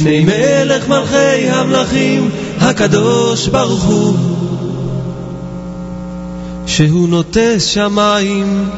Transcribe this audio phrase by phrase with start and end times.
[0.00, 2.30] לפני מלך מלכי המלכים
[2.60, 4.14] הקדוש ברוך הוא
[6.66, 8.70] שהוא נוטס שמיים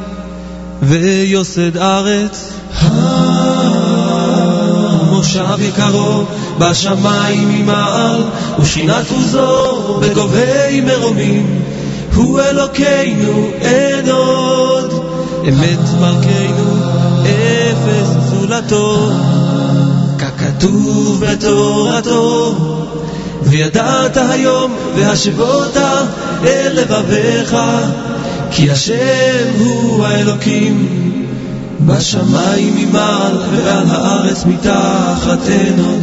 [0.82, 2.52] ויוסד ארץ.
[5.10, 6.24] מושב יקרו
[6.58, 8.22] בשמיים ממעל
[8.60, 11.62] ושכינת עוזו בגובי מרומים.
[12.14, 14.92] הוא אלוקינו אין עוד.
[15.48, 16.76] אמת מלכנו
[17.22, 19.10] אפס זולתו
[20.62, 22.54] ככתוב בתורתו
[23.42, 25.76] וידעת היום והשבות
[26.44, 27.56] אל לבביך
[28.50, 30.88] כי השם הוא האלוקים
[31.80, 36.02] בשמיים ממעל ועל הארץ מתחת אין עוד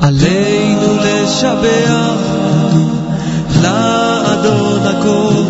[0.00, 2.14] עלינו לשבח
[3.62, 5.42] לאדון הכל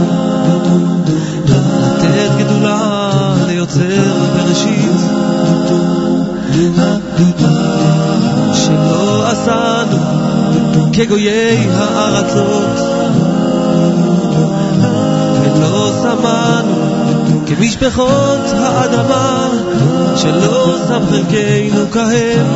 [1.44, 5.16] לתת גדולה ליוצר בראשית
[8.54, 9.98] שלא עשנו
[10.92, 12.78] כגויי הארצות.
[15.42, 19.48] ולא שמענו כמשפחות האדמה
[20.16, 22.46] שלא שם חלקנו כהם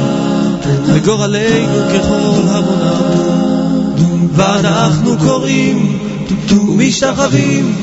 [0.87, 4.01] וגורלנו ככל המונם
[4.37, 6.10] ואנחנו קוראים
[6.51, 7.75] ומשתחווים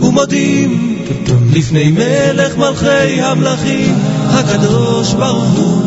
[0.00, 0.98] ומודים
[1.52, 3.94] לפני מלך מלכי המלכים
[4.28, 5.82] הקדוש ברוך הוא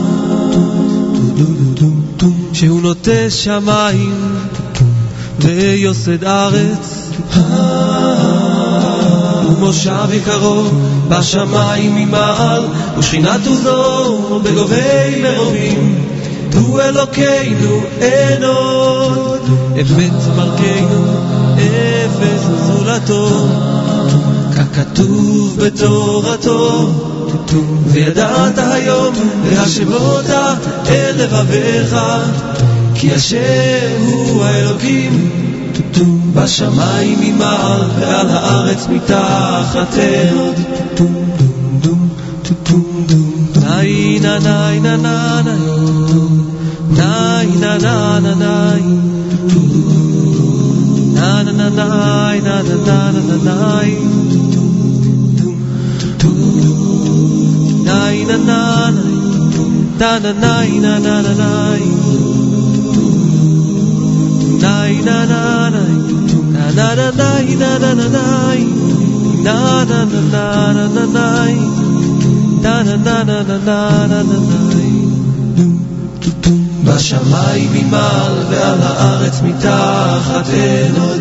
[2.53, 4.35] שהוא נוטה שמיים
[5.39, 7.09] ויוסד ארץ.
[9.47, 10.63] ומושב יקרו
[11.09, 12.63] בשמיים ממעל
[12.97, 16.05] ושכינת עוזו בגובי מרומים
[16.55, 19.41] הוא אלוקינו אין עוד
[19.73, 21.48] אמת מלכנו
[21.79, 23.47] הנפש וזולתו,
[24.55, 26.89] ככתוב בתורתו.
[27.85, 30.25] וידעת היום והשמות
[30.87, 31.95] אל לבביך,
[32.95, 35.29] כי אשר הוא האלוקים
[36.33, 40.37] בשמיים ממעל ועל הארץ מתחת אל.
[43.55, 45.55] נאי נא נאי נא נא נאי
[46.89, 49.18] נאי נא נא נאי
[76.83, 81.18] בשמיים ממעל ועל הארץ מתחת אין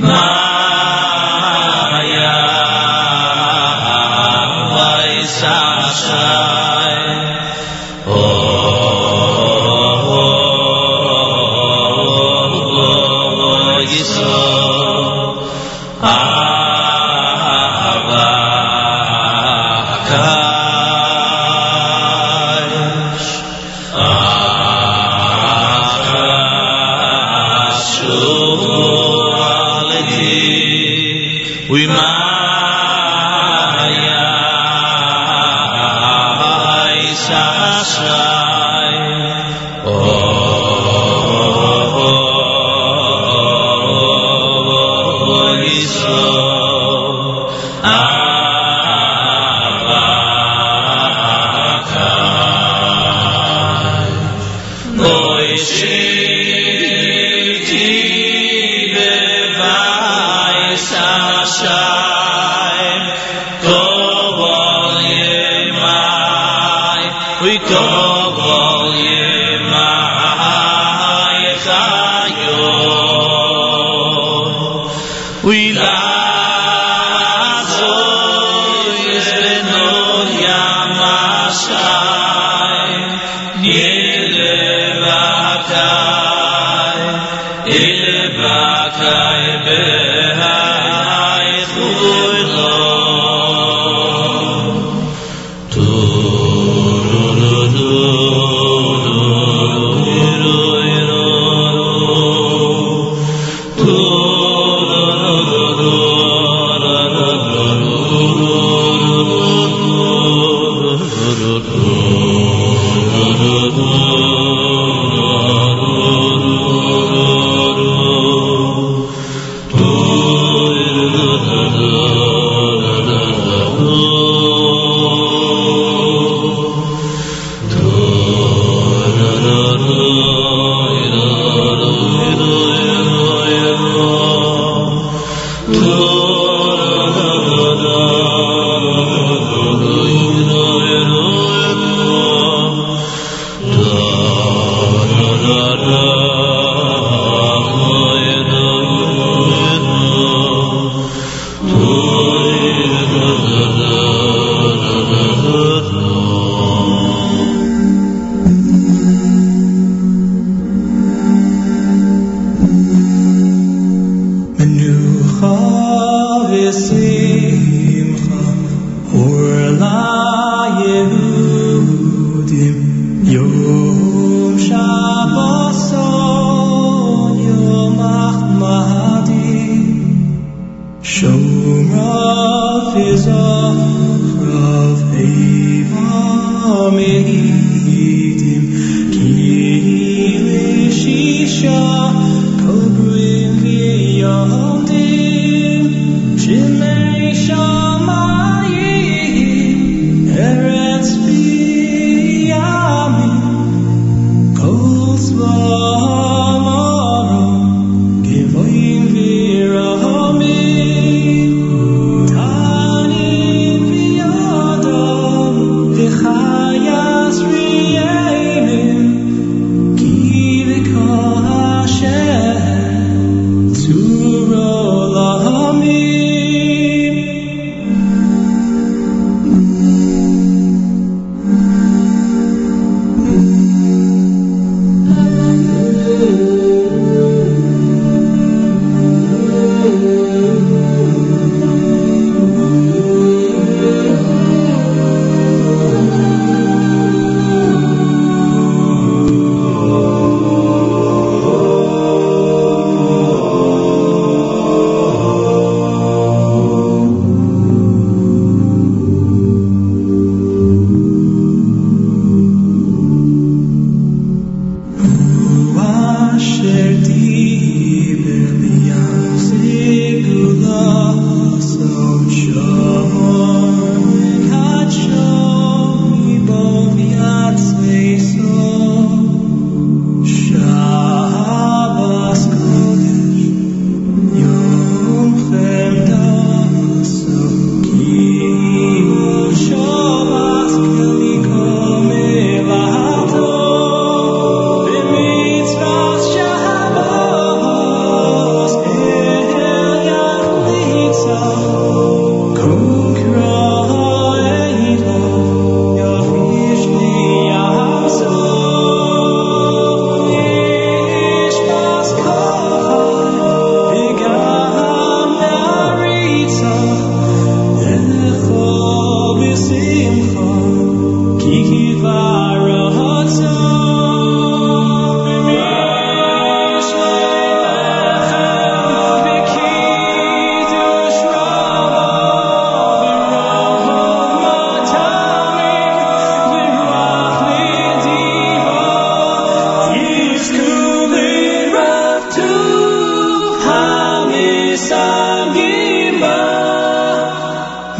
[0.00, 0.37] My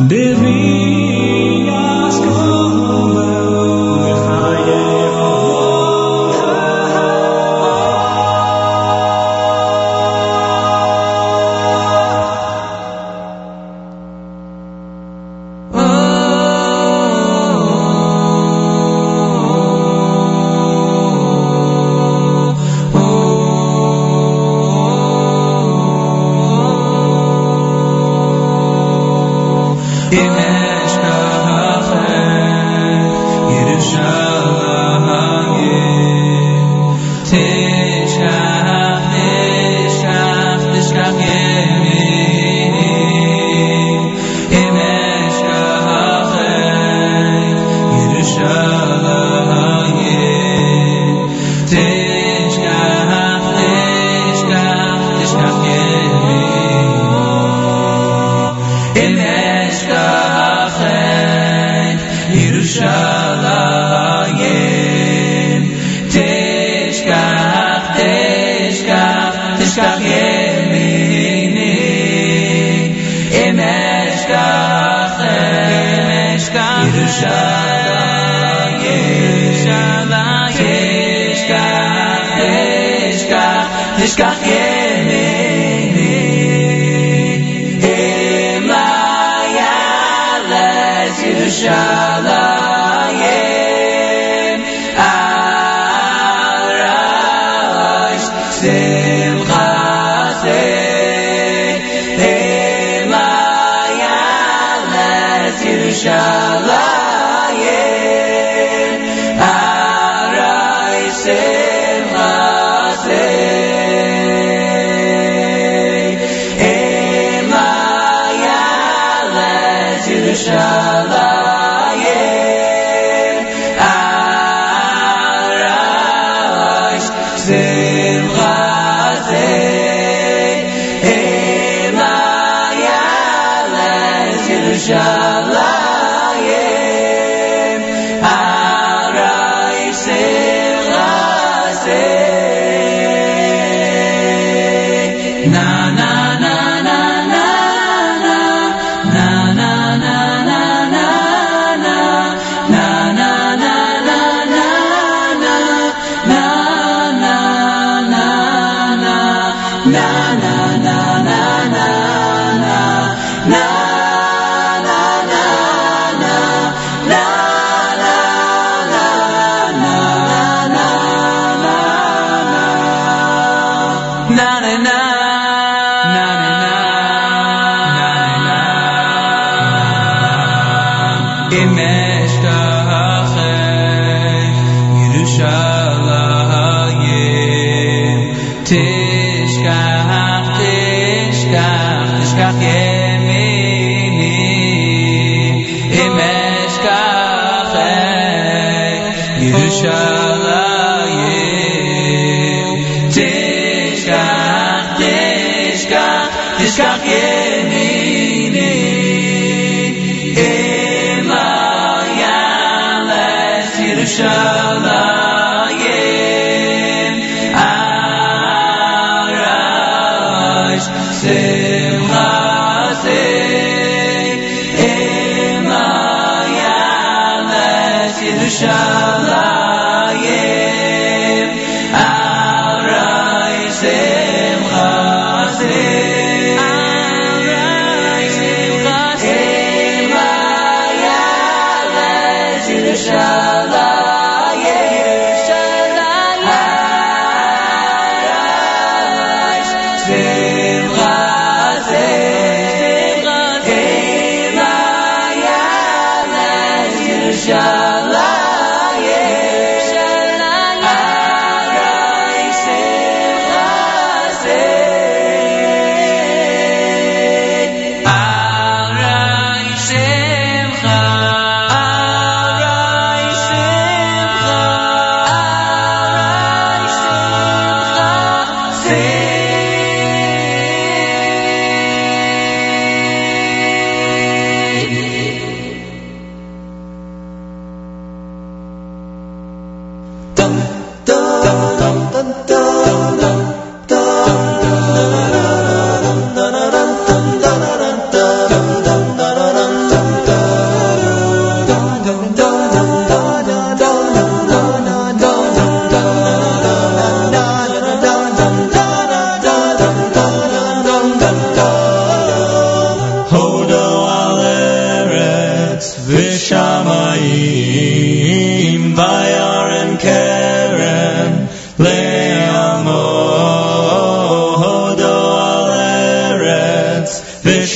[0.06, 0.97] dun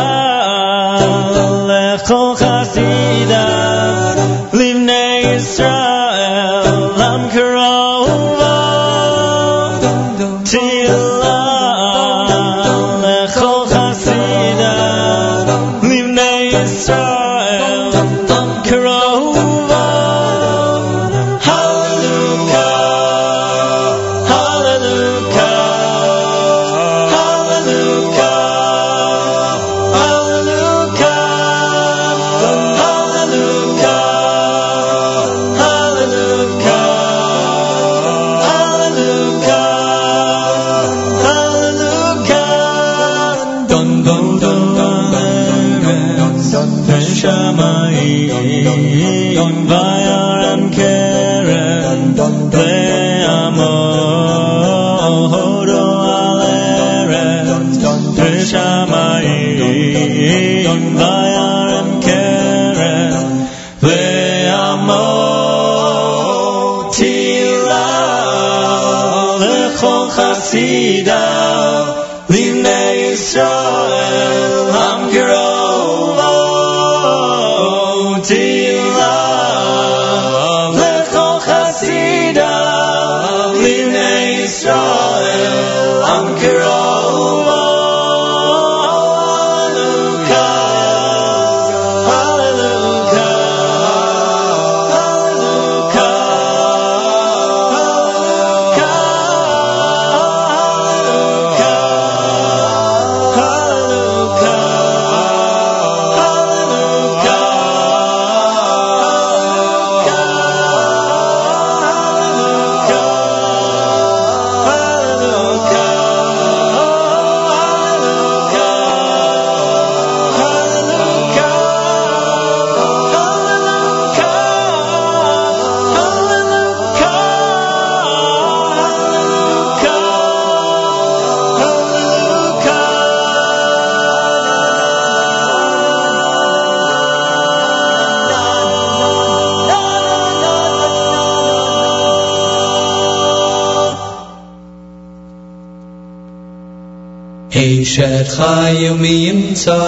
[148.85, 149.79] חיל מי ימצא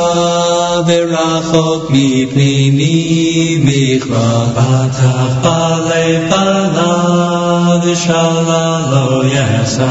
[0.87, 9.85] ורחוק מפנימי מכרה פתח בלב בלב ושאלה לא יחסר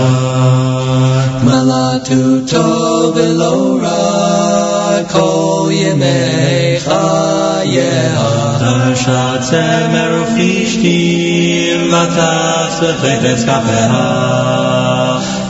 [1.44, 14.36] מלאטותו ולא רע כל ימי חייה דרשת צמר ופלישתים ותח בחפץ כפיה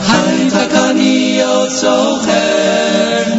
[0.08, 2.45] הייתה כניות סוחר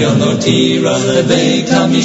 [0.00, 2.02] yon notira lebeit ki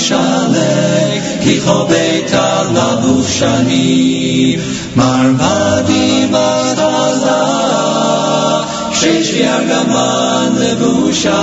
[1.44, 4.58] kicho beit alabuf shani,
[5.00, 7.40] marmadi mastaza,
[9.00, 11.42] shesh yagaman lebusha,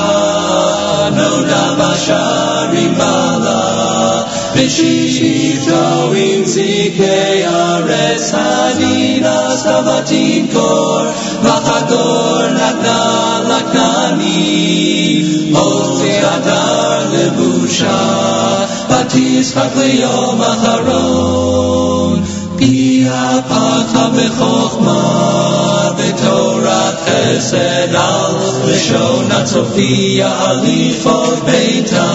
[1.17, 3.82] no dabasharim balah.
[4.56, 11.02] בשערים בעלה ושישתו עם זיקי ארץ הדינה סתיו ותמכור
[11.44, 22.24] וחגור נתנה לכנעני הוציא הדר לבושה ותשחק ליום אחרון
[23.02, 32.12] פי הפחה בחוכמה בתורת חסד על לשון הצופיה הליכות ביתה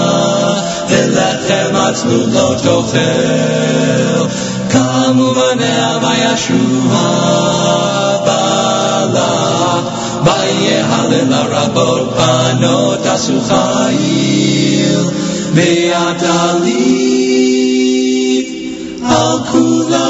[0.88, 4.26] ולחם עצלות לא תאכל
[4.68, 7.08] קמו בניה וישרוה
[8.24, 9.80] בעלה
[10.24, 15.00] ויה להלל הרבות בנות עשו חיל
[15.54, 17.12] ואת עלית
[19.04, 20.05] על כולנה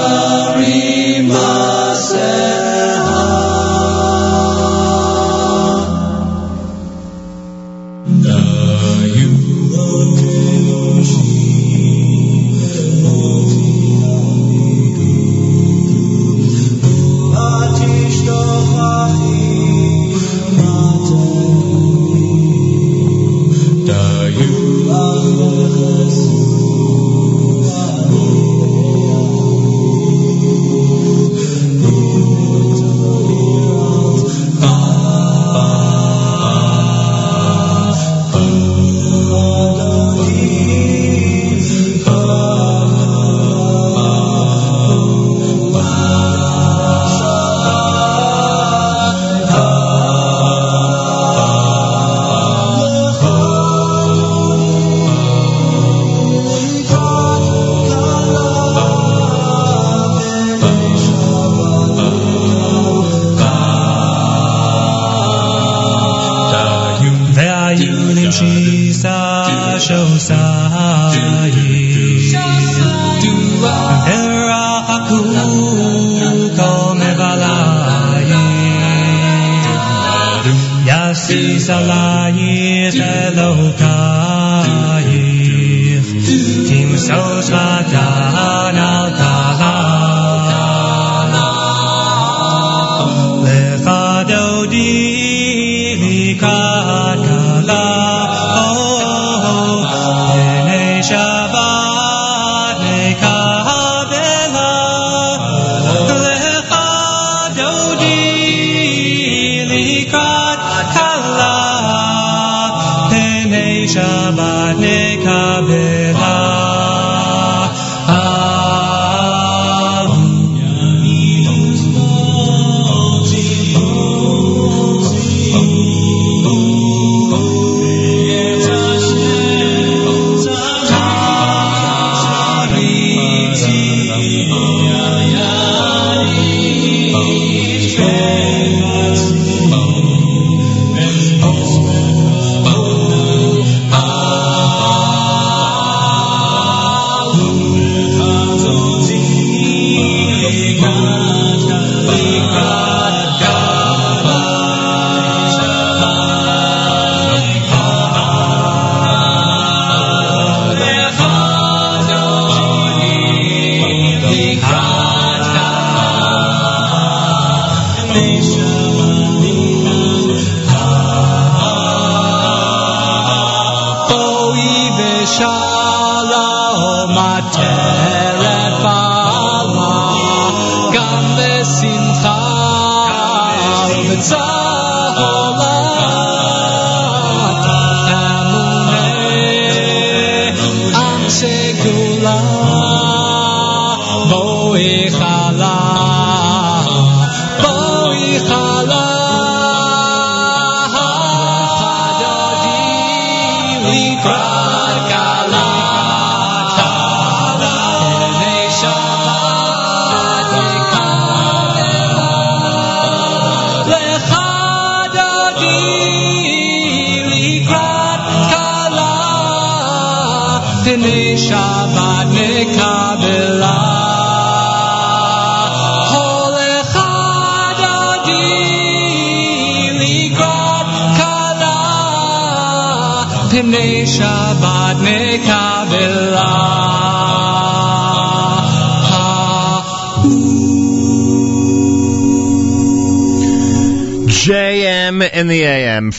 [0.00, 1.20] Shari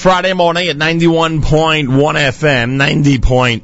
[0.02, 3.64] Friday morning at 91.1 FM, 90.9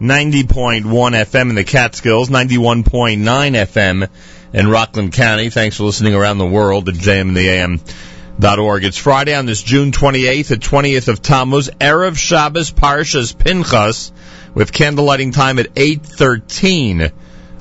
[0.00, 4.08] 90.1 FM in the Catskills, 91.9 FM
[4.52, 5.48] in Rockland County.
[5.50, 8.84] Thanks for listening around the world at jmandtheam.org.
[8.84, 14.10] It's Friday on this June 28th, the 20th of Tammuz, Erev Shabbos, Parshas Pinchas,
[14.54, 17.12] with candlelighting time at 8.13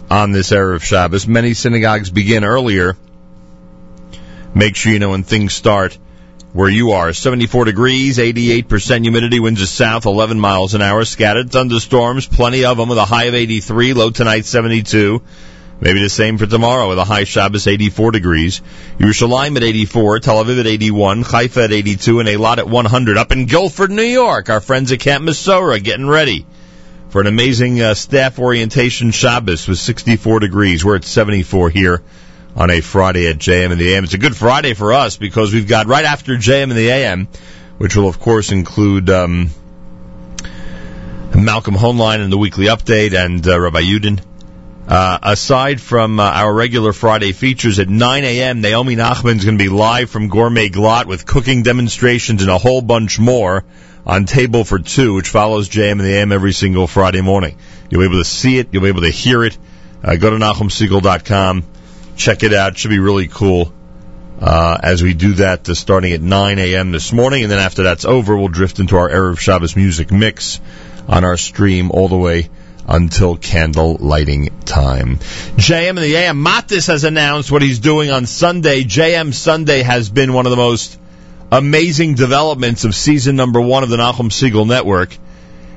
[0.09, 1.27] on this Erev Shabbos.
[1.27, 2.97] Many synagogues begin earlier.
[4.55, 5.99] Make sure you know when things start
[6.57, 7.13] where you are.
[7.13, 12.77] 74 degrees, 88% humidity, winds are south, 11 miles an hour, scattered thunderstorms, plenty of
[12.77, 15.21] them with a high of 83, low tonight 72.
[15.79, 18.61] Maybe the same for tomorrow with a high Shabbos 84 degrees.
[18.97, 23.17] Yerushalayim at 84, Tel Aviv at 81, Haifa at 82, and Eilat at 100.
[23.19, 26.43] Up in Guilford, New York, our friends at Camp Mesorah getting ready
[27.09, 30.83] for an amazing uh, staff orientation Shabbos with 64 degrees.
[30.83, 32.01] We're at 74 here
[32.57, 34.03] on a Friday at JM and the AM.
[34.03, 37.27] It's a good Friday for us because we've got right after JM and the AM,
[37.77, 39.51] which will of course include um,
[41.35, 44.19] Malcolm Hoenlein and the weekly update and uh, Rabbi Yudin.
[44.87, 49.57] Uh, aside from uh, our regular Friday features at 9 a.m., Naomi Nachman is going
[49.57, 53.65] to be live from Gourmet Glatt with cooking demonstrations and a whole bunch more
[54.05, 57.57] on Table for Two, which follows JM and the AM every single Friday morning.
[57.89, 58.69] You'll be able to see it.
[58.71, 59.57] You'll be able to hear it.
[60.01, 61.65] Uh, go to NachumSegal.com.
[62.17, 62.73] Check it out.
[62.73, 63.71] It should be really cool.
[64.41, 66.91] Uh, as we do that, uh, starting at 9 a.m.
[66.91, 70.59] this morning, and then after that's over, we'll drift into our Erev Shabbos music mix
[71.07, 72.49] on our stream all the way
[72.87, 75.17] until candle lighting time.
[75.57, 78.83] JM and the AM, Matis has announced what he's doing on Sunday.
[78.83, 80.99] JM Sunday has been one of the most
[81.51, 85.15] amazing developments of season number one of the Nachum Segal Network.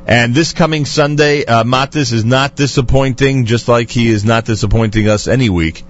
[0.06, 1.64] And this coming Sunday, uh,
[1.94, 5.84] is not disappointing, just like he is not disappointing us any week.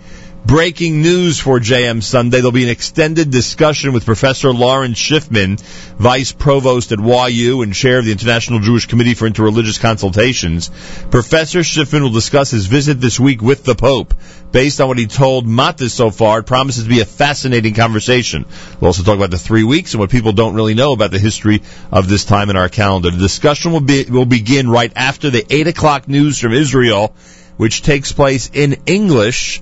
[0.45, 2.39] Breaking news for JM Sunday.
[2.39, 5.61] There'll be an extended discussion with Professor Lawrence Schiffman,
[5.99, 10.71] Vice Provost at YU and Chair of the International Jewish Committee for Interreligious Consultations.
[11.11, 14.15] Professor Schiffman will discuss his visit this week with the Pope.
[14.51, 18.47] Based on what he told Matis so far, it promises to be a fascinating conversation.
[18.81, 21.19] We'll also talk about the three weeks and what people don't really know about the
[21.19, 21.63] history
[21.93, 23.11] of this time in our calendar.
[23.11, 27.15] The discussion will be will begin right after the eight o'clock news from Israel,
[27.59, 29.61] which takes place in English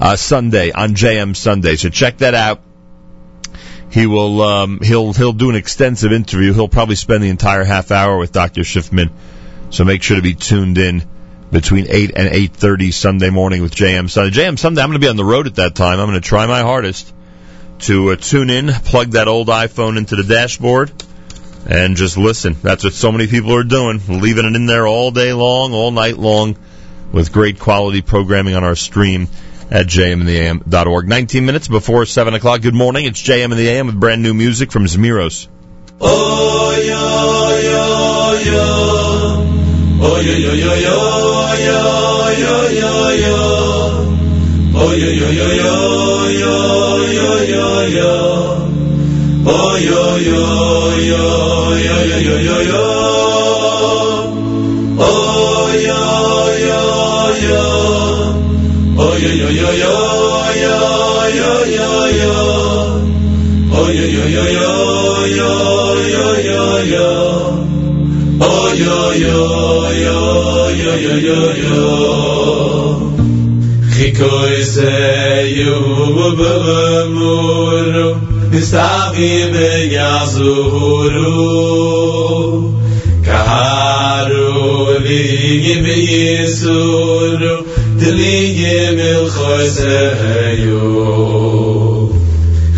[0.00, 1.76] uh, Sunday on JM Sunday.
[1.76, 2.62] So check that out.
[3.90, 6.52] He will um, he'll he'll do an extensive interview.
[6.52, 8.62] He'll probably spend the entire half hour with Dr.
[8.62, 9.10] Schiffman.
[9.70, 11.02] So make sure to be tuned in
[11.52, 14.30] between eight and eight thirty Sunday morning with JM Sunday.
[14.30, 14.80] JM Sunday.
[14.80, 16.00] I'm going to be on the road at that time.
[16.00, 17.12] I'm going to try my hardest
[17.80, 20.92] to uh, tune in, plug that old iPhone into the dashboard,
[21.66, 22.56] and just listen.
[22.62, 25.90] That's what so many people are doing, leaving it in there all day long, all
[25.90, 26.56] night long,
[27.10, 29.28] with great quality programming on our stream
[29.70, 31.08] at jmandtheam.org.
[31.08, 32.62] 19 minutes before 7 o'clock.
[32.62, 33.04] Good morning.
[33.04, 35.48] It's JM and the AM with brand new music from Zmiros.
[36.00, 38.66] Oh, yo, yo, yo.
[40.02, 40.90] Oh, yo, yo, yo, yo,
[41.56, 43.36] yo, yo, yo, yo.
[44.72, 46.54] Oh, yo, yo, yo, yo, yo,
[47.12, 48.12] yo, yo, yo.
[49.46, 51.24] Oh, yo, yo, yo,
[51.76, 52.89] yo, yo, yo, yo, yo.
[83.26, 85.22] Kaharo li
[85.64, 87.59] yibe yisuru
[88.00, 90.80] דלי גמל חויס היו.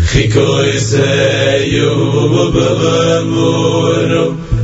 [0.05, 3.83] חיקויס היו בבמורו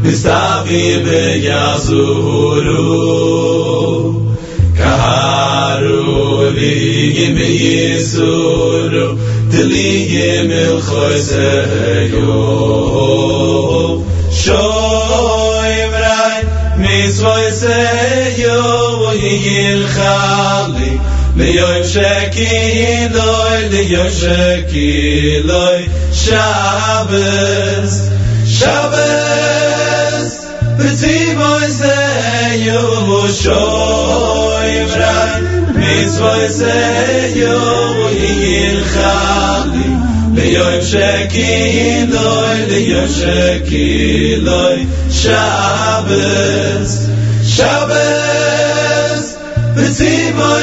[0.04, 2.56] נסתבי ביעזורו.
[4.78, 9.14] קהרו ליגי בייסורו
[9.50, 11.34] דלי גמל חויס
[11.88, 12.30] היו.
[14.32, 16.42] שוי מראי
[16.78, 18.89] מצוויס היו.
[19.14, 21.00] Yil chali.
[21.40, 28.10] ליום שקילוי, ליום שקילוי, שבס,
[28.46, 30.46] שבס,
[30.78, 31.96] בציבוי זה
[32.56, 35.42] יום שוי ברי,
[35.76, 38.08] מצווי זה יום
[38.42, 39.90] ילחלי,
[40.36, 47.08] ליום שקילוי, ליום שקילוי, שבס,
[47.44, 48.29] שבס,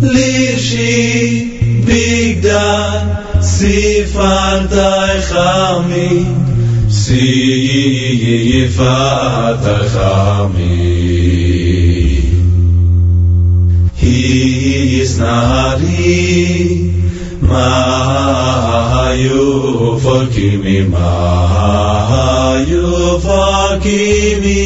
[0.00, 0.94] Lishi,
[1.84, 2.72] Bigda,
[5.28, 6.10] Chami,
[9.92, 10.85] Chami.
[15.16, 16.92] snari
[17.50, 18.36] Mahayu
[20.04, 22.84] Fakimi Mahayu
[23.24, 24.64] Fakimi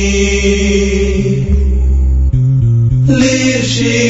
[3.20, 4.02] Lirshi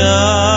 [0.00, 0.49] done.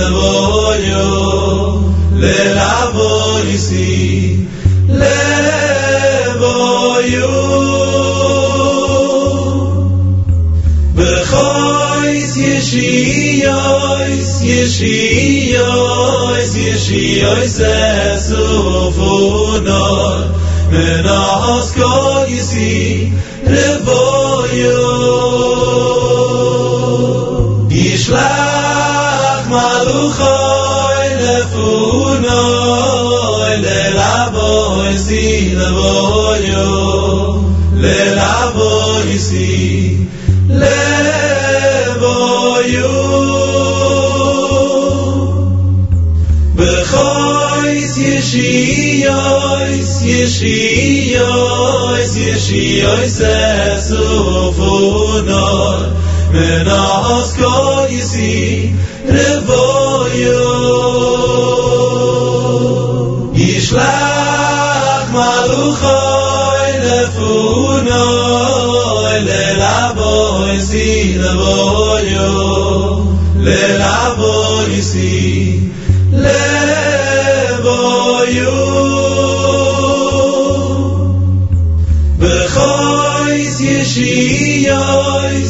[0.00, 1.78] לבויו
[2.12, 3.96] ללבויסי
[4.88, 6.26] לבויו
[10.96, 17.56] Bechois yeshiyos, yeshiyos, yeshiyos
[18.16, 20.16] esufunor,
[20.72, 22.72] menas kol yisi
[23.52, 24.80] revoyo.
[27.76, 28.39] Yishlach
[31.81, 35.25] lefunoy, lelaboisi
[35.55, 36.69] levoyo,
[37.83, 39.49] lelaboisi
[40.61, 41.71] levoyu
[46.55, 53.17] Bechois yeshiyos, yeshiyos, yeshiyos
[53.73, 54.71] esufunor
[56.33, 58.71] Menas kol yisi
[67.51, 73.05] uno le la voi si le voglio
[73.45, 75.71] le la voi si
[76.11, 78.59] le voglio
[82.19, 84.83] be khoi si shi yo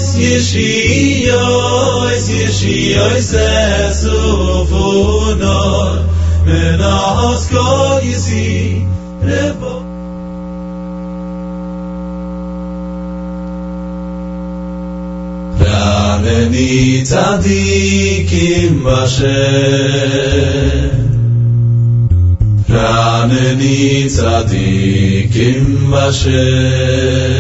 [0.09, 1.45] si shi yo
[2.25, 3.49] si shi yo se
[4.01, 4.17] su
[4.69, 5.61] fu no
[8.21, 8.60] si
[17.09, 20.11] Tzadikim b'Hashem
[22.69, 23.79] Raneni
[24.15, 27.31] tzadikim b'Hashem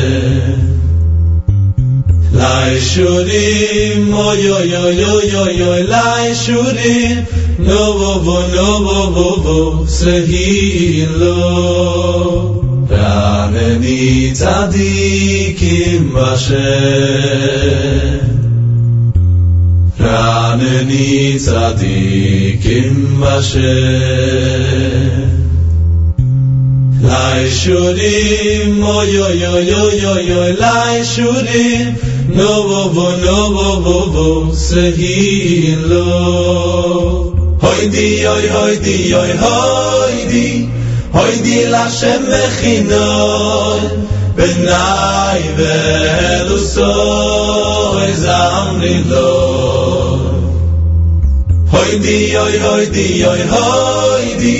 [2.41, 7.17] Lai shurim, oy oy oy oy oy oy, lai shurim,
[7.59, 11.37] no vo vo no vo vo vo, sehilo.
[12.89, 14.03] Raneni
[14.33, 17.31] tzadikim b'Hashem.
[20.11, 24.71] רענני צדיקים בשם.
[27.11, 31.87] Lai shurim, oy oy oy oy oy oy, lai shurim,
[32.37, 34.29] no vo vo no vo vo vo,
[34.67, 36.07] sehin lo.
[37.63, 40.49] Hoy di oy hoy di oy hoy di,
[41.17, 43.81] hoy di la shem mechinon,
[44.37, 45.75] benai ve
[48.21, 49.50] zamri lo.
[51.73, 54.57] Hoydi, hoy hoydi, hoy hoy di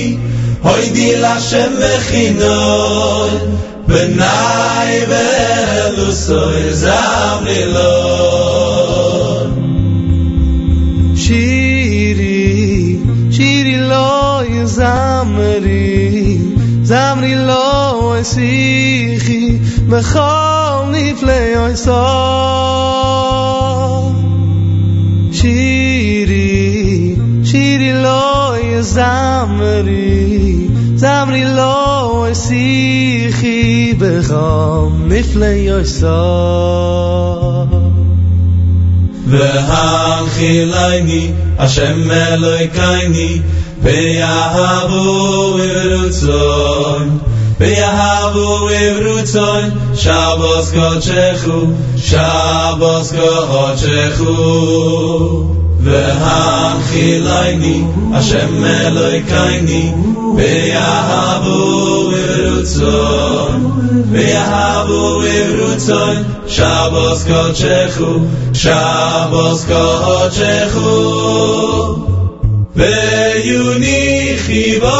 [0.63, 1.75] hoy di la shem
[2.07, 3.31] khinol
[3.87, 7.95] benay velu soy zavilo
[11.23, 12.41] shiri
[13.35, 14.11] shiri lo
[14.77, 16.39] zamri.
[16.91, 19.59] Zamri lo sikhi
[19.91, 22.01] mekhol nifle oy so.
[25.37, 26.70] Shiri
[27.51, 36.19] Shiri lo ye zamri Zamri lo ye sikhi Becham nifle yo ye sa
[39.31, 41.23] Vaham chilayni
[41.57, 43.43] Hashem eloi kaini
[43.83, 45.03] Beyahabu
[45.67, 47.09] ibrutzoin
[47.59, 48.47] Beyahabu
[48.81, 49.67] ibrutzoin
[50.03, 51.59] Shabbos kochechu
[51.99, 54.37] Shabbos kochechu Shabbos
[54.71, 55.60] kochechu.
[55.83, 57.81] והחילייני,
[58.13, 59.91] השם אלוהיקייני,
[60.35, 63.71] ויהבו ברצון,
[64.11, 68.19] ויהבו ברצון, שבוס קודשךו,
[68.53, 70.91] שבוס קודשךו,
[72.75, 74.91] ויוני חיבור,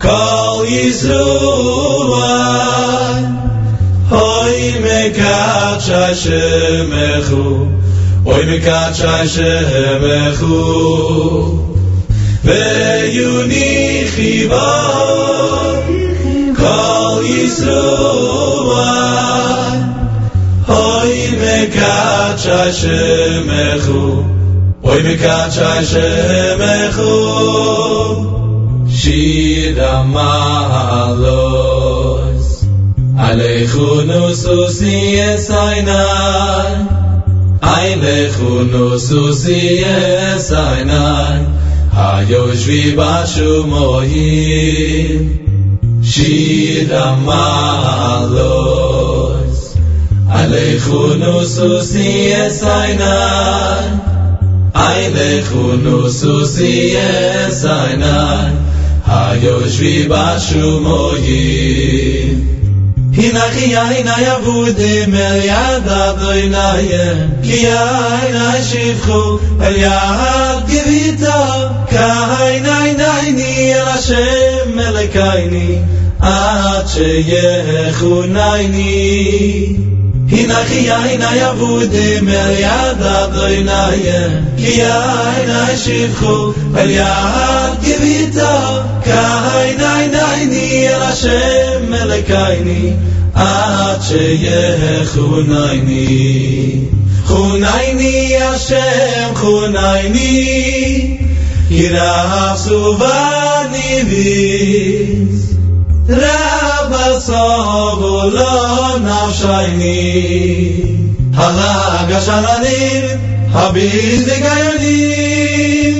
[0.00, 2.12] כל יזרומן,
[4.10, 7.66] הוי מקדשי שמחו,
[8.24, 10.04] oy mi kach ay shem
[10.38, 10.58] khu
[12.44, 12.62] ve
[13.16, 13.70] yuni
[14.14, 14.68] khiva
[16.60, 17.88] kol yisro
[20.68, 23.50] oy mi kach ay shem
[23.86, 24.04] khu
[24.92, 26.62] oy mi kach ay shem
[26.96, 27.12] khu
[29.02, 30.32] shira ma
[30.72, 31.42] halo
[33.22, 34.96] Alechunu susi
[35.30, 37.01] esaynay
[37.62, 41.46] Aile khuno susi esainai
[41.94, 45.38] Hayo shvi bashu mohi
[46.02, 48.18] Shir amalos
[50.38, 52.10] Aile khuno susi
[52.42, 53.86] esainai
[54.74, 58.52] Aile khuno susi esainai
[59.06, 60.66] Hayo shvi bashu
[63.16, 67.06] hinachi aina yavude mer yad adoinaye
[67.46, 69.22] ki aina shivchu
[69.70, 71.40] el yad givita
[71.94, 72.06] ka
[72.44, 73.50] aina inaini
[73.80, 75.68] el Hashem melekaini
[76.22, 78.22] עד שיחו
[80.32, 84.20] hina khia hina yavude mer yad adoynaye
[84.60, 86.36] ki hina shivchu
[86.82, 88.52] al yad givita
[89.08, 92.82] kai dai dai ni ela shem melekaini
[93.46, 96.08] at sheye khunaini
[97.28, 100.30] khunaini yashem khunaini
[101.68, 102.12] kira
[102.64, 105.42] suvani vis
[107.02, 110.72] הרצוב ולא נפשייני.
[111.34, 112.44] הרגש על
[113.52, 115.94] הבלתי גייני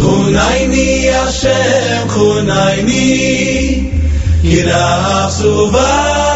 [0.00, 3.90] חונייני השם חונייני
[4.42, 6.34] כי רב סובה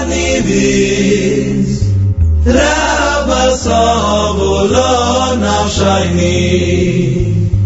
[2.47, 6.69] רב הסוב ולא נפשייני.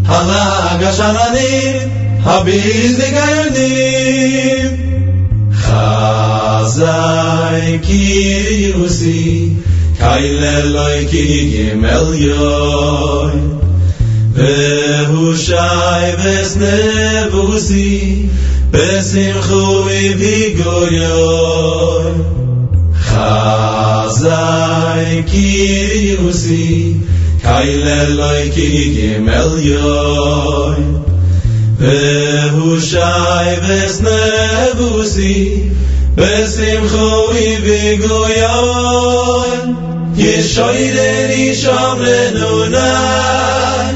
[0.07, 1.17] הרגש על
[2.25, 4.82] הבלתי גייני
[6.73, 9.57] azay ki yusi
[9.99, 13.35] kayle loy ki gemel yoy
[14.37, 14.57] ve
[15.09, 17.91] hu shay ves nevusi
[18.73, 22.07] besim khuvi vigoyoy
[23.09, 25.49] khazay ki
[26.09, 26.67] yusi
[27.45, 30.81] kayle loy ki gemel yoy
[31.81, 32.01] ve
[32.55, 33.97] hu shay ves
[36.15, 39.23] בשמחוי בגלויון
[40.17, 43.95] ישוידן ישום לנונן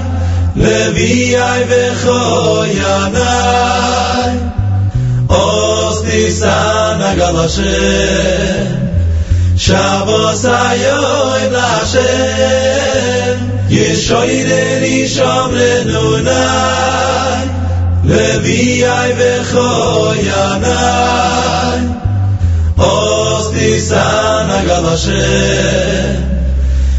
[0.56, 4.36] לביאי וכוי ענן.
[5.26, 8.66] עוס ניסן הגל השם
[9.56, 13.36] שבו סיוי לשם
[13.70, 17.46] ישוידן ישום לנונן
[18.04, 22.05] לביאי וכוי ענן.
[22.78, 25.26] Osti sana galashe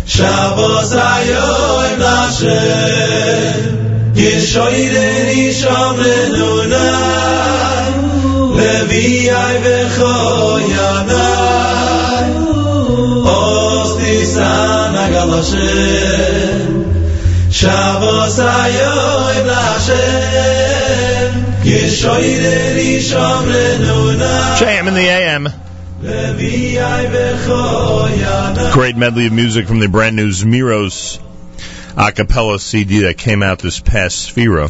[0.07, 2.59] Shabbos rayoim nashe
[4.15, 7.85] Yeshoide nisham lenunai
[8.57, 11.25] Leviai vechoyanai
[13.35, 15.71] Osti sana galashe
[17.51, 20.03] Shabbos rayoim nashe
[21.63, 25.43] Yeshoide nisham lenunai JM in the AM.
[28.73, 31.19] Great medley of music from the brand new Zmiros
[31.97, 34.69] a cappella CD that came out this past Sefira.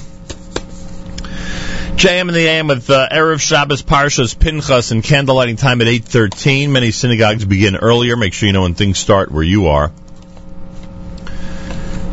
[1.97, 6.69] JM in the AM with uh, Erev Shabbos Parshas Pinchas and candlelighting time at 8.13.
[6.69, 8.15] Many synagogues begin earlier.
[8.15, 9.91] Make sure you know when things start where you are.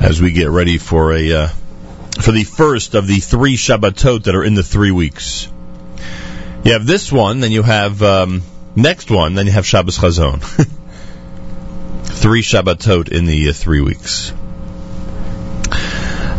[0.01, 1.49] As we get ready for a uh,
[2.21, 5.49] for the first of the three Shabbatot that are in the three weeks.
[6.65, 8.03] You have this one, then you have...
[8.03, 8.43] Um,
[8.77, 10.41] next one, then you have Shabbos Chazon.
[12.05, 14.33] three Shabbatot in the uh, three weeks.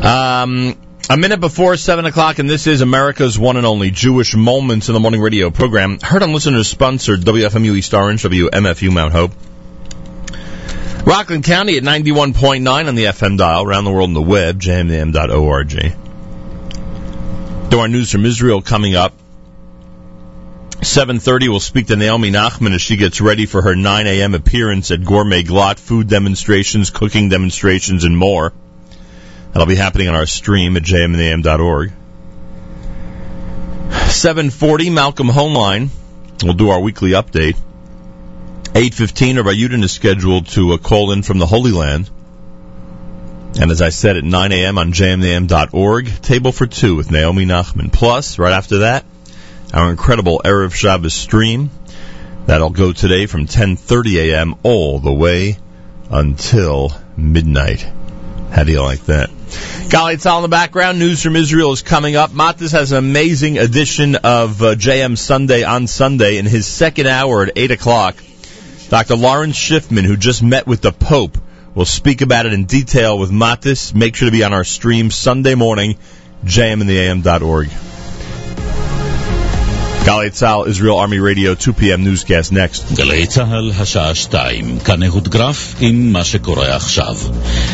[0.04, 0.76] Um,
[1.10, 4.94] a minute before 7 o'clock, and this is America's one and only Jewish Moments in
[4.94, 6.00] the Morning radio program.
[6.00, 9.32] Heard on listeners sponsored WFMU East Orange, WMFU Mount Hope.
[11.06, 15.70] Rockland County at 91.9 on the FM dial, around the world on the web, jmnam.org.
[17.70, 19.14] Do our news from Israel coming up.
[20.86, 24.36] 7.30, we'll speak to Naomi Nachman as she gets ready for her 9 a.m.
[24.36, 28.54] appearance at Gourmet Glatt, food demonstrations, cooking demonstrations, and more.
[29.52, 31.92] That'll be happening on our stream at jmnam.org.
[33.90, 35.90] 7.40, Malcolm Hoenlein.
[36.44, 37.58] We'll do our weekly update.
[38.74, 42.10] 8.15, Rabbi Yudin is scheduled to uh, call in from the Holy Land.
[43.60, 44.78] And as I said, at 9 a.m.
[44.78, 47.92] on jmnam.org, table for two with Naomi Nachman.
[47.92, 49.06] Plus, right after that,
[49.74, 51.70] our incredible Erev Shabbos stream.
[52.46, 54.56] That'll go today from 10.30 a.m.
[54.64, 55.58] all the way
[56.10, 57.86] until midnight.
[58.52, 59.30] How do you like that?
[59.90, 61.00] Golly, it's all in the background.
[61.00, 62.32] News from Israel is coming up.
[62.32, 67.44] Matis has an amazing edition of uh, JM Sunday on Sunday in his second hour
[67.44, 68.16] at 8 o'clock.
[68.90, 69.16] Dr.
[69.16, 71.38] Lawrence Schiffman, who just met with the Pope,
[71.74, 73.94] will speak about it in detail with Matis.
[73.94, 75.98] Make sure to be on our stream Sunday morning,
[76.46, 77.95] jmintheam.org.
[80.06, 82.04] גלי צה"ל, Israel Army Radio, 2 p.m.
[82.06, 82.96] newscast next.
[82.96, 87.16] גלי צה"ל, השעה שתיים, כאן אהוד גרף עם מה שקורה עכשיו.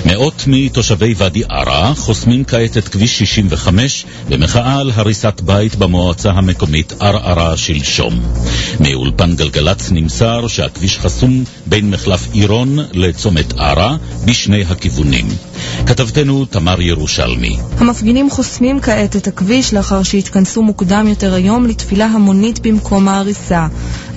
[0.06, 6.94] מאות מתושבי ואדי ערה חוסמים כעת את כביש 65 במחאה על הריסת בית במועצה המקומית
[7.00, 8.20] ערערה שלשום.
[8.80, 15.28] מאולפן גלגלצ נמסר שהכביש חסום בין מחלף עירון לצומת ערה בשני הכיוונים.
[15.86, 17.58] כתבתנו תמר ירושלמי.
[17.78, 23.68] המפגינים חוסמים כעת את הכביש לאחר שהתכנסו מוקדם יותר היום לתפילה המונית במקום ההריסה.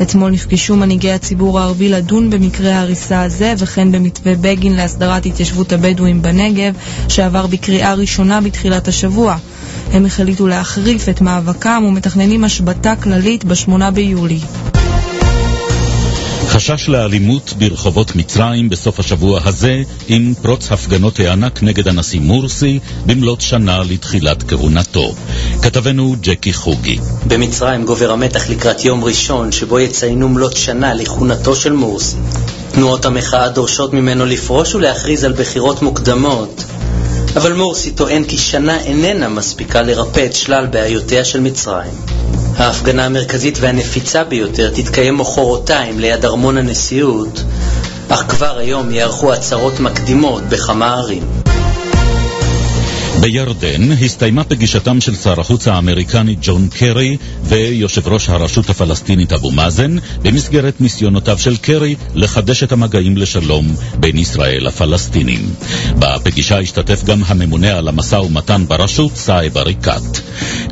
[0.03, 6.23] אתמול נפגשו מנהיגי הציבור הערבי לדון במקרה ההריסה הזה וכן במתווה בגין להסדרת התיישבות הבדואים
[6.23, 6.75] בנגב
[7.09, 9.37] שעבר בקריאה ראשונה בתחילת השבוע.
[9.93, 14.41] הם החליטו להחריף את מאבקם ומתכננים השבתה כללית ב-8 ביולי.
[16.55, 23.41] חשש לאלימות ברחובות מצרים בסוף השבוע הזה עם פרוץ הפגנות הענק נגד הנשיא מורסי במלאת
[23.41, 25.15] שנה לתחילת כהונתו.
[25.63, 26.99] כתבנו ג'קי חוגי.
[27.27, 32.17] במצרים גובר המתח לקראת יום ראשון שבו יציינו מלאת שנה לכהונתו של מורסי.
[32.73, 36.65] תנועות המחאה דורשות ממנו לפרוש ולהכריז על בחירות מוקדמות.
[37.37, 41.93] אבל מורסי טוען כי שנה איננה מספיקה לרפא את שלל בעיותיה של מצרים.
[42.57, 47.43] ההפגנה המרכזית והנפיצה ביותר תתקיים מחרתיים ליד ארמון הנשיאות,
[48.09, 51.23] אך כבר היום ייערכו עצרות מקדימות בכמה ערים.
[53.25, 59.97] בירדן הסתיימה פגישתם של שר החוץ האמריקני ג'ון קרי ויושב ראש הרשות הפלסטינית אבו מאזן
[60.23, 65.55] במסגרת ניסיונותיו של קרי לחדש את המגעים לשלום בין ישראל לפלסטינים.
[65.99, 70.19] בפגישה השתתף גם הממונה על המשא ומתן ברשות, סאיב עריקאת.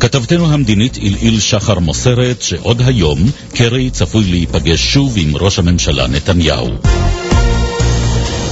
[0.01, 6.69] כתבתנו המדינית עילעיל שחר מוסרת שעוד היום קרי צפוי להיפגש שוב עם ראש הממשלה נתניהו.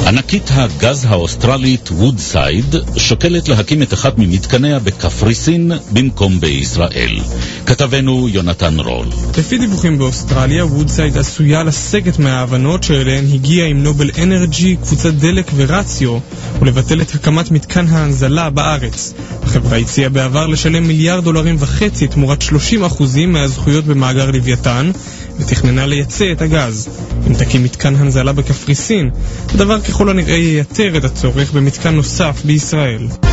[0.07, 7.20] ענקית הגז האוסטרלית וודסייד שוקלת להקים את אחד ממתקניה בקפריסין במקום בישראל.
[7.66, 9.07] כתבנו יונתן רול.
[9.38, 16.18] לפי דיווחים באוסטרליה, וודסייד עשויה לסגת מההבנות שאליהן הגיעה עם נובל אנרג'י, קבוצת דלק ורציו,
[16.61, 19.14] ולבטל את הקמת מתקן ההנזלה בארץ.
[19.42, 22.46] החברה הציעה בעבר לשלם מיליארד דולרים וחצי תמורת 30%
[23.26, 24.90] מהזכויות במאגר לוויתן,
[25.41, 26.88] ותכננה לייצא את הגז.
[27.26, 29.11] אם תקים מתקן הנזלה בקפריסין,
[29.55, 33.29] הדבר ככל הנראה ייתר את הצורך במתקן נוסף בישראל.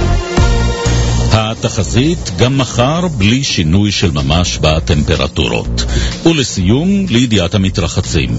[1.37, 5.85] התחזית גם מחר בלי שינוי של ממש בטמפרטורות.
[6.25, 8.29] ולסיום, לידיעת המתרחצים.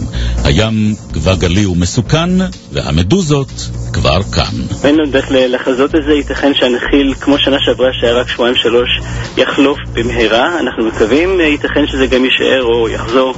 [0.44, 2.30] הים כבר גלי ומסוכן,
[2.72, 4.84] והמדוזות כבר כאן.
[4.84, 8.88] אין לנו דרך לחזות את זה, ייתכן שהנחיל, כמו שנה שעברה שהיה רק שבועיים שלוש,
[9.36, 10.60] יחלוף במהרה.
[10.60, 13.34] אנחנו מקווים, ייתכן שזה גם יישאר או יחזור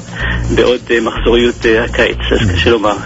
[0.54, 2.96] בעוד אה, מחזוריות אה, הקיץ, אז קשה לומר.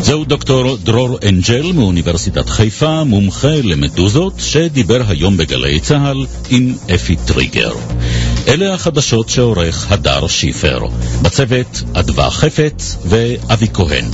[0.00, 7.72] זהו דוקטור דרור אנג'ל מאוניברסיטת חיפה, מומחה למדוזות, שדיבר היום בגלי צה"ל עם אפי טריגר.
[8.48, 10.80] אלה החדשות שעורך הדר שיפר.
[11.22, 14.04] בצוות אדווה חפץ ואבי כהן.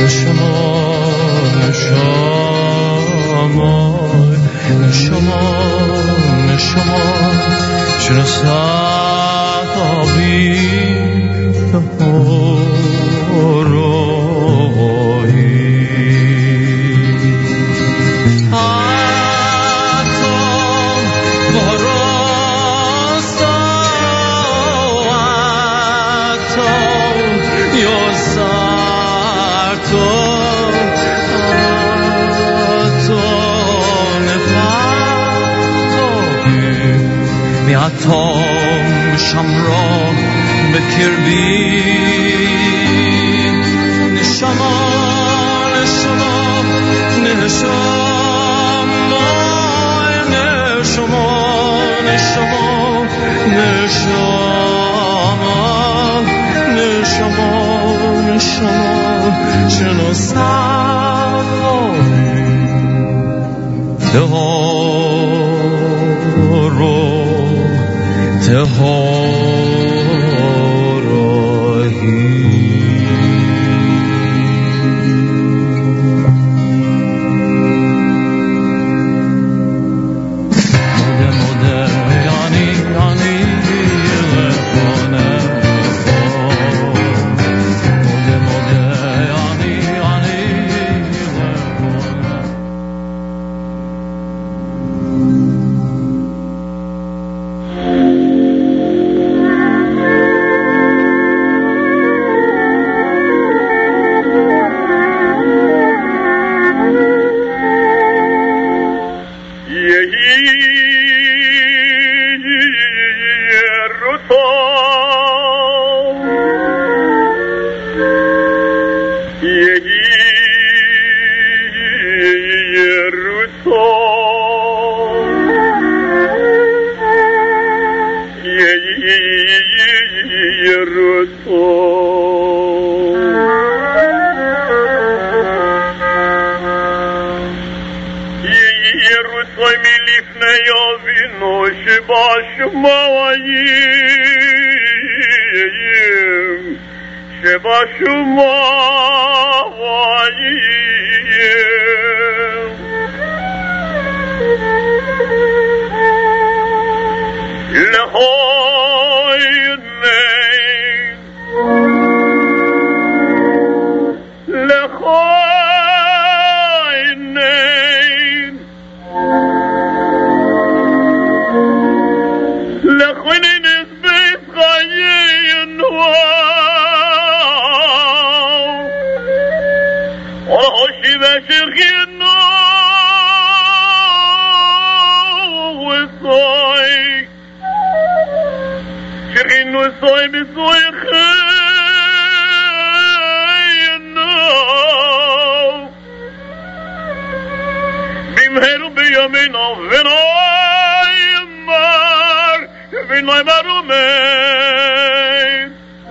[0.00, 0.59] 为什么？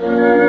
[0.01, 0.48] Yehi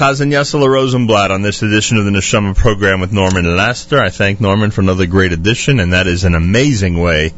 [0.00, 4.00] Chazan Yossele Rosenblatt on this edition of the Neshama program with Norman Laster.
[4.00, 7.34] I thank Norman for another great edition, and that is an amazing way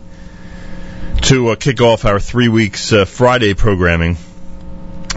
[1.22, 4.16] to uh, kick off our three weeks uh, Friday programming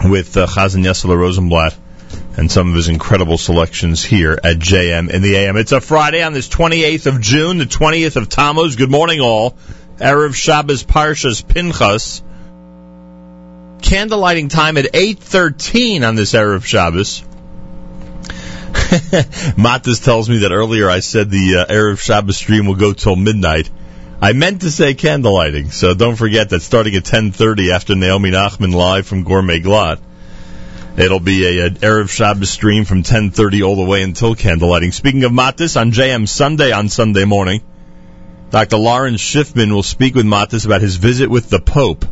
[0.02, 1.78] with uh, Yossele Rosenblatt
[2.36, 5.56] and some of his incredible selections here at JM in the AM.
[5.56, 8.74] It's a Friday on this 28th of June, the 20th of Tammuz.
[8.74, 9.56] Good morning, all.
[9.98, 12.24] Erev Shabbos Parshas Pinchas
[13.78, 17.22] candlelighting time at 8.13 on this Erev Shabbos.
[19.56, 23.16] Matas tells me that earlier I said the uh, Erev Shabbos stream will go till
[23.16, 23.68] midnight.
[24.20, 28.72] I meant to say candlelighting, so don't forget that starting at 10.30 after Naomi Nachman
[28.72, 29.98] live from Gourmet Glatt,
[30.96, 34.94] it'll be a, a Erev Shabbos stream from 10.30 all the way until candlelighting.
[34.94, 37.60] Speaking of Matas, on JM Sunday on Sunday morning,
[38.50, 38.78] Dr.
[38.78, 42.05] Lawrence Schiffman will speak with Matas about his visit with the Pope.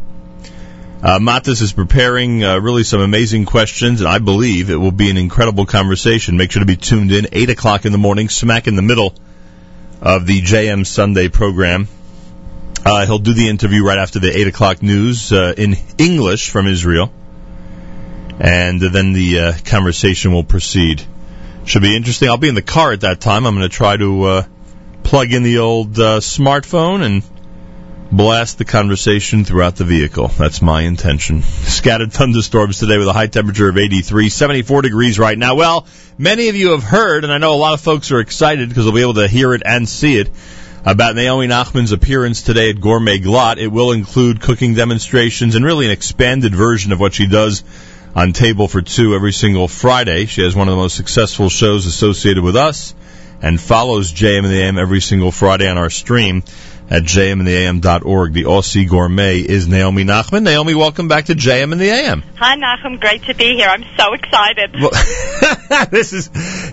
[1.05, 5.10] Uh, Matas is preparing uh, really some amazing questions, and I believe it will be
[5.10, 6.39] an incredible conversation.
[6.39, 9.12] Make sure to be tuned in, 8 o'clock in the morning, smack in the middle
[10.01, 11.89] of the JM Sunday program.
[12.86, 16.66] Uh, he'll do the interview right after the 8 o'clock news uh, in English from
[16.66, 17.12] Israel,
[18.40, 21.02] and then the uh, conversation will proceed.
[21.66, 22.31] Should be interesting.
[22.31, 23.44] I'll be in the car at that time.
[23.44, 24.43] I'm going to try to uh,
[25.02, 27.22] plug in the old smartphone and
[28.16, 30.28] blast the conversation throughout the vehicle.
[30.28, 31.43] That's my intention.
[31.43, 35.57] Scattered thunderstorms today with a high temperature of 83, 74 degrees right now.
[35.57, 35.86] Well,
[36.16, 38.85] many of you have heard, and I know a lot of folks are excited because
[38.85, 40.31] they'll be able to hear it and see it,
[40.85, 43.57] about Naomi Nachman's appearance today at Gourmet Glatt.
[43.57, 47.65] It will include cooking demonstrations and really an expanded version of what she does
[48.15, 50.27] on Table for Two every single Friday.
[50.27, 52.95] She has one of the most successful shows associated with us
[53.43, 56.45] and follows JM and the AM every single Friday on our stream
[56.90, 58.32] at jmandtheam.org.
[58.32, 60.43] The Aussie Gourmet is Naomi Nachman.
[60.43, 62.23] Naomi, welcome back to JM and the AM.
[62.36, 63.01] Hi, Nachum.
[63.01, 63.69] Great to be here.
[63.69, 64.74] I'm so excited.
[64.74, 64.90] Well,
[65.90, 66.28] this is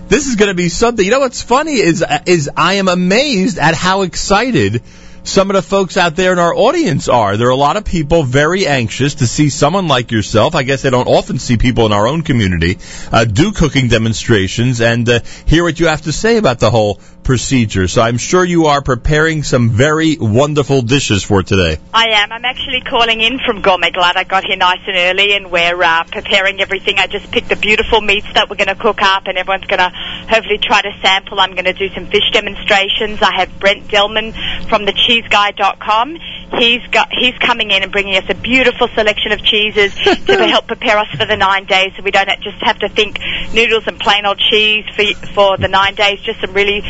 [0.08, 1.04] this is going to be something.
[1.04, 4.82] You know what's funny is is I am amazed at how excited
[5.24, 7.36] some of the folks out there in our audience are.
[7.36, 10.54] There are a lot of people very anxious to see someone like yourself.
[10.54, 12.78] I guess they don't often see people in our own community
[13.10, 17.00] uh, do cooking demonstrations and uh, hear what you have to say about the whole
[17.24, 17.88] procedure.
[17.88, 21.78] So I'm sure you are preparing some very wonderful dishes for today.
[21.92, 22.32] I am.
[22.32, 24.16] I'm actually calling in from Gourmet Glatt.
[24.16, 26.98] I got here nice and early and we're uh, preparing everything.
[26.98, 29.78] I just picked the beautiful meats that we're going to cook up and everyone's going
[29.78, 31.40] to hopefully try to sample.
[31.40, 33.22] I'm going to do some fish demonstrations.
[33.22, 34.32] I have Brent Dillman
[34.68, 36.18] from the cheeseguy.com.
[36.58, 40.66] He's got, he's coming in and bringing us a beautiful selection of cheeses to help
[40.66, 43.18] prepare us for the nine days so we don't just have to think
[43.54, 46.20] noodles and plain old cheese for, for the nine days.
[46.20, 46.82] Just some really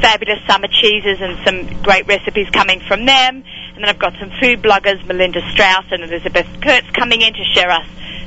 [0.00, 3.44] fabulous summer cheeses and some great recipes coming from them.
[3.74, 7.44] And then I've got some food bloggers, Melinda Strauss and Elizabeth Kurtz coming in to
[7.52, 7.86] share us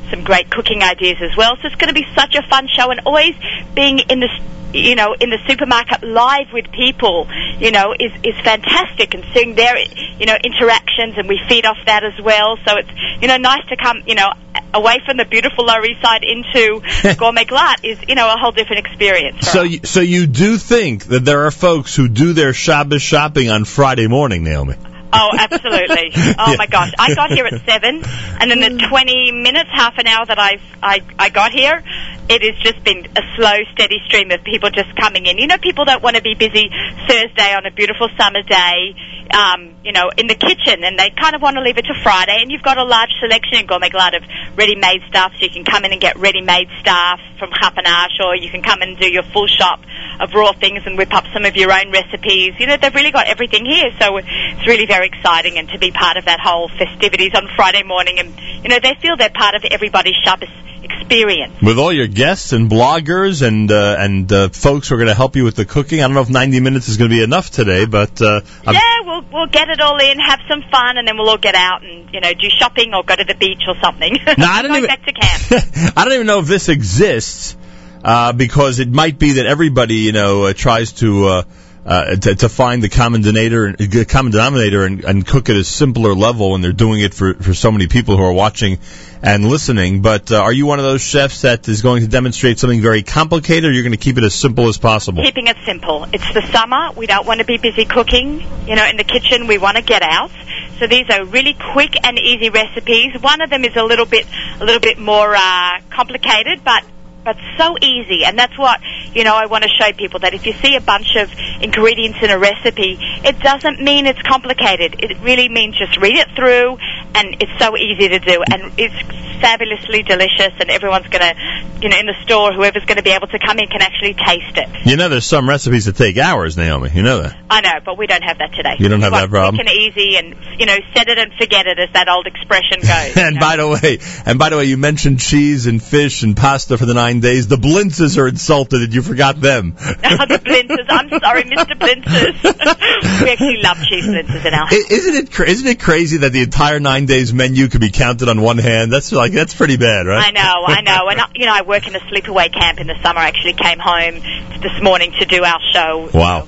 [0.10, 1.56] some great cooking ideas as well.
[1.62, 3.36] So it's going to be such a fun show and always
[3.74, 4.30] being in the
[4.74, 7.28] you know, in the supermarket live with people,
[7.60, 11.78] you know, is, is fantastic and seeing their, you know, interactions and we feed off
[11.86, 12.58] that as well.
[12.66, 12.90] So it's,
[13.22, 14.32] you know, nice to come, you know,
[14.74, 16.82] away from the beautiful Lower East Side into
[17.18, 19.48] Gourmet Glatt is, you know, a whole different experience.
[19.48, 19.70] So us.
[19.70, 23.66] you, so you do think that there are folks who do their Shabbos shopping on
[23.66, 24.76] Friday morning, Naomi?
[25.14, 26.12] Oh, absolutely.
[26.40, 26.58] Oh Yeah.
[26.58, 26.92] my gosh.
[26.98, 28.02] I got here at seven
[28.40, 31.84] and in the 20 minutes, half an hour that I've, I, I got here,
[32.30, 35.38] it has just been a slow, steady stream of people just coming in.
[35.38, 36.70] You know, people don't want to be busy
[37.08, 38.96] Thursday on a beautiful summer day,
[39.34, 41.94] um, you know, in the kitchen and they kind of want to leave it to
[42.02, 44.24] Friday and you've got a large selection in Gourmet Glatt of
[44.58, 48.50] ready-made stuff so you can come in and get ready-made stuff from Hapanash or you
[48.50, 49.80] can come and do your full shop
[50.20, 52.54] of raw things and whip up some of your own recipes.
[52.60, 55.92] You know, they've really got everything here, so it's really very exciting and to be
[55.92, 59.56] part of that whole festivities on Friday morning and, you know, they feel they're part
[59.56, 60.50] of everybody's Shabbos
[60.84, 61.54] experience.
[61.62, 65.14] With all your guests and bloggers and uh, and uh, folks who are going to
[65.14, 67.24] help you with the cooking, I don't know if 90 minutes is going to be
[67.24, 71.08] enough today, but uh, Yeah, we'll we'll get it all in, have some fun, and
[71.08, 73.62] then we'll all get out and you know do shopping or go to the beach
[73.68, 74.18] or something.
[74.38, 75.94] No, I don't even- back to camp.
[75.98, 77.56] I don't even know if this exists
[78.04, 81.26] uh, because it might be that everybody, you know, uh, tries to.
[81.28, 81.44] Uh,
[81.86, 86.14] uh, to, to find the common denominator, common denominator, and, and cook at a simpler
[86.14, 88.80] level, when they're doing it for for so many people who are watching
[89.22, 90.02] and listening.
[90.02, 93.04] But uh, are you one of those chefs that is going to demonstrate something very
[93.04, 95.24] complicated, or you're going to keep it as simple as possible?
[95.24, 96.08] Keeping it simple.
[96.14, 96.92] It's the summer.
[96.96, 99.48] We don't want to be busy cooking, you know, in the kitchen.
[99.48, 100.32] We want to get out.
[100.80, 103.22] So these are really quick and easy recipes.
[103.22, 104.26] One of them is a little bit,
[104.60, 106.84] a little bit more uh, complicated, but
[107.24, 108.26] but so easy.
[108.26, 108.80] And that's what
[109.14, 109.36] you know.
[109.36, 111.32] I want to show people that if you see a bunch of
[111.62, 114.96] ingredients in a recipe, it doesn't mean it's complicated.
[115.00, 116.78] It really means just read it through,
[117.16, 118.96] and it's so easy to do, and it's
[119.42, 120.54] fabulously delicious.
[120.60, 121.34] And everyone's gonna,
[121.82, 124.14] you know, in the store, whoever's going to be able to come in can actually
[124.14, 124.88] taste it.
[124.88, 126.92] You know, there's some recipes that take hours, Naomi.
[126.94, 127.38] You know that.
[127.50, 128.76] I know, but we don't have that today.
[128.80, 129.56] You don't have that problem?
[129.56, 132.80] Quick and easy, and you know, set it and forget it, as that old expression
[132.82, 133.18] goes.
[133.24, 136.78] And by the way, and by the way, you mentioned cheese and fish and pasta
[136.78, 137.48] for the nine days.
[137.48, 139.72] The blintzes are insulted that you forgot them.
[139.78, 140.86] the Blintzes.
[140.90, 141.78] I'm sorry, Mr.
[141.78, 142.44] Blintzes.
[143.24, 144.74] we actually love cheese Blintzes in our house.
[144.74, 148.42] Isn't it isn't it crazy that the entire nine days menu could be counted on
[148.42, 148.92] one hand?
[148.92, 150.28] That's like that's pretty bad, right?
[150.28, 152.88] I know, I know, and uh, you know, I work in a sleepaway camp in
[152.88, 153.20] the summer.
[153.20, 154.22] I actually came home
[154.62, 156.48] this morning to do our show Wow.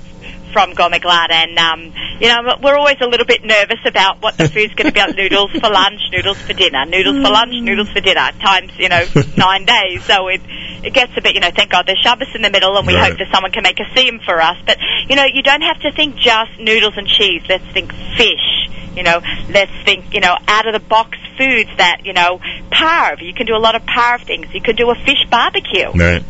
[0.56, 4.48] From Gourmet and um, you know, we're always a little bit nervous about what the
[4.48, 5.02] food's going to be.
[5.02, 8.32] Like noodles for lunch, noodles for dinner, noodles for lunch, noodles for dinner.
[8.40, 9.04] Times you know
[9.38, 10.40] nine days, so it
[10.82, 11.36] it gets a bit.
[11.36, 13.10] You know, thank God there's Shabbos in the middle, and we Right.
[13.10, 14.56] hope that someone can make a theme for us.
[14.66, 14.78] But
[15.10, 17.44] you know, you don't have to think just noodles and cheese.
[17.50, 18.72] Let's think fish.
[18.96, 19.20] You know,
[19.50, 22.40] let's think, you know, out of the box foods that, you know,
[22.72, 23.22] parv.
[23.22, 24.48] You can do a lot of parv things.
[24.54, 25.92] You could do a fish barbecue.
[25.92, 26.24] Right.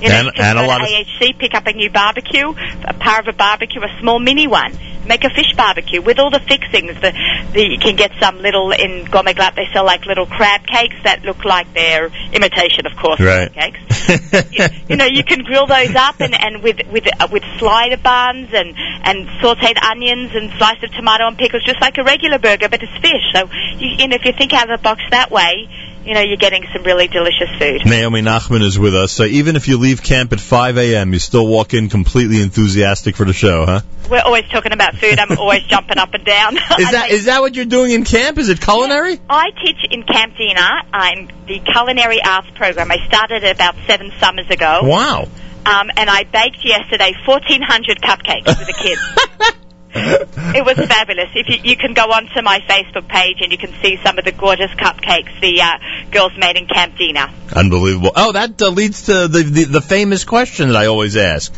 [0.00, 2.48] You know, And- can and a lot of- AHC, pick up a new barbecue,
[2.84, 4.72] a Parva barbecue, a small mini one.
[5.06, 6.94] Make a fish barbecue with all the fixings.
[7.00, 7.12] The,
[7.52, 9.56] the you can get some little in Gourmet Glatt.
[9.56, 13.50] They sell like little crab cakes that look like they're imitation, of course, Right.
[13.52, 14.52] crab cakes.
[14.52, 17.96] you, you know, you can grill those up and, and with with uh, with slider
[17.96, 22.38] buns and and sautéed onions and slice of tomato and pickles, just like a regular
[22.38, 23.24] burger, but it's fish.
[23.34, 23.48] So
[23.78, 25.68] you, you know, if you think out of the box that way,
[26.04, 27.84] you know, you're getting some really delicious food.
[27.84, 29.12] Naomi Nachman is with us.
[29.12, 33.16] So even if you leave camp at 5 a.m., you still walk in completely enthusiastic
[33.16, 33.80] for the show, huh?
[34.10, 35.18] We're always talking about food.
[35.18, 36.56] I'm always jumping up and down.
[36.56, 38.38] Is that is that what you're doing in camp?
[38.38, 39.20] Is it culinary?
[39.28, 40.86] I teach in Camp Dean Art.
[40.92, 42.90] I'm the culinary arts program.
[42.90, 44.80] I started it about seven summers ago.
[44.82, 45.28] Wow.
[45.66, 49.56] Um, and I baked yesterday 1,400 cupcakes for the kids.
[49.94, 51.30] it was fabulous.
[51.34, 54.24] If you, you can go onto my Facebook page and you can see some of
[54.24, 55.78] the gorgeous cupcakes the uh,
[56.10, 57.32] girls made in Camp Dina.
[57.52, 58.12] Unbelievable.
[58.14, 61.52] Oh, that uh, leads to the, the the famous question that I always ask.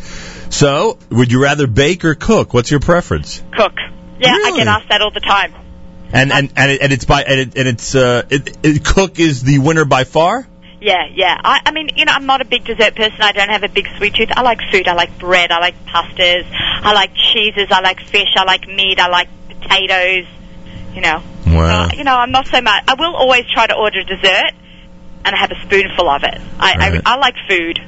[0.51, 2.53] So, would you rather bake or cook?
[2.53, 3.41] What's your preference?
[3.51, 3.73] Cook.
[4.19, 5.53] Yeah, I get asked that all the time.
[6.11, 9.19] And and and, it, and it's by and, it, and it's uh it, it, cook
[9.19, 10.47] is the winner by far.
[10.83, 11.39] Yeah, yeah.
[11.41, 13.21] I, I mean, you know, I'm not a big dessert person.
[13.21, 14.27] I don't have a big sweet tooth.
[14.35, 14.89] I like food.
[14.89, 15.49] I like bread.
[15.49, 16.45] I like pastas.
[16.51, 17.67] I like cheeses.
[17.71, 18.33] I like fish.
[18.35, 18.99] I like meat.
[18.99, 20.27] I like potatoes.
[20.93, 21.23] You know.
[21.47, 21.85] Wow.
[21.85, 22.83] Uh, you know, I'm not so much.
[22.85, 24.51] I will always try to order a dessert
[25.23, 26.41] and have a spoonful of it.
[26.59, 27.01] I, Right.
[27.05, 27.79] I, I like food.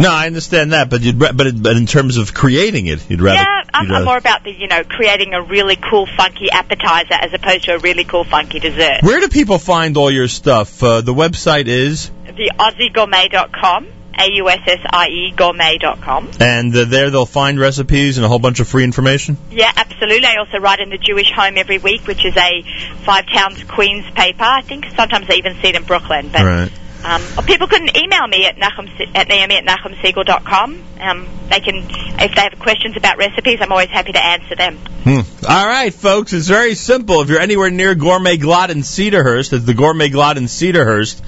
[0.00, 3.36] No, I understand that, but but it, but in terms of creating it, you'd rather.
[3.42, 7.14] yeah, I'm, you'd I'm more about the, you know, creating a really cool, funky appetizer
[7.20, 9.02] as opposed to a really cool, funky dessert.
[9.02, 10.82] Where do people find all your stuff?
[10.82, 13.86] Uh, the website is, The AussieGourmet.com,
[14.18, 16.30] A-U-S-S-I-E E gourmet.com.
[16.40, 19.36] and uh, there they'll find recipes and a whole bunch of free information.
[19.50, 20.26] Yeah, absolutely.
[20.26, 22.62] I also write in the Jewish Home every week, which is a
[23.04, 24.44] Five Towns Queens paper.
[24.44, 26.30] I think sometimes I even see it in Brooklyn.
[26.32, 26.72] But Right.
[27.04, 30.82] Um, or people can email me at Nachum, at Naomi at NachumSegal.com.
[31.00, 34.76] Um, they can, if they have questions about recipes, I'm always happy to answer them.
[34.76, 35.20] Hmm.
[35.48, 37.22] All right, folks, it's very simple.
[37.22, 41.22] If you're anywhere near Gourmet Glatt in Cedarhurst, it's the Gourmet Glatt in Cedarhurst.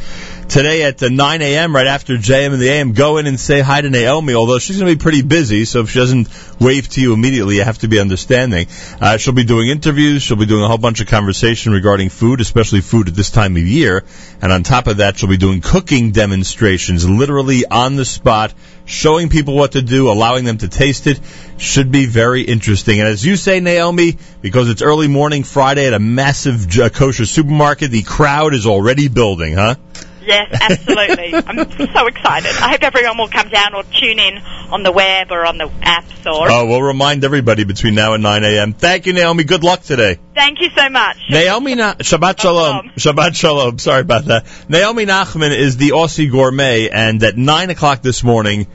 [0.53, 3.63] Today at the 9 a.m., right after JM and the AM, go in and say
[3.63, 6.29] hi to Naomi, although she's going to be pretty busy, so if she doesn't
[6.61, 8.67] wave to you immediately, you have to be understanding.
[9.01, 12.43] Uh, she'll be doing interviews, she'll be doing a whole bunch of conversation regarding food,
[12.43, 14.05] especially food at this time of year,
[14.43, 18.53] and on top of that, she'll be doing cooking demonstrations, literally on the spot,
[18.85, 21.19] showing people what to do, allowing them to taste it.
[21.57, 23.01] Should be very interesting.
[23.01, 27.91] And as you say, Naomi, because it's early morning Friday at a massive kosher supermarket,
[27.91, 29.77] the crowd is already building, huh?
[30.25, 31.35] Yes, absolutely.
[31.47, 32.51] I'm so excited.
[32.61, 34.39] I hope everyone will come down or tune in
[34.71, 36.51] on the web or on the apps or.
[36.51, 38.73] Oh, we'll remind everybody between now and 9 a.m.
[38.73, 39.45] Thank you, Naomi.
[39.45, 40.19] Good luck today.
[40.35, 41.19] Thank you so much.
[41.31, 42.91] Naomi, Na- Shabbat Shalom.
[42.97, 43.79] Shabbat Shalom.
[43.79, 44.47] Sorry about that.
[44.69, 48.67] Naomi Nachman is the Aussie gourmet, and at 9 o'clock this morning,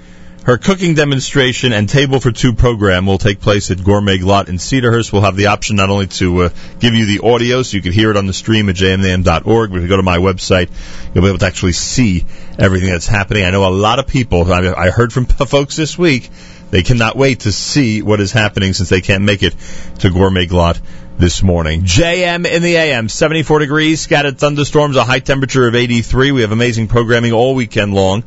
[0.47, 4.55] her cooking demonstration and table for two program will take place at Gourmet Glatt in
[4.55, 5.11] Cedarhurst.
[5.11, 6.49] We'll have the option not only to uh,
[6.79, 9.75] give you the audio so you can hear it on the stream at jmnam.org, but
[9.75, 10.69] if you go to my website,
[11.13, 12.25] you'll be able to actually see
[12.57, 13.43] everything that's happening.
[13.43, 16.29] I know a lot of people, I, I heard from folks this week,
[16.71, 19.53] they cannot wait to see what is happening since they can't make it
[19.99, 20.79] to Gourmet Glatt
[21.17, 21.81] this morning.
[21.81, 26.31] JM in the AM, 74 degrees, scattered thunderstorms, a high temperature of 83.
[26.31, 28.23] We have amazing programming all weekend long.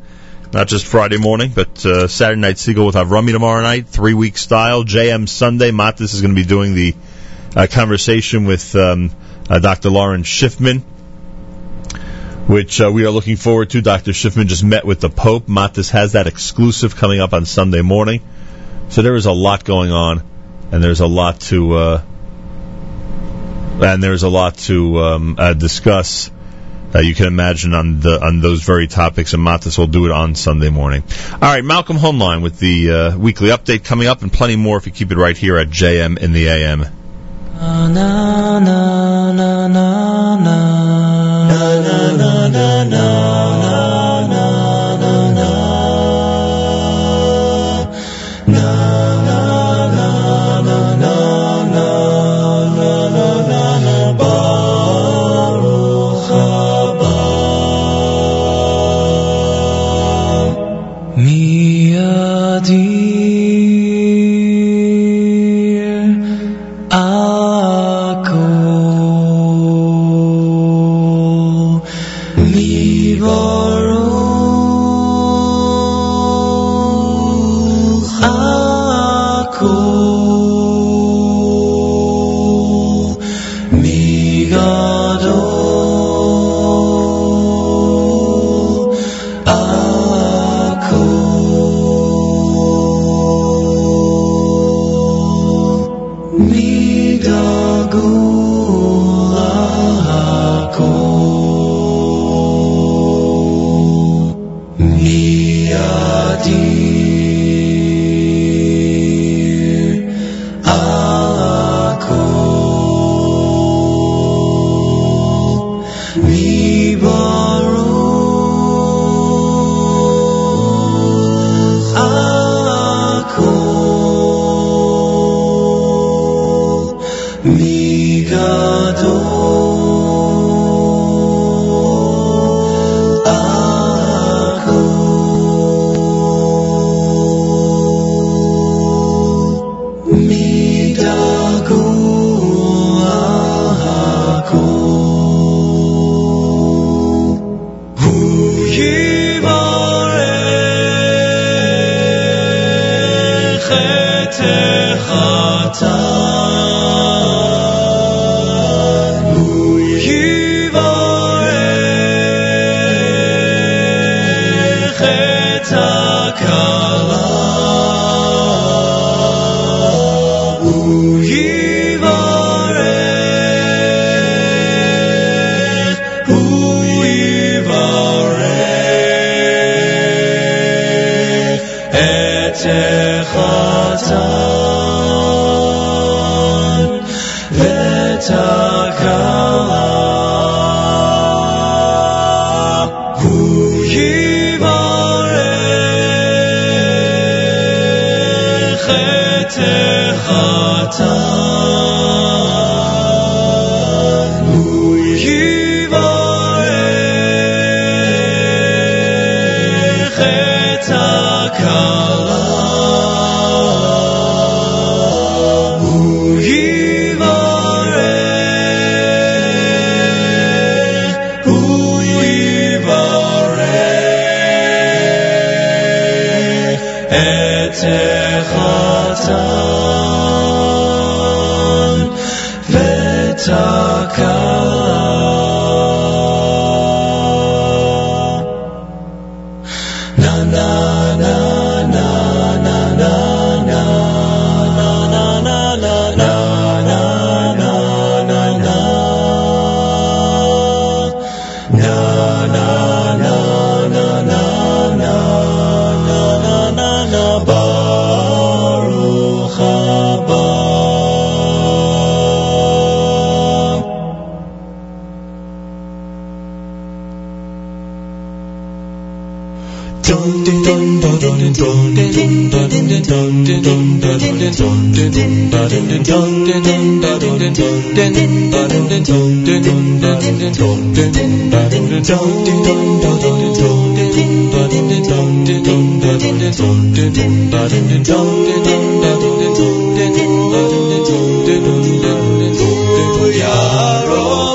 [0.53, 4.15] Not just Friday morning, but uh, Saturday night Segal will have Rummy tomorrow night, three
[4.15, 4.83] week style.
[4.83, 6.95] JM Sunday, Matis is going to be doing the
[7.55, 9.13] uh, conversation with um,
[9.49, 9.91] uh, Dr.
[9.91, 10.81] Lawrence Schiffman,
[12.49, 13.81] which uh, we are looking forward to.
[13.81, 14.11] Dr.
[14.11, 15.47] Schiffman just met with the Pope.
[15.47, 18.21] Matis has that exclusive coming up on Sunday morning.
[18.89, 20.25] So there is a lot going on,
[20.73, 22.03] and there's a lot to uh,
[23.83, 26.29] and there's a lot to um, uh, discuss
[26.95, 30.13] uh, you can imagine on the on those very topics, and Matas will do it
[30.13, 31.03] on Sunday morning.
[31.33, 34.87] All right, Malcolm Hoenlein with the uh, weekly update coming up, and plenty more if
[34.87, 36.87] you keep it right here at JM in the AM.
[37.61, 39.21] Na, na, na,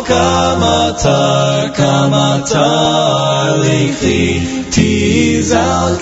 [0.06, 2.66] Kamata, kamata,
[3.62, 5.98] lechi, tease al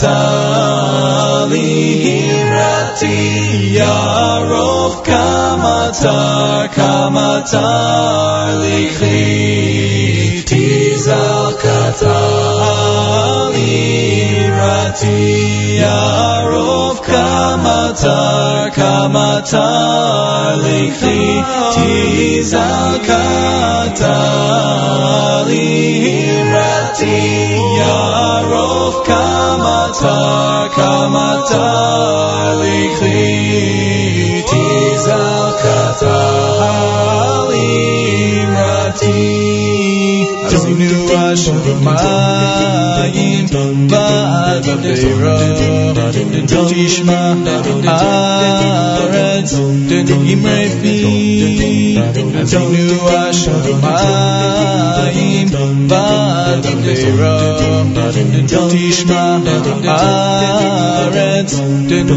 [0.00, 1.70] Tali
[2.04, 3.18] Hirati
[3.78, 12.33] Yarov Kamatar Kamatar Likhi Tizal Katar.
[15.04, 18.20] Tiarov kamata
[18.76, 19.68] kamata
[20.64, 21.20] likhi
[21.74, 22.88] tizakata
[25.48, 27.20] lihirati
[27.80, 30.16] Yarov kamata
[30.76, 33.28] kamatar likhi
[34.48, 36.18] tizakata
[37.52, 39.20] lihirati
[40.48, 41.58] Tonu Hashem
[44.74, 45.38] Avera,
[46.48, 47.20] Tishma
[48.64, 49.52] Haaretz,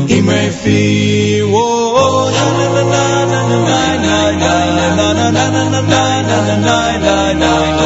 [0.09, 0.51] Imre
[2.87, 6.77] na na na na na na na na na na na na na na na
[6.97, 7.76] na na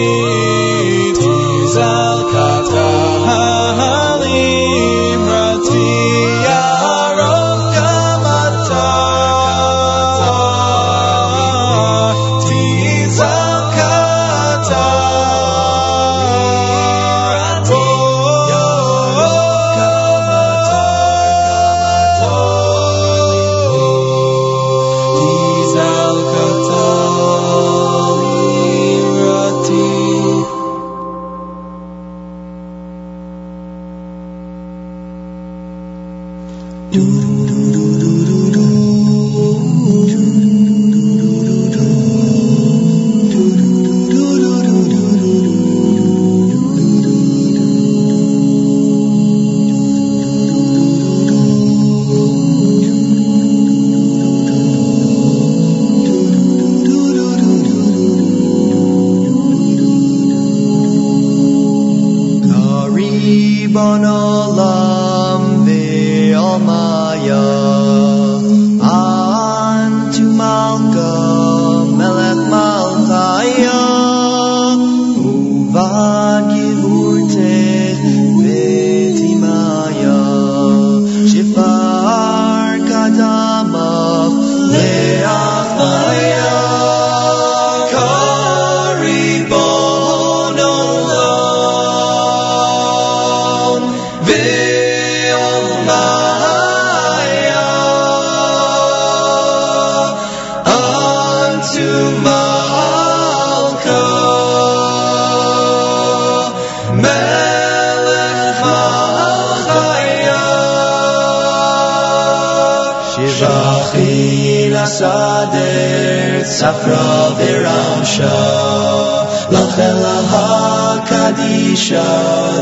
[118.03, 122.07] Shah, Lachela HaKadisha,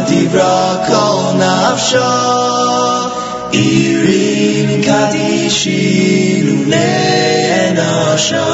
[0.08, 2.12] Divra Kol Nafsha,
[3.54, 6.90] Irin Kadishi, Lune
[7.72, 8.48] Enasha,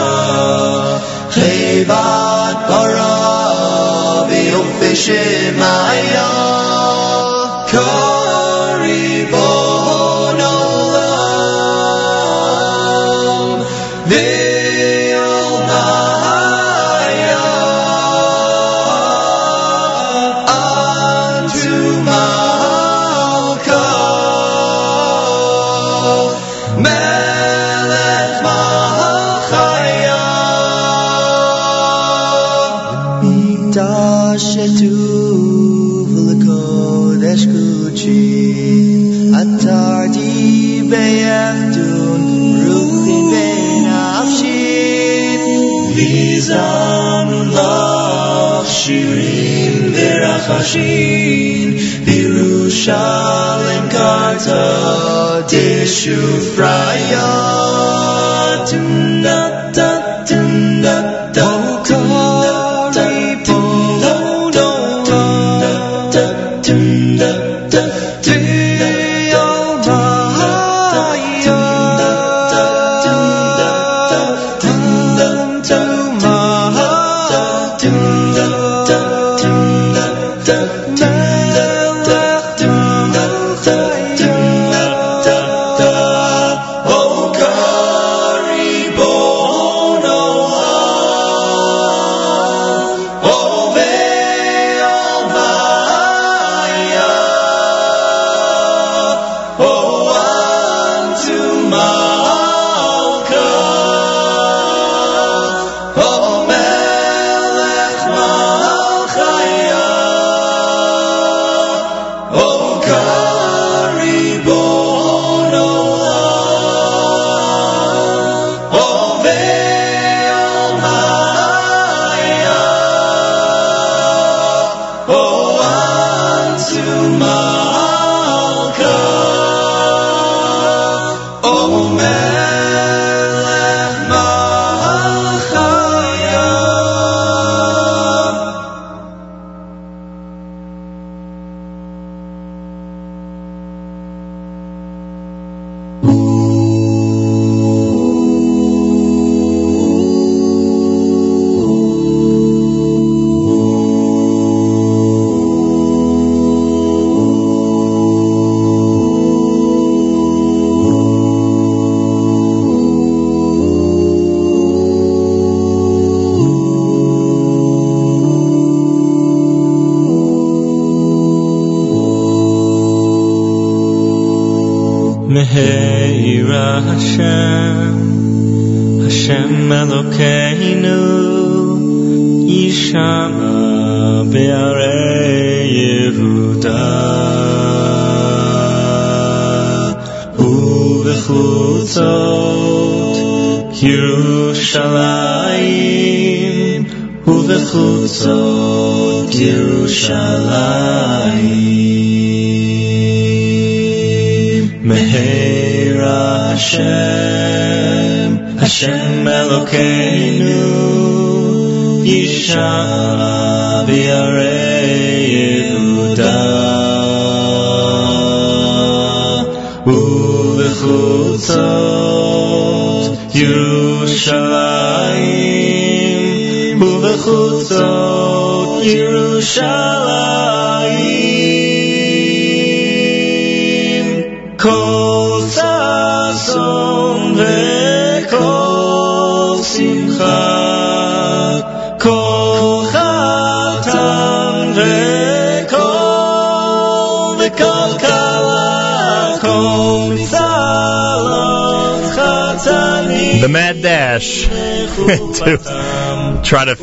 [1.33, 6.29] Chevat Bara, Beofe Shemaya,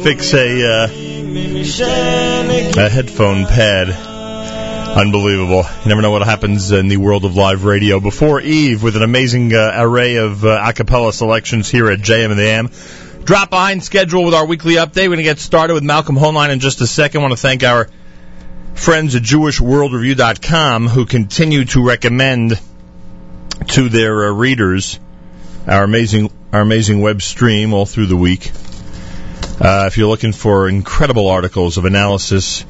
[0.02, 0.88] fix a uh,
[2.76, 3.88] a headphone pad.
[4.98, 5.64] Unbelievable.
[5.82, 8.00] You never know what happens in the world of live radio.
[8.00, 12.30] Before Eve, with an amazing uh, array of uh, a cappella selections here at JM
[12.30, 12.70] and the AM.
[13.24, 15.02] Drop behind schedule with our weekly update.
[15.02, 17.20] We're going to get started with Malcolm Hoenlein in just a second.
[17.20, 17.88] I want to thank our
[18.74, 22.60] friends at JewishWorldReview.com who continue to recommend
[23.68, 24.98] to their uh, readers
[25.68, 28.50] our amazing our amazing web stream all through the week.
[29.60, 32.64] Uh, if you're looking for incredible articles of analysis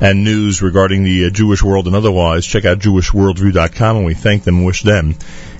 [0.00, 4.44] and news regarding the uh, Jewish world and otherwise, check out JewishWorldView.com and we thank
[4.44, 5.14] them and wish them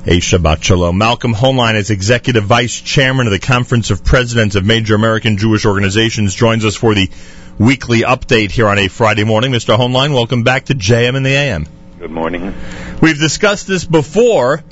[0.06, 0.96] a Shabbat Shalom.
[0.98, 5.66] Malcolm Hoenlein is Executive Vice Chairman of the Conference of Presidents of Major American Jewish
[5.66, 7.10] Organizations, joins us for the
[7.58, 9.50] weekly update here on a Friday morning.
[9.50, 9.76] Mr.
[9.76, 11.66] Hoenlein, welcome back to JM and the AM.
[11.98, 12.54] Good morning.
[13.00, 14.62] We've discussed this before,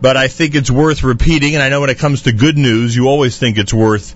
[0.00, 2.94] but I think it's worth repeating, and I know when it comes to good news,
[2.94, 4.14] you always think it's worth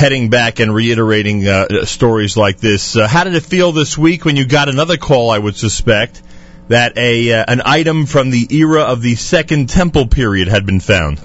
[0.00, 2.96] heading back and reiterating uh, stories like this.
[2.96, 6.22] Uh, how did it feel this week when you got another call, I would suspect,
[6.68, 10.80] that a uh, an item from the era of the Second Temple period had been
[10.80, 11.20] found?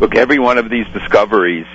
[0.00, 1.66] Look, every one of these discoveries,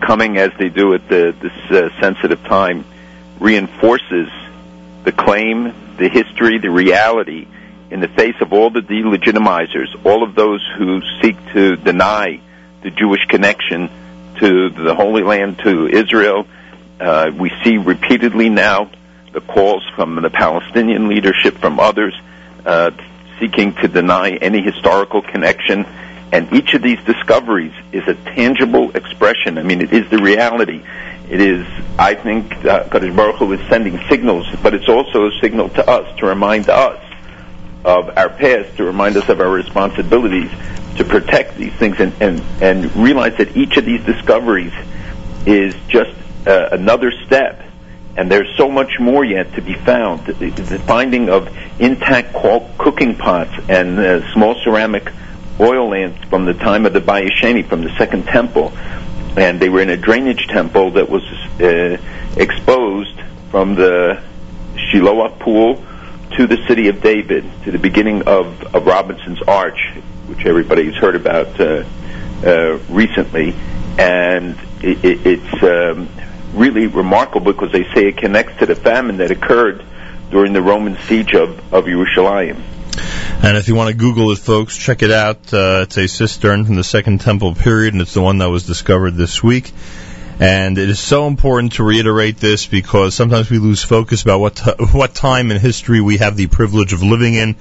[0.00, 2.86] coming as they do at the, this uh, sensitive time,
[3.38, 4.30] reinforces
[5.04, 5.64] the claim,
[5.98, 7.46] the history, the reality
[7.90, 12.40] in the face of all the delegitimizers, all of those who seek to deny
[12.82, 13.90] the Jewish connection
[14.46, 16.46] to the Holy Land, to Israel.
[17.00, 18.88] Uh, we see repeatedly now
[19.32, 22.14] the calls from the Palestinian leadership, from others,
[22.64, 22.92] uh,
[23.40, 25.84] seeking to deny any historical connection.
[26.30, 29.58] And each of these discoveries is a tangible expression.
[29.58, 30.80] I mean, it is the reality.
[31.28, 31.66] It is,
[31.98, 36.18] I think, uh, Baruch Hu is sending signals, but it's also a signal to us
[36.18, 37.02] to remind us
[37.84, 40.50] of our past, to remind us of our responsibilities
[40.96, 44.72] to protect these things and, and, and realize that each of these discoveries
[45.46, 46.14] is just
[46.46, 47.62] uh, another step.
[48.16, 50.26] And there's so much more yet to be found.
[50.26, 52.34] The, the finding of intact
[52.78, 55.12] cooking pots and uh, small ceramic
[55.60, 58.72] oil lamps from the time of the Bayesheni, from the Second Temple.
[59.36, 61.22] And they were in a drainage temple that was
[61.60, 61.98] uh,
[62.36, 63.20] exposed
[63.50, 64.22] from the
[64.76, 65.84] Shiloah pool
[66.36, 69.94] to the city of David, to the beginning of, of Robinson's Arch,
[70.26, 71.84] which everybody's heard about uh,
[72.44, 73.54] uh, recently,
[73.98, 76.08] and it, it, it's um,
[76.54, 79.84] really remarkable because they say it connects to the famine that occurred
[80.30, 82.62] during the Roman siege of, of Yerushalayim.
[83.42, 85.52] And if you want to Google it, folks, check it out.
[85.52, 88.66] Uh, it's a cistern from the Second Temple period, and it's the one that was
[88.66, 89.72] discovered this week.
[90.38, 94.56] And it is so important to reiterate this because sometimes we lose focus about what
[94.56, 97.56] t- what time in history we have the privilege of living in,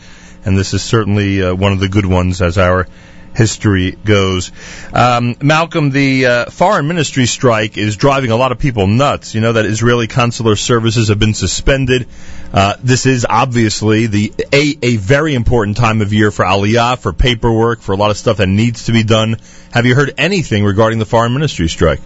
[0.45, 2.87] and this is certainly uh, one of the good ones as our
[3.35, 4.51] history goes.
[4.93, 9.35] Um, Malcolm, the uh, foreign ministry strike is driving a lot of people nuts.
[9.35, 12.07] You know that Israeli consular services have been suspended.
[12.53, 17.11] Uh, this is obviously the a, a very important time of year for Aliyah, for
[17.13, 19.37] paperwork, for a lot of stuff that needs to be done.
[19.71, 21.99] Have you heard anything regarding the foreign ministry strike?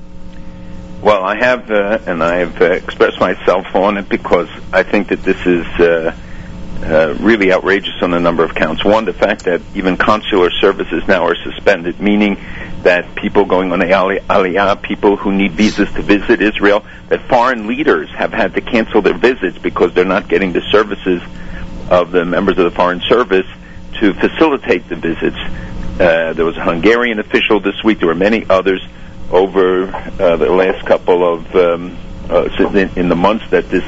[1.02, 5.10] Well, I have, uh, and I have uh, expressed myself on it because I think
[5.10, 5.66] that this is
[6.84, 8.84] uh, really outrageous on a number of counts.
[8.84, 12.38] One, the fact that even consular services now are suspended, meaning
[12.84, 17.68] that people going on the Aliyah, people who need visas to visit Israel, that foreign
[17.68, 21.22] leaders have had to cancel their visits because they're not getting the services
[21.90, 23.48] of the members of the foreign service
[24.00, 25.38] to facilitate the visits.
[26.00, 28.00] Uh, there was a Hungarian official this week.
[28.00, 28.82] There were many others
[29.32, 31.98] over uh, the last couple of um,
[32.30, 33.84] uh, in, in the months that this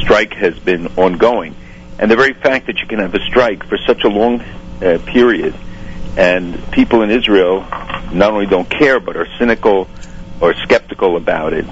[0.00, 1.56] strike has been ongoing.
[2.00, 4.98] And the very fact that you can have a strike for such a long uh,
[5.04, 5.54] period,
[6.16, 7.60] and people in Israel
[8.10, 9.86] not only don't care but are cynical
[10.40, 11.66] or skeptical about it,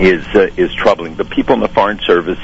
[0.00, 1.14] is uh, is troubling.
[1.14, 2.40] The people in the foreign service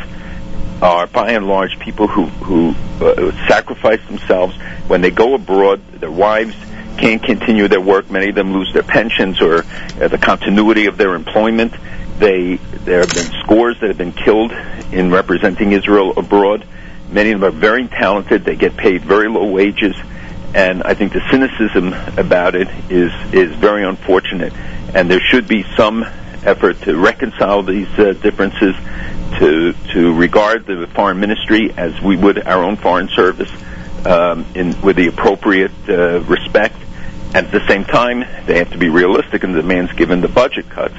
[0.81, 2.71] are by and large people who who
[3.05, 4.55] uh, sacrifice themselves
[4.87, 5.83] when they go abroad.
[5.95, 6.55] Their wives
[6.97, 8.09] can't continue their work.
[8.09, 9.65] Many of them lose their pensions or
[10.01, 11.75] uh, the continuity of their employment.
[12.19, 14.53] They there have been scores that have been killed
[14.93, 16.67] in representing Israel abroad.
[17.11, 18.45] Many of them are very talented.
[18.45, 19.95] They get paid very low wages,
[20.55, 24.53] and I think the cynicism about it is is very unfortunate.
[24.95, 26.05] And there should be some
[26.45, 28.75] effort to reconcile these uh, differences,
[29.39, 33.51] to to regard the foreign ministry as we would our own foreign service,
[34.05, 36.77] um, in with the appropriate uh, respect.
[37.35, 40.69] At the same time, they have to be realistic in the demands given the budget
[40.71, 40.95] cuts.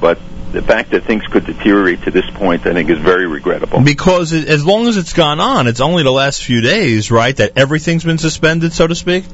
[0.00, 0.18] But
[0.52, 3.80] the fact that things could deteriorate to this point, I think, is very regrettable.
[3.80, 7.34] Because it, as long as it's gone on, it's only the last few days, right,
[7.36, 9.24] that everything's been suspended, so to speak?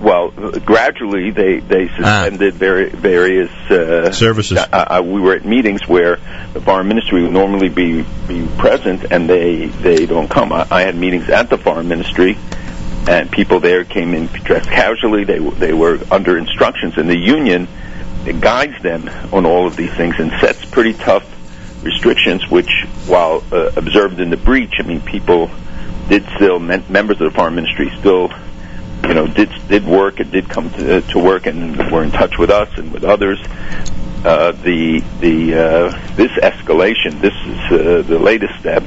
[0.00, 4.58] Well, gradually they they suspended vari- various uh, services.
[4.58, 6.16] Uh, uh, we were at meetings where
[6.52, 10.52] the foreign ministry would normally be be present, and they they don't come.
[10.52, 12.36] I, I had meetings at the foreign ministry,
[13.08, 15.24] and people there came in dressed casually.
[15.24, 17.66] They they were under instructions, and the union
[18.32, 21.24] guides them on all of these things and sets pretty tough
[21.82, 22.70] restrictions, which,
[23.06, 25.50] while uh, observed in the breach, I mean, people
[26.08, 28.30] did still mem- members of the foreign ministry still
[29.08, 32.38] you know, did did work and did come to, to work and were in touch
[32.38, 33.38] with us and with others.
[34.24, 38.82] Uh, the the uh, this escalation, this is uh, the latest step,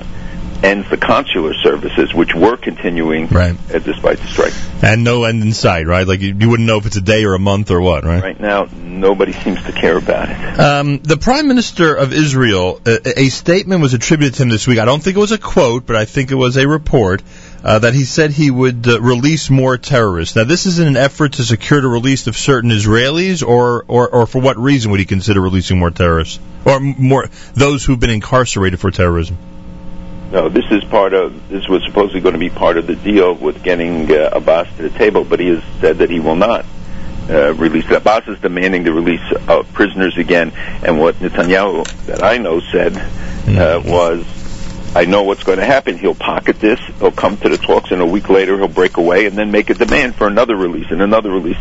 [0.63, 3.55] ends the consular services, which were continuing right.
[3.73, 4.53] uh, despite the strike.
[4.81, 6.07] And no end in sight, right?
[6.07, 8.21] Like you, you wouldn't know if it's a day or a month or what, right?
[8.21, 10.59] Right now, nobody seems to care about it.
[10.59, 14.79] Um, the Prime Minister of Israel, a, a statement was attributed to him this week.
[14.79, 17.21] I don't think it was a quote, but I think it was a report
[17.63, 20.35] uh, that he said he would uh, release more terrorists.
[20.35, 24.09] Now, this is in an effort to secure the release of certain Israelis, or, or,
[24.09, 28.09] or for what reason would he consider releasing more terrorists, or more those who've been
[28.09, 29.37] incarcerated for terrorism?
[30.31, 31.47] No, this is part of.
[31.47, 34.89] This was supposedly going to be part of the deal with getting uh, Abbas to
[34.89, 36.65] the table, but he has said that he will not
[37.29, 37.89] uh, release.
[37.89, 40.51] Abbas is demanding the release of prisoners again,
[40.83, 44.25] and what Netanyahu, that I know, said uh, was
[44.95, 45.97] I know what's going to happen.
[45.97, 46.79] He'll pocket this.
[46.99, 49.69] He'll come to the talks, and a week later he'll break away and then make
[49.69, 51.57] a demand for another release and another release,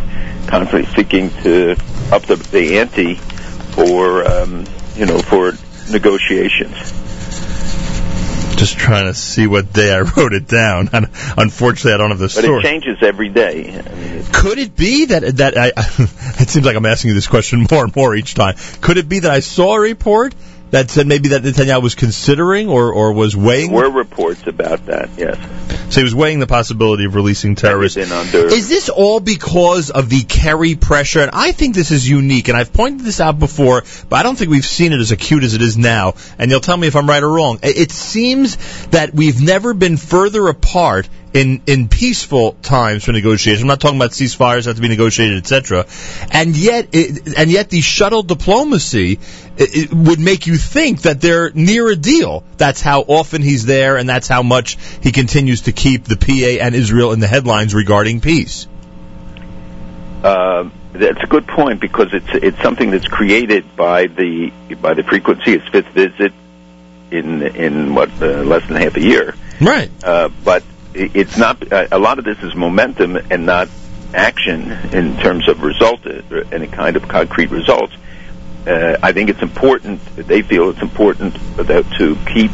[0.48, 1.72] constantly seeking to
[2.10, 4.64] up the, the ante for um,
[4.96, 5.52] you know for
[5.92, 7.05] negotiations.
[8.56, 10.88] Just trying to see what day I wrote it down.
[10.92, 12.64] Unfortunately, I don't have the But source.
[12.64, 13.78] it changes every day.
[13.78, 15.68] I mean, Could it be that that I?
[15.76, 18.56] it seems like I'm asking you this question more and more each time.
[18.80, 20.34] Could it be that I saw a report
[20.76, 23.72] that said maybe that Netanyahu was considering or or was weighing?
[23.72, 25.08] there were reports about that.
[25.16, 25.38] Yes,
[25.88, 27.96] So he was weighing the possibility of releasing terrorists.
[27.96, 28.46] been under.
[28.46, 31.20] Is this all because of the Kerry pressure?
[31.20, 34.36] And I think this is unique, and I've pointed this out before, but I don't
[34.36, 36.14] think we've seen it as acute as it is now.
[36.38, 37.58] And you'll tell me if I'm right or wrong.
[37.62, 38.56] It seems
[38.88, 43.64] that we've never been further apart in, in peaceful times for negotiation.
[43.64, 45.86] I'm not talking about ceasefires have to be negotiated, etc.
[46.32, 49.20] And yet, it, and yet the shuttle diplomacy
[49.58, 52.42] it, it would make you think that they're near a deal.
[52.56, 56.64] That's how often he's there, and that's how much he continues to keep the PA
[56.64, 58.66] and Israel in the headlines regarding peace.
[60.24, 64.50] Uh, that's a good point because it's it's something that's created by the
[64.80, 65.58] by the frequency.
[65.58, 66.32] His fifth visit
[67.10, 69.34] in in what uh, less than half a year.
[69.60, 69.90] Right.
[70.02, 70.64] Uh, but
[70.96, 71.72] it's not.
[71.72, 73.68] Uh, a lot of this is momentum and not
[74.14, 77.94] action in terms of result, uh, any kind of concrete results.
[78.66, 80.04] Uh, I think it's important.
[80.16, 82.50] They feel it's important that to keep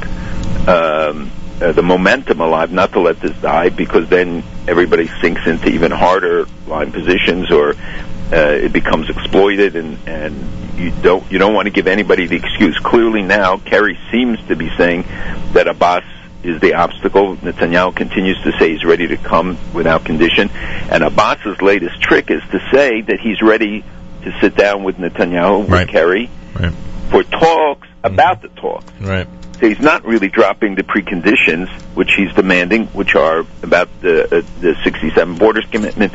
[0.68, 5.68] um, uh, the momentum alive, not to let this die, because then everybody sinks into
[5.68, 8.36] even harder line positions, or uh,
[8.66, 12.78] it becomes exploited, and and you don't you don't want to give anybody the excuse.
[12.78, 15.04] Clearly now, Kerry seems to be saying
[15.52, 16.04] that Abbas
[16.44, 17.36] is the obstacle.
[17.36, 22.42] Netanyahu continues to say he's ready to come without condition, and Abbas's latest trick is
[22.50, 23.84] to say that he's ready
[24.24, 26.72] to sit down with Netanyahu, with Kerry, Right.
[27.10, 28.92] for talks about the talks.
[29.00, 29.26] Right.
[29.60, 34.42] So he's not really dropping the preconditions which he's demanding, which are about the uh,
[34.60, 36.12] the 67 borders commitment,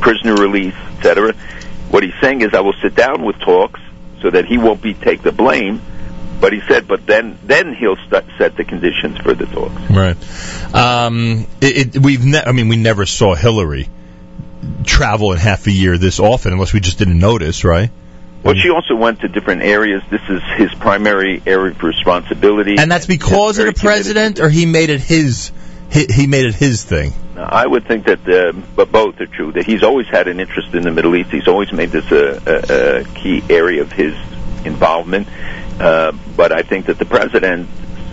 [0.00, 1.32] prisoner release, etc.
[1.90, 3.80] What he's saying is, I will sit down with talks
[4.20, 5.80] so that he won't be take the blame.
[6.40, 9.80] But he said, but then then he'll st- set the conditions for the talks.
[9.90, 10.74] Right.
[10.74, 13.88] Um, it, it, we've ne- I mean, we never saw Hillary
[14.84, 17.90] travel in half a year this often, unless we just didn't notice, right?
[18.42, 20.02] Well, she also went to different areas.
[20.10, 22.76] This is his primary area of responsibility.
[22.78, 25.52] And that's because of the president, or he made it his
[25.90, 27.12] he, he made it his thing.
[27.36, 29.52] I would think that, uh, but both are true.
[29.52, 31.30] That he's always had an interest in the Middle East.
[31.30, 34.14] He's always made this a, a, a key area of his
[34.64, 35.28] involvement.
[35.80, 37.68] Uh, but I think that the president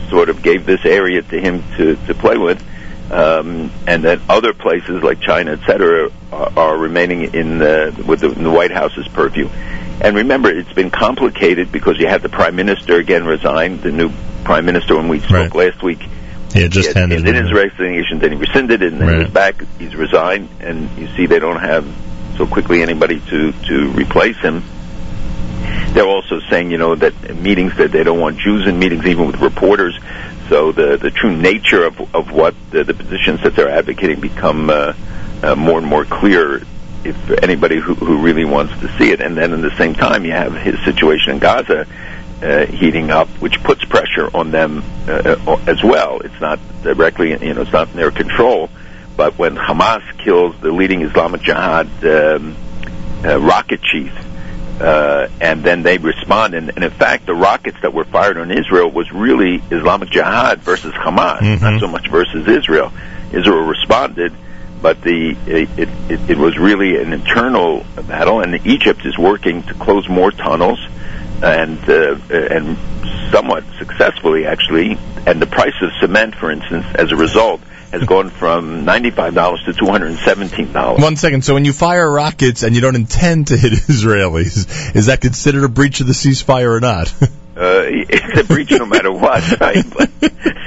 [0.10, 2.64] sort of gave this area to him to, to play with,
[3.12, 8.22] um, and that other places like China, et cetera, are, are remaining in the, with
[8.22, 9.50] the, in the White House's purview.
[10.00, 14.12] And remember, it's been complicated because you had the prime minister again resign, the new
[14.46, 16.00] prime minister when we spoke last week.
[16.56, 19.10] Yeah, just he had, handed he did his resignation, then he rescinded it, and then
[19.10, 19.22] Right.
[19.26, 19.56] he's back.
[19.78, 21.86] He's resigned, and you see they don't have
[22.38, 24.64] so quickly anybody to to replace him.
[25.94, 29.28] They're also saying, you know, that meetings that they don't want Jews in meetings, even
[29.28, 29.98] with reporters.
[30.50, 34.70] So the the true nature of of what the, the positions that they're advocating become
[34.70, 34.94] uh,
[35.44, 36.64] uh, more and more clear.
[37.04, 40.26] If anybody who who really wants to see it, and then at the same time,
[40.26, 41.88] you have his situation in Gaza
[42.42, 46.20] uh, heating up, which puts pressure on them uh, uh, as well.
[46.20, 48.70] It's not directly, you know, it's not in their control.
[49.16, 52.56] But when Hamas kills the leading Islamic Jihad um,
[53.26, 54.14] uh, rocket chief,
[54.80, 58.52] uh, and then they respond, and, and in fact, the rockets that were fired on
[58.52, 62.92] Israel was really Islamic Jihad versus Hamas, not so much versus Israel.
[63.32, 64.34] Israel responded,
[64.82, 69.74] but the it, it, it was really an internal battle, and Egypt is working to
[69.74, 70.80] close more tunnels
[71.42, 72.78] and uh, and
[73.32, 74.98] somewhat successfully actually.
[75.26, 77.60] And the price of cement, for instance, as a result,
[77.92, 81.02] has gone from ninety-five dollars to two hundred and seventeen dollars.
[81.02, 81.44] One second.
[81.44, 85.64] So when you fire rockets and you don't intend to hit Israelis, is that considered
[85.64, 87.14] a breach of the ceasefire or not?
[87.58, 89.84] Uh, it's a breach no matter what, right?
[89.90, 90.12] But,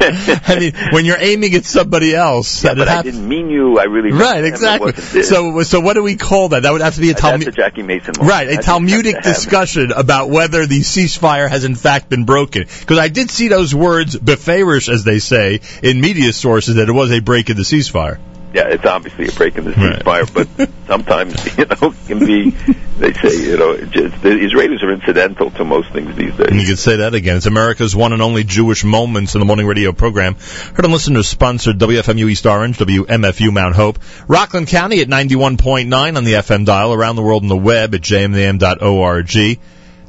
[0.02, 3.78] I mean, when you're aiming at somebody else, yeah, but I didn't mean you.
[3.78, 4.92] I really right, exactly.
[5.22, 6.62] So, so what do we call that?
[6.62, 7.46] That would have to be a That's Talmud.
[7.46, 8.14] a Jackie Mason.
[8.20, 12.64] Right, a Talmudic discussion about whether the ceasefire has in fact been broken.
[12.80, 16.92] Because I did see those words befarish, as they say, in media sources that it
[16.92, 18.18] was a break in the ceasefire.
[18.52, 22.50] Yeah, it's obviously a break in the ceasefire, but sometimes you know it can be.
[22.50, 26.48] They say you know just the Israelis are incidental to most things these days.
[26.48, 27.36] And you could say that again.
[27.36, 30.34] It's America's one and only Jewish Moments in the Morning Radio program.
[30.74, 36.24] Heard on listeners sponsored WFMU East Orange, WMFU Mount Hope, Rockland County at 91.9 on
[36.24, 39.60] the FM dial, around the world on the web at jmam.org.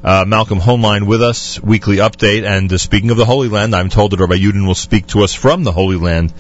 [0.04, 2.44] Uh, Malcolm Hoenlein with us, weekly update.
[2.44, 5.24] And uh, speaking of the Holy Land, I'm told that Rabbi Yudin will speak to
[5.24, 6.34] us from the Holy Land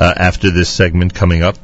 [0.00, 1.56] uh, after this segment coming up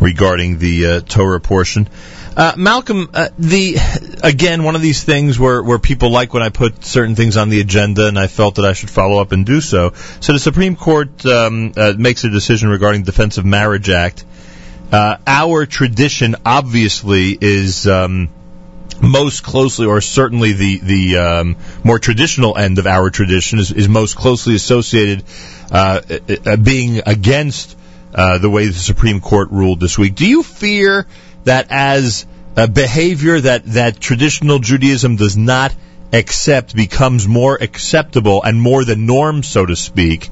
[0.00, 1.88] regarding the uh, Torah portion.
[2.36, 3.76] Uh, Malcolm, uh, the
[4.24, 7.48] again one of these things where where people like when I put certain things on
[7.48, 9.92] the agenda, and I felt that I should follow up and do so.
[10.18, 14.24] So the Supreme Court um, makes a decision regarding the Defense of Marriage Act.
[14.90, 17.86] Uh, our tradition, obviously, is.
[17.86, 18.30] Um,
[19.04, 23.88] most closely, or certainly the the um, more traditional end of our tradition, is, is
[23.88, 25.24] most closely associated
[25.70, 26.00] uh,
[26.46, 27.76] uh, being against
[28.14, 30.14] uh, the way the Supreme Court ruled this week.
[30.14, 31.06] Do you fear
[31.44, 32.26] that as
[32.56, 35.74] a behavior that that traditional Judaism does not
[36.12, 40.30] accept becomes more acceptable and more the norm, so to speak,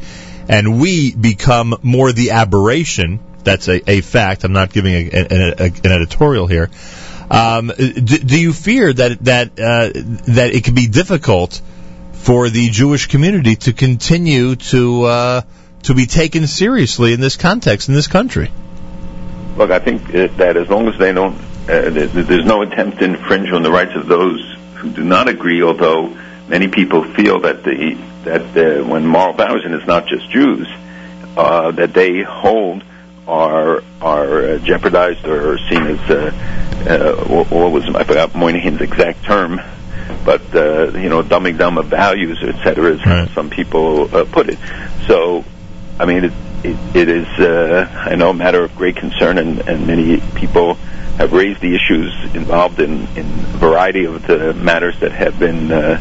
[0.48, 3.20] and we become more the aberration?
[3.44, 4.44] That's a, a fact.
[4.44, 6.70] I'm not giving a, a, an editorial here.
[7.32, 9.90] Um, do, do you fear that that uh,
[10.34, 11.62] that it could be difficult
[12.12, 15.42] for the Jewish community to continue to uh,
[15.84, 18.52] to be taken seriously in this context in this country?
[19.56, 21.34] Look, I think that as long as they don't,
[21.68, 24.40] uh, th- there's no attempt to infringe on the rights of those
[24.74, 25.62] who do not agree.
[25.62, 26.14] Although
[26.48, 27.94] many people feel that the
[28.24, 30.68] that uh, when moral values, and it's not just Jews,
[31.34, 32.84] uh, that they hold
[33.26, 39.24] are are uh, jeopardized or seen as uh, uh, what, was I forgot Moynihan's exact
[39.24, 39.60] term,
[40.24, 42.94] but uh, you know dumbing down of values, etc.
[42.94, 44.58] As how some people uh, put it.
[45.06, 45.44] So,
[45.98, 46.32] I mean, it
[46.64, 50.74] it, it is uh, I know a matter of great concern, and, and many people
[51.18, 55.70] have raised the issues involved in in a variety of the matters that have been
[55.70, 56.00] uh,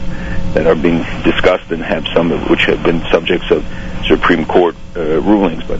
[0.54, 3.66] that are being discussed, and have some of which have been subjects of
[4.06, 5.80] Supreme Court uh, rulings, but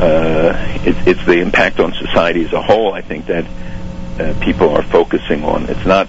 [0.00, 0.54] uh,
[0.84, 2.92] it, it's the impact on society as a whole.
[2.92, 3.44] I think that
[4.22, 5.68] uh, people are focusing on.
[5.68, 6.08] It's not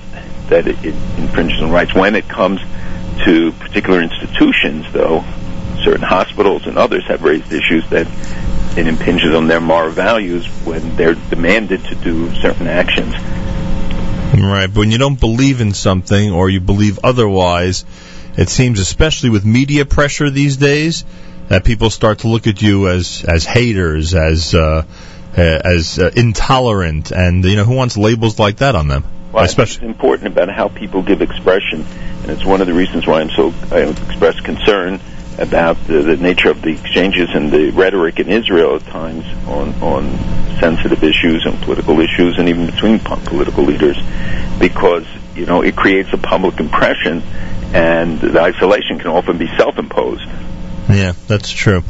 [0.49, 1.93] that it, it infringes on rights.
[1.93, 2.61] When it comes
[3.25, 5.23] to particular institutions, though,
[5.83, 8.07] certain hospitals and others have raised issues that
[8.77, 13.13] it impinges on their moral values when they're demanded to do certain actions.
[14.33, 17.85] Right, but when you don't believe in something or you believe otherwise,
[18.35, 21.05] it seems, especially with media pressure these days,
[21.49, 24.85] that people start to look at you as as haters, as uh,
[25.39, 29.03] as uh, intolerant, and you know who wants labels like that on them?
[29.31, 31.85] Well, Especially it's important about how people give expression,
[32.21, 34.99] and it's one of the reasons why I'm so I express concern
[35.39, 39.73] about the, the nature of the exchanges and the rhetoric in Israel at times on
[39.81, 43.97] on sensitive issues and political issues, and even between political leaders,
[44.59, 45.05] because
[45.35, 47.23] you know it creates a public impression,
[47.73, 50.27] and the isolation can often be self-imposed.
[50.89, 51.81] Yeah, that's true.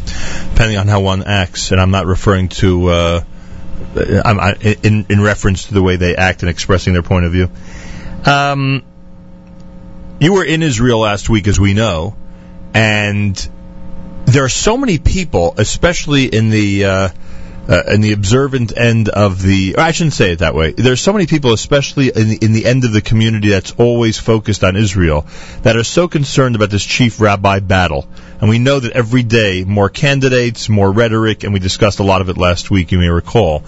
[0.52, 3.24] Depending on how one acts, and I'm not referring to uh,
[3.96, 7.50] I, in in reference to the way they act and expressing their point of view.
[8.26, 8.84] Um,
[10.20, 12.16] you were in Israel last week, as we know,
[12.74, 13.36] and
[14.26, 17.10] there are so many people, especially in the uh,
[17.68, 19.76] uh, in the observant end of the.
[19.78, 20.72] I shouldn't say it that way.
[20.72, 24.18] There's so many people, especially in the, in the end of the community, that's always
[24.20, 25.26] focused on Israel,
[25.62, 28.08] that are so concerned about this chief rabbi battle.
[28.42, 32.22] And we know that every day more candidates, more rhetoric, and we discussed a lot
[32.22, 32.92] of it last week.
[32.92, 33.64] You may recall.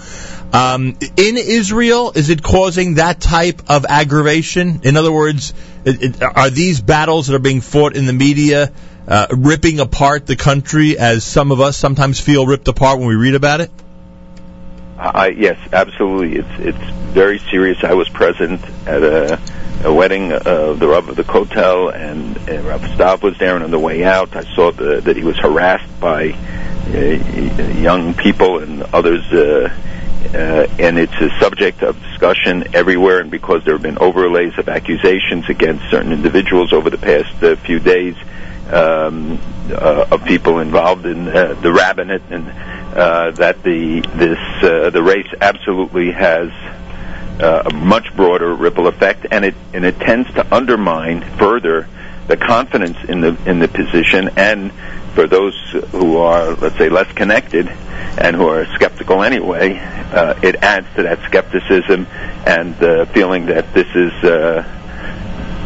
[0.51, 4.81] Um, in Israel, is it causing that type of aggravation?
[4.84, 5.53] In other words,
[5.85, 8.72] it, it, are these battles that are being fought in the media?
[9.07, 13.15] Uh, ripping apart the country as some of us sometimes feel ripped apart when we
[13.15, 13.69] read about it?
[14.97, 16.38] I, yes, absolutely.
[16.38, 17.84] It's it's very serious.
[17.84, 19.39] I was present at a,
[19.84, 23.55] a wedding of the Rav of the Kotel, and, and Rav Stav was there.
[23.55, 26.97] And on the way out, I saw the, that he was harassed by uh,
[27.77, 29.23] young people and others.
[29.31, 29.69] Uh,
[30.34, 33.19] uh, and it's a subject of discussion everywhere.
[33.19, 37.55] And because there have been overlays of accusations against certain individuals over the past uh,
[37.57, 38.15] few days,
[38.71, 39.39] um,
[39.71, 45.03] uh, of people involved in uh, the rabbinate, and uh, that the this uh, the
[45.03, 46.49] race absolutely has
[47.41, 51.87] uh, a much broader ripple effect, and it and it tends to undermine further
[52.27, 54.71] the confidence in the in the position, and
[55.13, 55.55] for those
[55.91, 57.67] who are let's say less connected
[58.17, 62.07] and who are skeptical anyway, uh, it adds to that skepticism
[62.45, 64.11] and the feeling that this is.
[64.23, 64.81] Uh,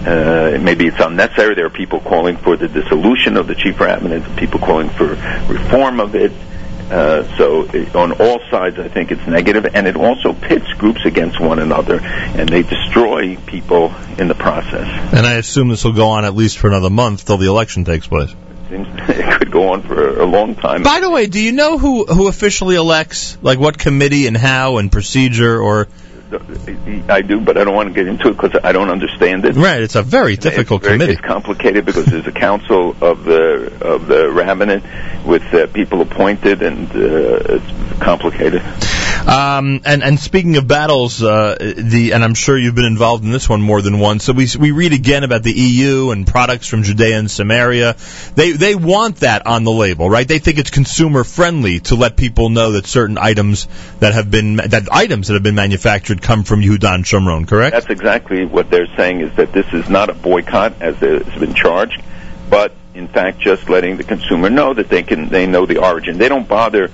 [0.06, 1.56] uh, maybe it's unnecessary.
[1.56, 6.00] There are people calling for the dissolution of the chief rabbinate, people calling for reform
[6.00, 6.32] of it.
[6.90, 11.06] Uh, so it, on all sides, I think it's negative, and it also pits groups
[11.06, 14.88] against one another, and they destroy people in the process.
[15.14, 17.86] And I assume this will go on at least for another month till the election
[17.86, 18.32] takes place.
[18.32, 20.82] It seems it could go on for a long time.
[20.82, 24.78] By the way, do you know who who officially elects, like what committee and how
[24.78, 25.90] and procedure, or
[26.32, 29.56] I do, but I don't want to get into it because I don't understand it.
[29.56, 31.14] Right, it's a very difficult it's very, committee.
[31.14, 34.84] It's complicated because there's a council of the of the rabbinate
[35.26, 38.62] with uh, people appointed, and uh, it's complicated.
[39.28, 43.32] Um, and and speaking of battles, uh, the and I'm sure you've been involved in
[43.32, 44.24] this one more than once.
[44.24, 47.96] So we we read again about the EU and products from Judea and Samaria.
[48.36, 50.28] They they want that on the label, right?
[50.28, 53.68] They think it's consumer friendly to let people know that certain items
[54.00, 57.74] that have been that items that have been manufactured come from Yehuda and Shomron, correct?
[57.74, 59.22] That's exactly what they're saying.
[59.22, 62.02] Is that this is not a boycott as it's been charged,
[62.50, 66.18] but in fact just letting the consumer know that they can they know the origin.
[66.18, 66.92] They don't bother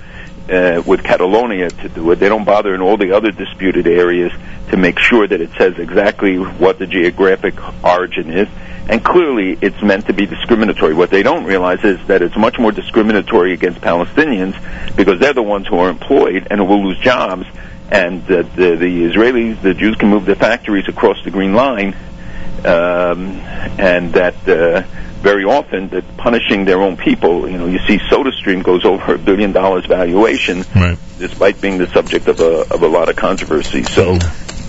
[0.50, 2.16] uh, with Catalonia to do it.
[2.16, 4.32] They don't bother in all the other disputed areas
[4.70, 7.54] to make sure that it says exactly what the geographic
[7.84, 8.48] origin is.
[8.88, 10.94] And clearly, it's meant to be discriminatory.
[10.94, 14.54] What they don't realize is that it's much more discriminatory against Palestinians
[14.96, 17.46] because they're the ones who are employed and who will lose jobs.
[17.90, 21.96] And uh, the, the Israelis, the Jews can move their factories across the Green Line,
[22.64, 23.40] um,
[23.78, 24.82] and that uh,
[25.26, 27.50] very often that punishing their own people.
[27.50, 30.96] You know, you see SodaStream goes over a billion dollars valuation, right.
[31.18, 33.82] despite being the subject of a of a lot of controversy.
[33.82, 34.14] So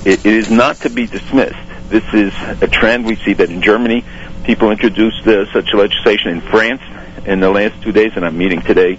[0.03, 1.67] it, it is not to be dismissed.
[1.89, 4.03] This is a trend we see that in Germany,
[4.45, 6.81] people introduced uh, such legislation in France
[7.27, 8.97] in the last two days, and I'm meeting today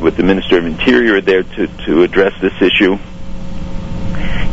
[0.00, 2.96] with the Minister of Interior there to to address this issue.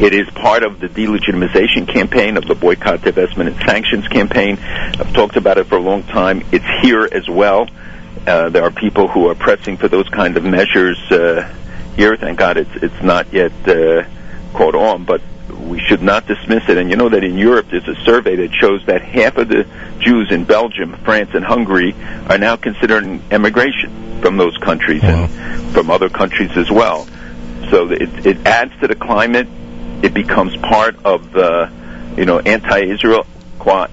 [0.02, 4.58] It is part of the delegitimization campaign of the boycott, divestment, and sanctions campaign.
[4.60, 6.44] I've talked about it for a long time.
[6.52, 7.68] It's here as well.
[8.26, 11.54] Uh, there are people who are pressing for those kind of measures uh,
[11.96, 12.16] here.
[12.18, 14.04] Thank God it's it's not yet uh,
[14.54, 15.22] caught on, but
[15.60, 16.78] we should not dismiss it.
[16.78, 19.66] And you know that in Europe there's a survey that shows that half of the
[20.00, 21.94] Jews in Belgium, France, and Hungary
[22.30, 25.26] are now considering emigration from those countries Wow.
[25.30, 27.08] and from other countries as well.
[27.70, 29.48] So it, it adds to the climate.
[30.02, 31.72] It becomes part of the,
[32.18, 33.26] you know, anti-Israel,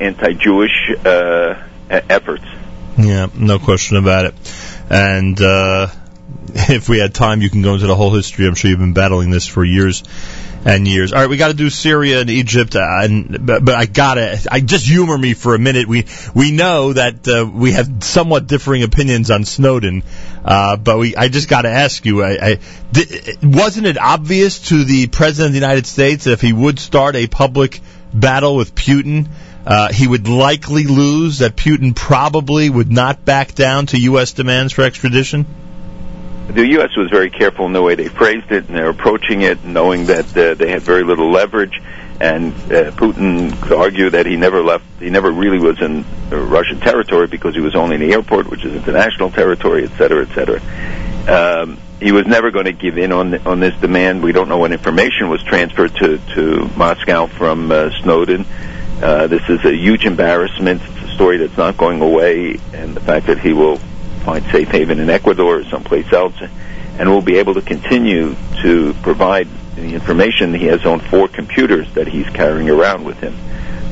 [0.00, 2.44] anti-Jewish uh, efforts.
[2.98, 4.34] Yeah, no question about it.
[4.88, 5.88] And uh,
[6.54, 8.46] if we had time, you can go into the whole history.
[8.46, 10.02] I'm sure you've been battling this for years
[10.64, 11.12] and years.
[11.12, 14.38] All right, we got to do Syria and Egypt, uh, and but, but I gotta,
[14.50, 15.86] I just humor me for a minute.
[15.86, 20.02] We we know that uh, we have somewhat differing opinions on Snowden,
[20.46, 22.58] uh, but we I just got to ask you, I, I
[22.92, 26.78] di- wasn't it obvious to the president of the United States that if he would
[26.78, 27.80] start a public
[28.14, 29.28] battle with Putin?
[29.66, 31.40] Uh, he would likely lose.
[31.40, 34.32] That Putin probably would not back down to U.S.
[34.32, 35.44] demands for extradition.
[36.48, 36.90] The U.S.
[36.96, 40.36] was very careful in the way they phrased it, and they're approaching it knowing that
[40.36, 41.82] uh, they had very little leverage.
[42.20, 46.36] And uh, Putin could argue that he never left, he never really was in uh,
[46.36, 50.26] Russian territory because he was only in the airport, which is international territory, et cetera,
[50.26, 50.60] et cetera.
[51.28, 54.22] Um, he was never going to give in on on this demand.
[54.22, 58.46] We don't know what information was transferred to to Moscow from uh, Snowden.
[59.02, 60.82] Uh, this is a huge embarrassment.
[60.82, 63.76] It's a story that's not going away, and the fact that he will
[64.24, 66.34] find safe haven in Ecuador or someplace else,
[66.98, 70.54] and will be able to continue to provide the information.
[70.54, 73.36] He has on four computers that he's carrying around with him.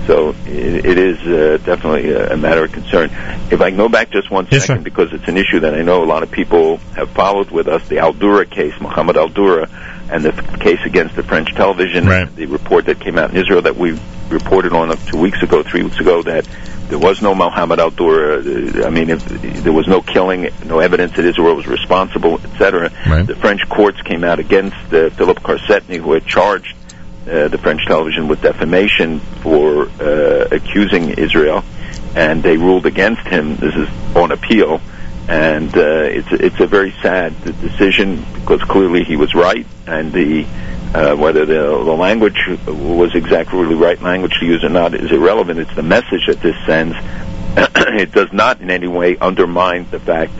[0.07, 3.11] So it, it is uh, definitely a, a matter of concern.
[3.51, 5.83] If I can go back just one Yes, second, because it's an issue that I
[5.83, 9.69] know a lot of people have followed with us, the Al-Dura case, Mohammed Al-Dura,
[10.11, 12.05] and the f- case against the French television,
[12.35, 13.99] the report that came out in Israel that we
[14.29, 16.47] reported on two weeks ago, three weeks ago, that
[16.89, 18.39] there was no Mohammed Al-Dura.
[18.39, 22.91] uh, I mean, if, there was no killing, no evidence that Israel was responsible, etc.
[23.25, 26.77] The French courts came out against uh, Philip Karsenty, who had charged
[27.27, 31.65] uh, the French television with defamation for uh, accusing Israel,
[32.15, 33.57] and they ruled against him.
[33.57, 34.81] This is on appeal,
[35.27, 37.33] and uh, it's it's a very sad
[37.63, 40.47] decision because clearly he was right, and the
[40.95, 45.11] uh, whether the, the language was exactly the right language to use or not is
[45.11, 45.59] irrelevant.
[45.59, 46.95] It's the message that this sends.
[47.57, 50.33] it does not in any way undermine the fact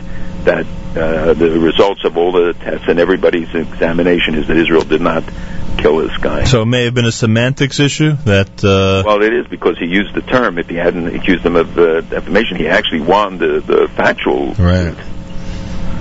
[0.45, 0.65] that
[0.95, 5.23] uh, the results of all the tests and everybody's examination is that Israel did not
[5.77, 6.45] kill this guy.
[6.45, 8.63] So it may have been a semantics issue that.
[8.63, 10.57] Uh, Well, it is because he used the term.
[10.57, 14.53] If he hadn't accused him of uh, defamation, he actually won the, the factual.
[14.53, 14.95] Right.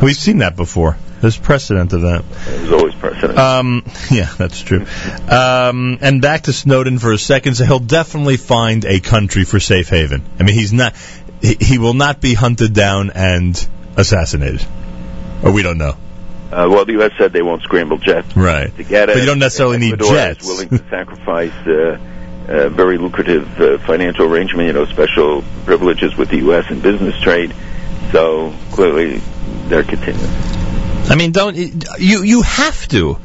[0.00, 0.96] We've seen that before.
[1.24, 2.22] There's precedent of that.
[2.44, 3.38] There's always precedent.
[3.38, 4.84] Um, yeah, that's true.
[5.26, 7.54] Um, and back to Snowden for a second.
[7.54, 10.22] So he'll definitely find a country for safe haven.
[10.38, 10.94] I mean, he's not.
[11.40, 13.56] He, he will not be hunted down and
[13.96, 14.66] assassinated,
[15.42, 15.96] or we don't know.
[16.52, 17.12] Uh, well, the U.S.
[17.16, 18.76] said they won't scramble jets Right.
[18.76, 19.14] to get it.
[19.14, 20.42] But you don't necessarily need jets.
[20.42, 21.98] Is willing to sacrifice uh,
[22.48, 26.70] a very lucrative uh, financial arrangement, you know, special privileges with the U.S.
[26.70, 27.54] in business trade.
[28.12, 29.22] So clearly,
[29.68, 30.53] they're continuing.
[31.06, 32.22] I mean, don't you?
[32.24, 33.18] You have to.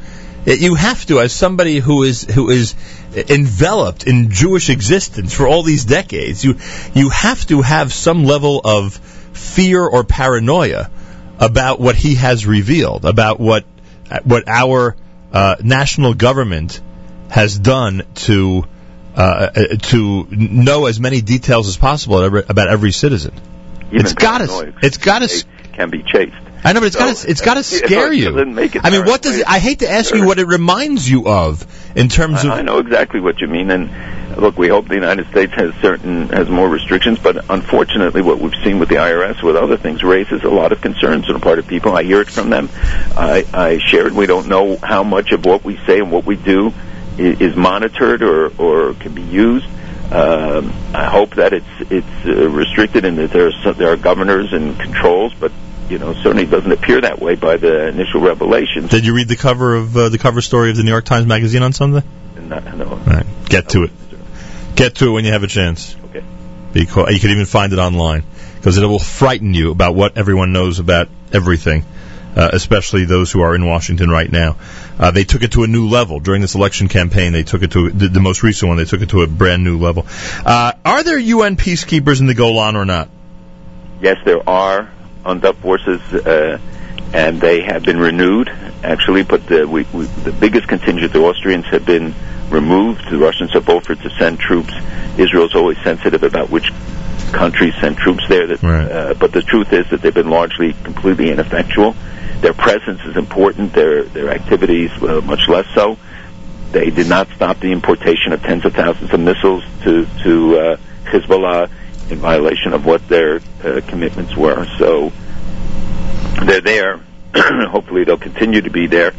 [0.46, 2.74] You have to, as somebody who is who is
[3.14, 6.44] enveloped in Jewish existence for all these decades.
[6.44, 6.56] You
[6.94, 10.90] you have to have some level of fear or paranoia
[11.38, 13.64] about what he has revealed, about what
[14.24, 14.96] what our
[15.32, 16.80] uh, national government
[17.30, 18.64] has done to
[19.14, 23.34] uh, to know as many details as possible about every citizen.
[23.88, 24.74] Even it's got to.
[24.82, 25.44] It's got to.
[25.72, 26.49] Can be chased.
[26.62, 27.30] I know, but it's So, got to.
[27.30, 28.38] It's got to scare you.
[28.38, 29.46] it I mean, what does it?
[29.46, 31.66] I hate to ask you what it reminds you of
[31.96, 32.50] in terms of.
[32.50, 35.74] I, I know exactly what you mean, and look, we hope the United States has
[35.76, 40.02] certain has more restrictions, but unfortunately, what we've seen with the IRS, with other things,
[40.02, 41.96] raises a lot of concerns on the part of people.
[41.96, 42.68] I hear it from them.
[42.74, 44.12] I, I share it.
[44.12, 46.72] We don't know how much of what we say and what we do
[47.16, 49.66] is, is monitored or or can be used.
[50.12, 53.96] Um, I hope that it's it's uh, restricted and that there are some, there are
[53.96, 55.52] governors and controls, but
[55.90, 58.90] you know certainly doesn't appear that way by the initial revelations.
[58.90, 61.26] Did you read the cover of uh, the cover story of the New York Times
[61.26, 62.02] Magazine on Sunday?
[62.36, 62.88] No, no.
[62.88, 63.90] All right, get to it.
[64.76, 65.96] Get to it when you have a chance.
[66.06, 66.24] Okay.
[66.72, 68.24] Because you can even find it online
[68.56, 71.84] because it will frighten you about what everyone knows about everything,
[72.36, 74.56] uh, especially those who are in Washington right now.
[74.98, 77.32] Uh, they took it to a new level during this election campaign.
[77.32, 78.76] They took it to the, the most recent one.
[78.76, 80.06] They took it to a brand new level.
[80.44, 83.08] Uh, are there UN peacekeepers in the Golan or not?
[84.00, 84.90] Yes, there are
[85.24, 86.58] UNDOF forces, uh,
[87.12, 88.48] and they have been renewed,
[88.82, 92.14] actually, but the, we, we, the biggest contingent, the Austrians, have been
[92.50, 93.02] removed.
[93.10, 94.72] The Russians have offered to send troops.
[95.18, 96.70] Israel's always sensitive about which
[97.32, 101.30] countries send troops there, that, uh, but the truth is that they've been largely completely
[101.30, 101.94] ineffectual.
[102.40, 105.98] Their presence is important, their, their activities uh, much less so.
[106.72, 110.76] They did not stop the importation of tens of thousands of missiles to, to uh,
[111.04, 111.68] Hezbollah
[112.10, 114.66] in violation of what their uh, commitments were.
[114.78, 115.12] So
[116.44, 117.00] they're there.
[117.34, 119.12] Hopefully, they'll continue to be there,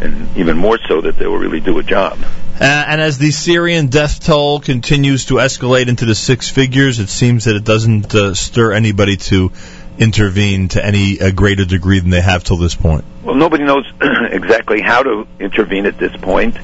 [0.00, 2.18] and even more so that they will really do a job.
[2.60, 7.08] Uh, and as the Syrian death toll continues to escalate into the six figures, it
[7.08, 9.50] seems that it doesn't uh, stir anybody to
[9.98, 13.04] intervene to any uh, greater degree than they have till this point.
[13.24, 16.56] Well, nobody knows exactly how to intervene at this point.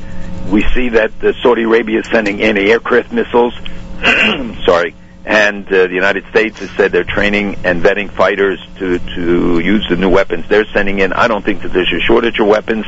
[0.48, 3.54] We see that uh, Saudi Arabia is sending anti-aircraft missiles.
[4.64, 4.94] sorry.
[5.24, 9.86] And uh, the United States has said they're training and vetting fighters to, to use
[9.88, 11.12] the new weapons they're sending in.
[11.12, 12.86] I don't think that there's a shortage of weapons.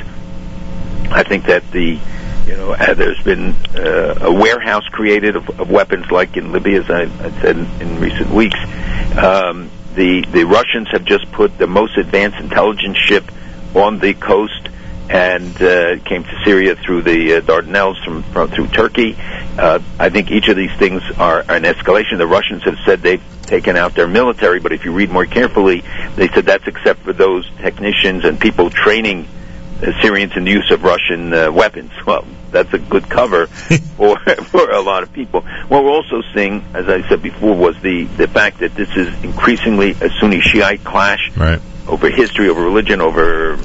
[1.11, 1.99] I think that the,
[2.47, 6.83] you know, uh, there's been uh, a warehouse created of, of weapons like in Libya,
[6.83, 8.59] as I, I said in, in recent weeks.
[9.17, 13.31] Um, the the Russians have just put the most advanced intelligence ship
[13.75, 14.69] on the coast,
[15.13, 19.15] and uh, came to Syria through the uh, Dardanelles from, from through Turkey.
[19.19, 22.17] Uh, I think each of these things are an escalation.
[22.17, 25.83] The Russians have said they've taken out their military, but if you read more carefully,
[26.17, 29.29] they said that's except for those technicians and people training
[29.83, 31.91] uh, Syrians in the use of Russian uh, weapons.
[32.07, 33.47] Well, that's a good cover
[33.97, 35.41] for for a lot of people.
[35.69, 39.09] What we're also seeing, as I said before, was the the fact that this is
[39.25, 41.61] increasingly a Sunni Shiite clash Right.
[41.89, 43.57] over history, over religion, over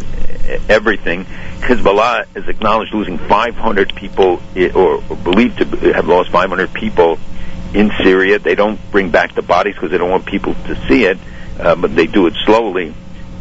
[0.70, 1.26] everything.
[1.26, 4.42] Hezbollah is acknowledged losing 500 people,
[4.76, 7.20] or or believed to have lost 500 people
[7.74, 8.40] in Syria.
[8.40, 11.18] They don't bring back the bodies because they don't want people to see it,
[11.60, 12.94] uh, but they do it slowly.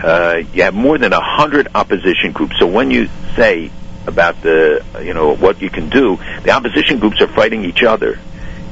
[0.03, 2.57] Uh, you have more than 100 opposition groups.
[2.59, 3.71] So when you say
[4.07, 8.19] about the, you know, what you can do, the opposition groups are fighting each other.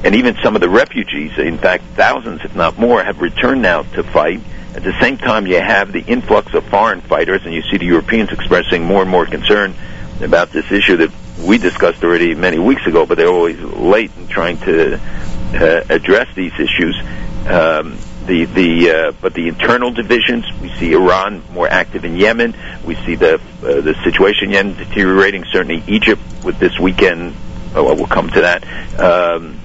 [0.03, 3.81] And even some of the refugees, in fact, thousands, if not more, have returned now
[3.81, 4.39] to fight.
[4.75, 7.85] At the same time, you have the influx of foreign fighters, and you see the
[7.85, 9.73] Europeans expressing more and more concern
[10.21, 14.27] about this issue that we discussed already many weeks ago, but they're always late in
[14.27, 16.99] trying to uh, address these issues.
[17.47, 20.45] Um, the the uh, but the internal divisions.
[20.59, 22.55] We see Iran more active in Yemen.
[22.83, 25.45] We see the uh, the situation in Yemen deteriorating.
[25.51, 27.33] Certainly Egypt with this weekend.
[27.75, 28.99] Oh, we'll come to that.
[28.99, 29.59] Um,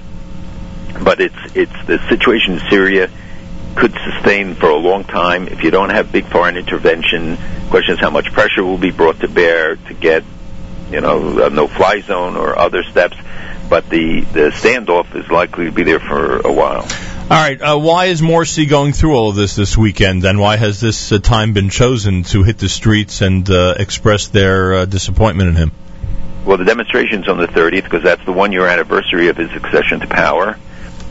[1.03, 3.09] but it's it's the situation in Syria
[3.75, 7.37] could sustain for a long time if you don't have big foreign intervention.
[7.69, 10.23] Question is how much pressure will be brought to bear to get
[10.91, 13.17] you know a no-fly zone or other steps.
[13.69, 16.87] But the the standoff is likely to be there for a while.
[17.31, 17.61] All right.
[17.61, 21.13] Uh, why is Morsi going through all of this this weekend, and why has this
[21.13, 25.55] uh, time been chosen to hit the streets and uh, express their uh, disappointment in
[25.55, 25.71] him?
[26.43, 30.01] Well, the demonstration's on the 30th because that's the one year anniversary of his accession
[30.01, 30.57] to power.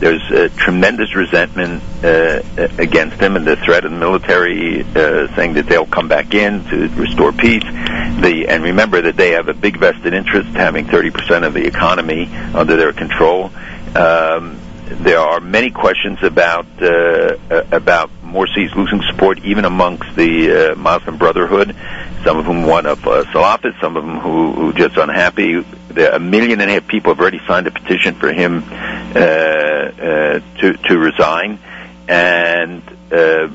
[0.01, 2.41] There's uh, tremendous resentment uh,
[2.79, 6.65] against him and the threat of the military uh, saying that they'll come back in
[6.65, 7.63] to restore peace.
[7.63, 12.25] The, and remember that they have a big vested interest having 30% of the economy
[12.55, 13.51] under their control.
[13.95, 14.59] Um,
[14.99, 20.75] there are many questions about uh, uh, about Morsi's losing support even amongst the uh,
[20.75, 21.75] Muslim Brotherhood.
[22.23, 25.61] Some of whom want of uh, Salafists, some of them who, who just unhappy.
[25.89, 29.19] There, a million and a half people have already signed a petition for him uh,
[29.19, 31.59] uh, to to resign,
[32.07, 33.47] and uh,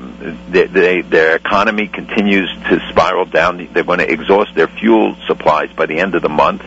[0.49, 3.69] they, they, their economy continues to spiral down.
[3.71, 6.63] They're going to exhaust their fuel supplies by the end of the month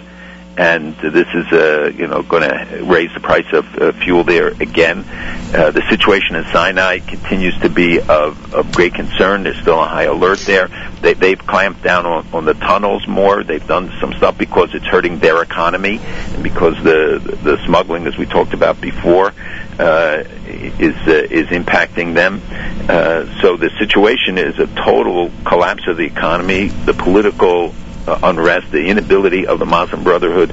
[0.61, 4.49] and this is uh, you know going to raise the price of uh, fuel there
[4.49, 4.99] again.
[5.55, 9.43] Uh, the situation in Sinai continues to be of, of great concern.
[9.43, 10.69] There's still a high alert there.
[11.01, 13.43] They, they've clamped down on, on the tunnels more.
[13.43, 18.19] They've done some stuff because it's hurting their economy and because the the smuggling, as
[18.19, 19.33] we talked about before,
[19.79, 22.43] uh, is uh, is impacting them.
[22.87, 26.69] Uh, so the situation is a total collapse of the economy.
[26.69, 27.73] The political
[28.07, 30.51] uh, unrest, the inability of the Muslim Brotherhood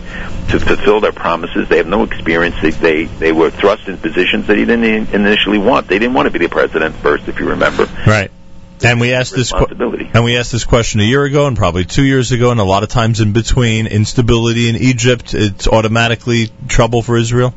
[0.50, 1.68] to fulfill their promises.
[1.68, 2.56] They have no experience.
[2.62, 5.88] They they, they were thrust in positions that he didn't initially want.
[5.88, 7.88] They didn't want to be the president first, if you remember.
[8.06, 8.32] Right.
[8.84, 12.04] And we asked this and we asked this question a year ago and probably two
[12.04, 13.88] years ago and a lot of times in between.
[13.88, 17.54] Instability in Egypt, it's automatically trouble for Israel.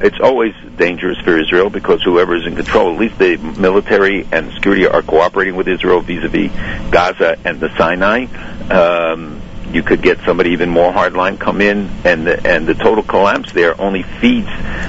[0.00, 4.52] It's always dangerous for Israel because whoever is in control, at least the military and
[4.52, 6.50] security are cooperating with Israel vis-a-vis
[6.90, 8.26] Gaza and the Sinai.
[8.70, 9.40] Um,
[9.74, 13.52] you could get somebody even more hardline come in, and the, and the total collapse
[13.52, 14.48] there only feeds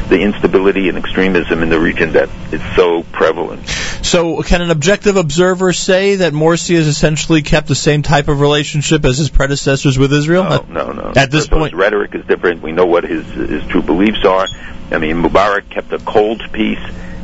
[0.10, 3.68] the instability and extremism in the region that is so prevalent.
[3.68, 8.40] So, can an objective observer say that Morsi has essentially kept the same type of
[8.40, 10.44] relationship as his predecessors with Israel?
[10.44, 11.14] No, no, no.
[11.16, 12.62] At this point- his rhetoric is different.
[12.62, 14.48] We know what his his true beliefs are.
[14.92, 16.80] I mean, Mubarak kept a cold peace.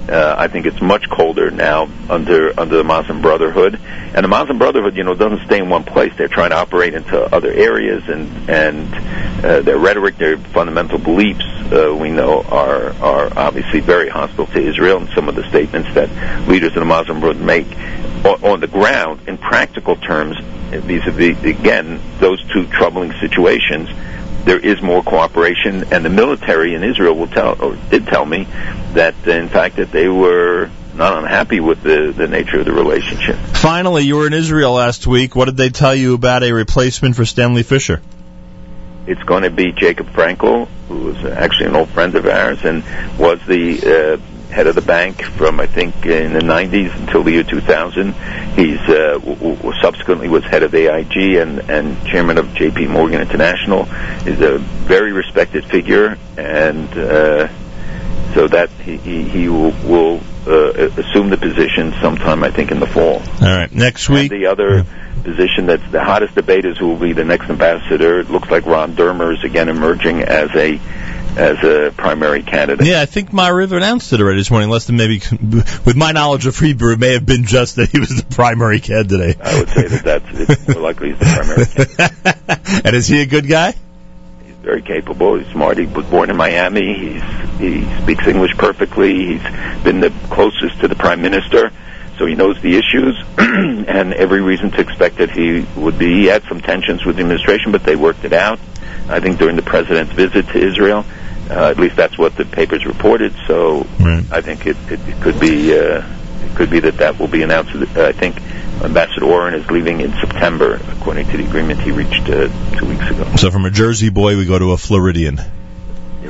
[0.09, 3.79] Uh, I think it's much colder now under under the Muslim Brotherhood,
[4.13, 6.11] and the Muslim Brotherhood, you know, doesn't stay in one place.
[6.17, 11.45] They're trying to operate into other areas, and and uh, their rhetoric, their fundamental beliefs,
[11.71, 14.97] uh, we know are are obviously very hostile to Israel.
[14.97, 16.09] And some of the statements that
[16.47, 17.67] leaders of the Muslim Brotherhood make
[18.25, 20.37] on, on the ground, in practical terms,
[20.71, 23.87] vis-a-vis again those two troubling situations
[24.45, 28.47] there is more cooperation, and the military in Israel will tell, or did tell me,
[28.93, 33.37] that in fact that they were not unhappy with the the nature of the relationship.
[33.37, 35.35] Finally, you were in Israel last week.
[35.35, 38.01] What did they tell you about a replacement for Stanley Fischer?
[39.07, 42.83] It's going to be Jacob Frenkel, who was actually an old friend of ours and
[43.17, 47.31] was the uh, head of the bank from I think in the 90s until the
[47.31, 48.13] year 2000.
[48.55, 52.87] He's uh, w- w- subsequently was head of AIG and and chairman of J.P.
[52.87, 53.87] Morgan International.
[54.25, 57.47] Is a very respected figure, and uh,
[58.33, 62.79] so that he he, he will, will uh, assume the position sometime, I think, in
[62.79, 63.21] the fall.
[63.41, 64.31] All right, next week.
[64.31, 64.83] And the other
[65.23, 68.19] position that's the hottest debate is who will be the next ambassador.
[68.19, 70.79] It looks like Ron Dermer is again emerging as a
[71.37, 72.85] as a primary candidate.
[72.85, 74.69] Yeah, I think Ma'ariv announced it already this morning.
[74.69, 75.21] Less than maybe,
[75.85, 78.79] with my knowledge of Hebrew, it may have been just that he was the primary
[78.79, 79.39] candidate.
[79.41, 81.65] I would say that that's more likely he's the primary
[82.45, 82.85] candidate.
[82.85, 83.75] and is he a good guy?
[84.45, 85.37] He's very capable.
[85.39, 85.77] He's smart.
[85.77, 86.93] He was born in Miami.
[86.93, 89.37] He's he speaks English perfectly.
[89.37, 91.71] He's been the closest to the prime minister.
[92.17, 96.21] So he knows the issues, and every reason to expect that he would be.
[96.21, 98.59] He had some tensions with the administration, but they worked it out.
[99.09, 101.03] I think during the president's visit to Israel,
[101.49, 103.33] uh, at least that's what the papers reported.
[103.47, 104.25] So right.
[104.31, 106.03] I think it, it, it could be uh,
[106.43, 107.75] it could be that that will be announced.
[107.75, 108.41] Uh, I think
[108.83, 112.47] Ambassador Oren is leaving in September, according to the agreement he reached uh,
[112.77, 113.35] two weeks ago.
[113.35, 115.39] So from a Jersey boy, we go to a Floridian.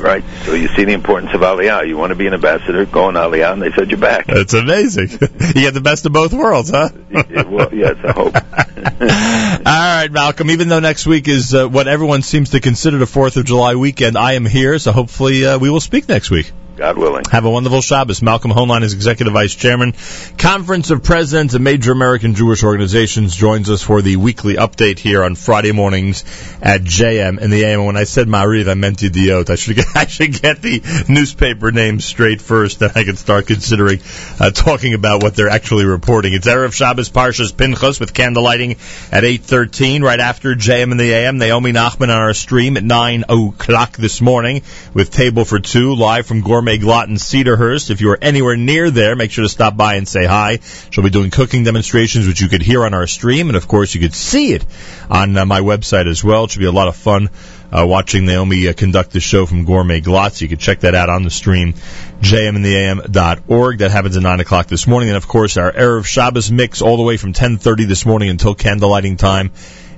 [0.02, 0.24] Right.
[0.46, 1.88] So you see the importance of Aliyah.
[1.88, 4.26] You want to be an ambassador, go on Aliyah, and they said you're back.
[4.26, 5.10] That's amazing.
[5.12, 5.18] you
[5.54, 6.90] get the best of both worlds, huh?
[7.12, 8.36] well, yes, I hope.
[8.36, 10.50] All right, Malcolm.
[10.50, 13.76] Even though next week is uh, what everyone seems to consider the Fourth of July
[13.76, 16.52] weekend, I am here, so hopefully uh, we will speak next week.
[16.82, 17.26] God willing.
[17.32, 18.24] Have a wonderful Shabbos.
[18.24, 19.94] Malcolm Hoenlein is Executive Vice Chairman.
[20.40, 25.24] Conference of Presidents of Major American Jewish Organizations joins us for the weekly update here
[25.24, 26.24] on Friday mornings
[26.60, 27.86] at JM in the AM.
[27.86, 29.52] When I said Mariv, I meant Yedioth.
[29.52, 33.46] I should get, I should get the newspaper name straight first, then I can start
[33.46, 34.00] considering
[34.40, 36.34] uh, talking about what they're actually reporting.
[36.34, 38.72] It's Erev Shabbos Parshas Pinchas with candlelighting
[39.14, 40.02] at 8.13.
[40.02, 44.20] Right after JM in the AM, Naomi Nachman on our stream at 9 o'clock this
[44.20, 44.64] morning
[44.96, 47.90] with Table for Two live from Gourmet In Cedarhurst.
[47.90, 50.60] If you are anywhere near there, make sure to stop by and say hi.
[50.90, 53.94] She'll be doing cooking demonstrations, which you could hear on our stream, and of course
[53.94, 54.66] you could see it
[55.10, 56.46] on uh, my website as well.
[56.46, 57.30] It should be a lot of fun
[57.72, 60.34] uh, watching Naomi uh, conduct the show from Gourmet Glatt.
[60.34, 61.74] So you can check that out on the stream,
[62.22, 63.78] jmintheam.org.
[63.80, 65.10] That happens at 9 o'clock this morning.
[65.10, 68.56] And of course, our Erev Shabbos mix all the way from 10.30 this morning until
[68.56, 69.52] candlelighting time.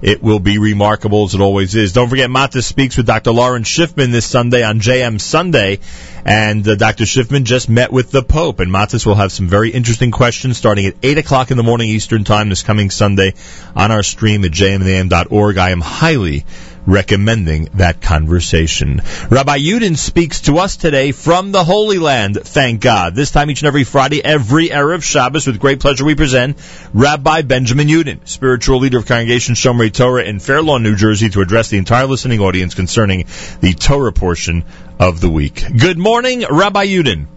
[0.03, 1.93] It will be remarkable as it always is.
[1.93, 3.31] Don't forget, Matas speaks with Dr.
[3.31, 5.79] Lawrence Schiffman this Sunday on JM Sunday.
[6.25, 7.05] And uh, Dr.
[7.05, 10.87] Schiffman just met with the Pope, and Matas will have some very interesting questions starting
[10.87, 13.33] at 8 o'clock in the morning Eastern Time this coming Sunday
[13.77, 15.57] on our stream at jmintheam.org.
[15.57, 16.43] I am highly
[16.85, 19.01] recommending that conversation.
[19.29, 23.15] Rabbi Yudin speaks to us today from the Holy Land, thank God.
[23.15, 26.57] This time each and every Friday, every Erev Shabbos, with great pleasure we present
[26.93, 31.41] Rabbi Benjamin Yudin, spiritual leader of Congregation Shomrei Torah in Fair Lawn, New Jersey, to
[31.41, 33.25] address the entire listening audience concerning
[33.61, 34.65] the Torah portion
[34.99, 35.63] of the week.
[35.77, 37.27] Good morning, Rabbi Yudin.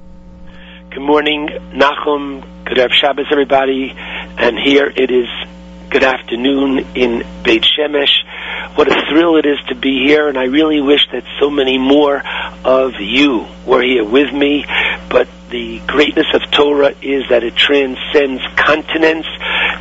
[0.91, 2.65] Good morning, Nachum.
[2.65, 3.93] Good Erev Shabbos, everybody.
[3.95, 5.29] And here it is
[5.91, 8.25] good afternoon in Beit Shemesh.
[8.77, 11.79] What a thrill it is to be here, and I really wish that so many
[11.79, 12.23] more
[12.65, 14.67] of you were here with me.
[15.09, 19.29] But the greatness of Torah is that it transcends continents,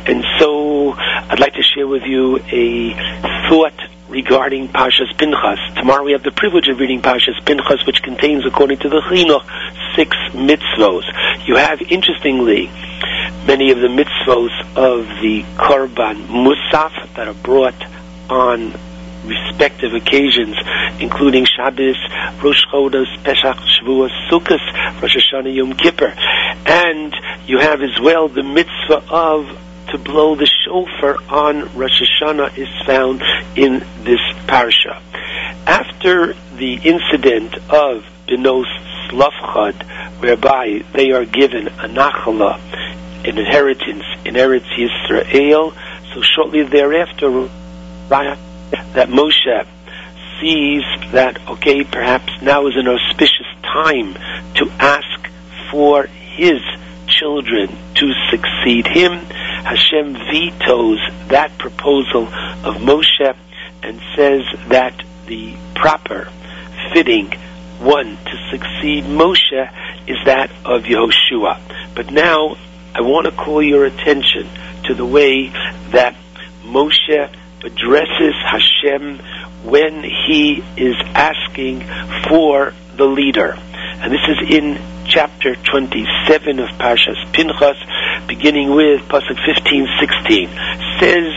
[0.06, 2.94] and so I'd like to share with you a
[3.48, 3.78] thought
[4.16, 5.60] regarding Pashas Pinchas.
[5.76, 9.44] Tomorrow we have the privilege of reading Pashas Pinchas, which contains, according to the Chinuch,
[9.94, 11.04] six mitzvos.
[11.46, 12.68] You have, interestingly,
[13.46, 17.76] many of the mitzvos of the Korban Musaf that are brought
[18.30, 18.72] on
[19.26, 20.56] respective occasions,
[20.98, 21.98] including Shabbos,
[22.42, 26.14] Rosh Chodesh, Pesach, Shavuos, Sukkot, Rosh Hashanah, Yom Kippur.
[26.64, 27.14] And
[27.44, 32.68] you have as well the mitzvah of to blow the shofar on Rosh Hashanah is
[32.86, 33.22] found
[33.56, 35.00] in this parsha.
[35.66, 38.66] After the incident of Benos
[39.08, 39.82] Slavchad,
[40.20, 42.58] whereby they are given a nachala,
[43.26, 45.74] an inheritance in Eretz Yisrael,
[46.14, 47.48] so shortly thereafter,
[48.08, 49.66] that Moshe
[50.40, 50.82] sees
[51.12, 54.14] that, okay, perhaps now is an auspicious time
[54.54, 55.30] to ask
[55.70, 56.60] for his
[57.18, 59.12] children to succeed him.
[59.12, 63.36] Hashem vetoes that proposal of Moshe
[63.82, 66.28] and says that the proper,
[66.94, 67.32] fitting
[67.78, 69.70] one to succeed Moshe
[70.06, 71.60] is that of Yehoshua.
[71.94, 72.56] But now
[72.94, 74.48] I want to call your attention
[74.84, 75.48] to the way
[75.90, 76.16] that
[76.62, 77.30] Moshe
[77.64, 79.18] addresses Hashem
[79.64, 81.84] when he is asking
[82.28, 83.58] for the leader.
[83.98, 87.76] And this is in chapter 27 of Parshas Pinchas,
[88.26, 90.48] beginning with Pasuk 15, 16.
[91.00, 91.32] Says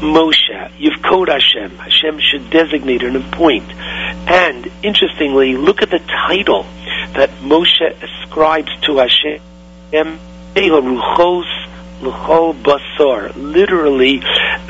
[0.00, 1.76] Moshe, you've called Hashem.
[1.78, 3.64] Hashem should designate and appoint.
[4.28, 6.64] And interestingly, look at the title
[7.14, 10.18] that Moshe ascribes to Hashem,
[10.54, 11.44] Ruchos
[12.02, 14.18] L'chol Basar, literally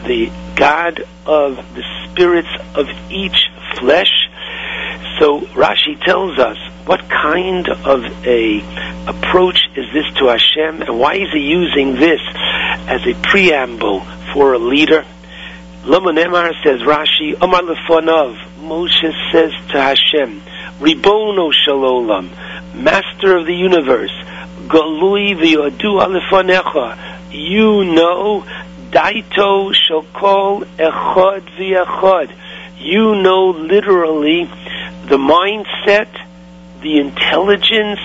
[0.07, 4.29] the God of the spirits of each flesh.
[5.19, 8.61] So Rashi tells us What kind of a
[9.07, 12.21] approach is this to Hashem, and why is he using this
[12.89, 14.01] as a preamble
[14.33, 15.05] for a leader?
[15.85, 20.41] Lamanemar says Rashi, Omar Lefonov, Moshe says to Hashem,
[20.81, 22.31] Ribono Shalolam,
[22.75, 24.13] Master of the universe,
[24.67, 28.47] Galui v'yodu alefanecha, you know,
[28.91, 32.35] Daito shokol echad v'echad,
[32.85, 34.45] you know literally
[35.07, 36.09] the mindset,
[36.83, 38.01] the intelligence,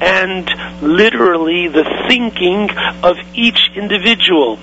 [0.00, 0.48] and
[0.82, 2.70] literally the thinking
[3.02, 4.58] of each individual.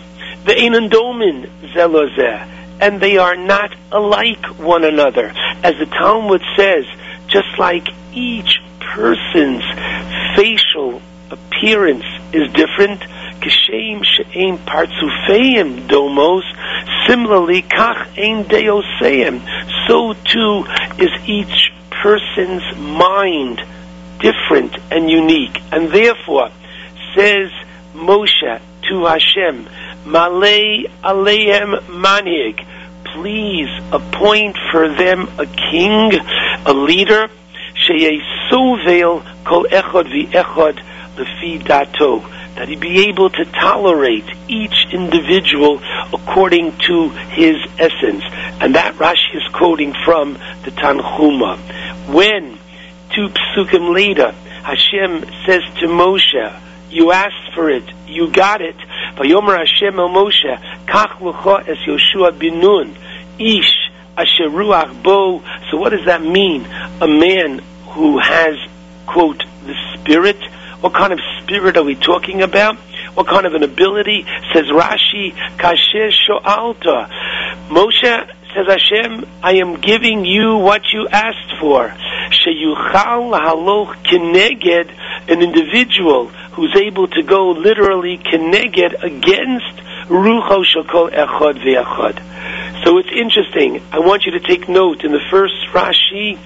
[0.46, 2.48] The Einandomin zelozeh,
[2.80, 5.32] and they are not alike one another.
[5.64, 6.86] As the Talmud says,
[7.28, 9.64] just like each person's
[10.36, 13.04] facial appearance is different,
[13.40, 16.44] Kishem she'em partzufeim domos.
[17.08, 19.42] Similarly, kach ein deoseim.
[19.88, 20.66] So too
[20.98, 23.62] is each person's mind
[24.20, 25.62] different and unique.
[25.72, 26.50] And therefore,
[27.16, 27.52] says
[27.94, 29.68] Moshe to Hashem,
[30.06, 32.66] Malay aleim manig.
[33.14, 36.12] Please appoint for them a king,
[36.66, 37.28] a leader,
[37.76, 40.82] sheyesovel kol echad v'echad
[41.18, 42.24] lefi dato
[42.60, 45.82] that he be able to tolerate each individual
[46.12, 48.22] according to his essence.
[48.60, 51.58] And that Rashi is quoting from the Tanchuma.
[52.14, 52.60] When,
[53.16, 58.76] two psukim later, Hashem says to Moshe, you asked for it, you got it.
[59.16, 62.94] Vayomer Hashem el Moshe, kach lucha es Yoshua bin Nun,
[63.40, 65.42] ish asher ruach bo.
[65.72, 66.66] So what does that mean?
[67.00, 67.60] A man
[67.92, 68.58] who has,
[69.06, 70.42] quote, the spirit
[70.82, 72.78] what kind of spirit are we talking about?
[73.14, 74.26] What kind of an ability?
[74.54, 77.10] Says Rashi, Kasher Sho'alta.
[77.70, 81.90] Moshe says Hashem, I am giving you what you asked for.
[82.32, 84.92] Sheyuchal haloch keneged,
[85.30, 89.76] an individual who's able to go literally keneged against
[90.08, 92.84] rucho shokol echad ve'echad.
[92.84, 93.84] So it's interesting.
[93.92, 96.40] I want you to take note in the first Rashi,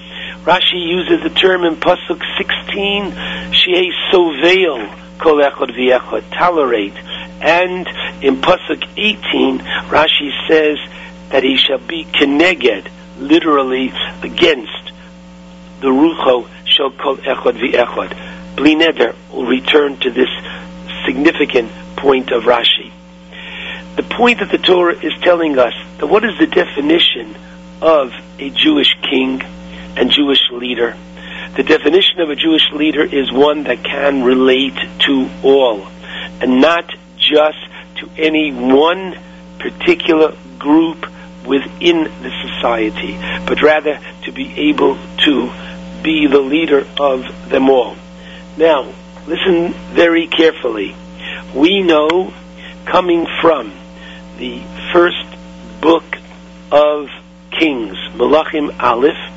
[0.44, 3.12] Rashi uses the term in Pasuk 16,
[3.52, 4.76] Shei Soveil
[5.18, 6.94] Kol Echad V'Echad, tolerate.
[7.40, 7.88] And
[8.22, 9.58] in Pasuk 18,
[9.88, 10.76] Rashi says
[11.30, 13.90] that he shall be Keneged, literally
[14.22, 14.92] against
[15.80, 18.56] the Rucho Shel Kol Echad V'Echad.
[18.56, 20.28] Bli Neder will return to this
[21.06, 22.92] significant point of Rashi.
[23.96, 27.34] The point that the Torah is telling us that what is the definition
[27.80, 29.42] of a Jewish king?
[29.96, 30.96] And Jewish leader.
[31.56, 35.86] The definition of a Jewish leader is one that can relate to all
[36.40, 37.58] and not just
[37.96, 39.14] to any one
[39.58, 41.06] particular group
[41.46, 43.16] within the society,
[43.46, 45.52] but rather to be able to
[46.02, 47.96] be the leader of them all.
[48.56, 48.92] Now,
[49.26, 50.94] listen very carefully.
[51.54, 52.32] We know,
[52.84, 53.72] coming from
[54.38, 55.24] the first
[55.80, 56.04] book
[56.72, 57.08] of
[57.50, 59.33] Kings, Malachim Aleph,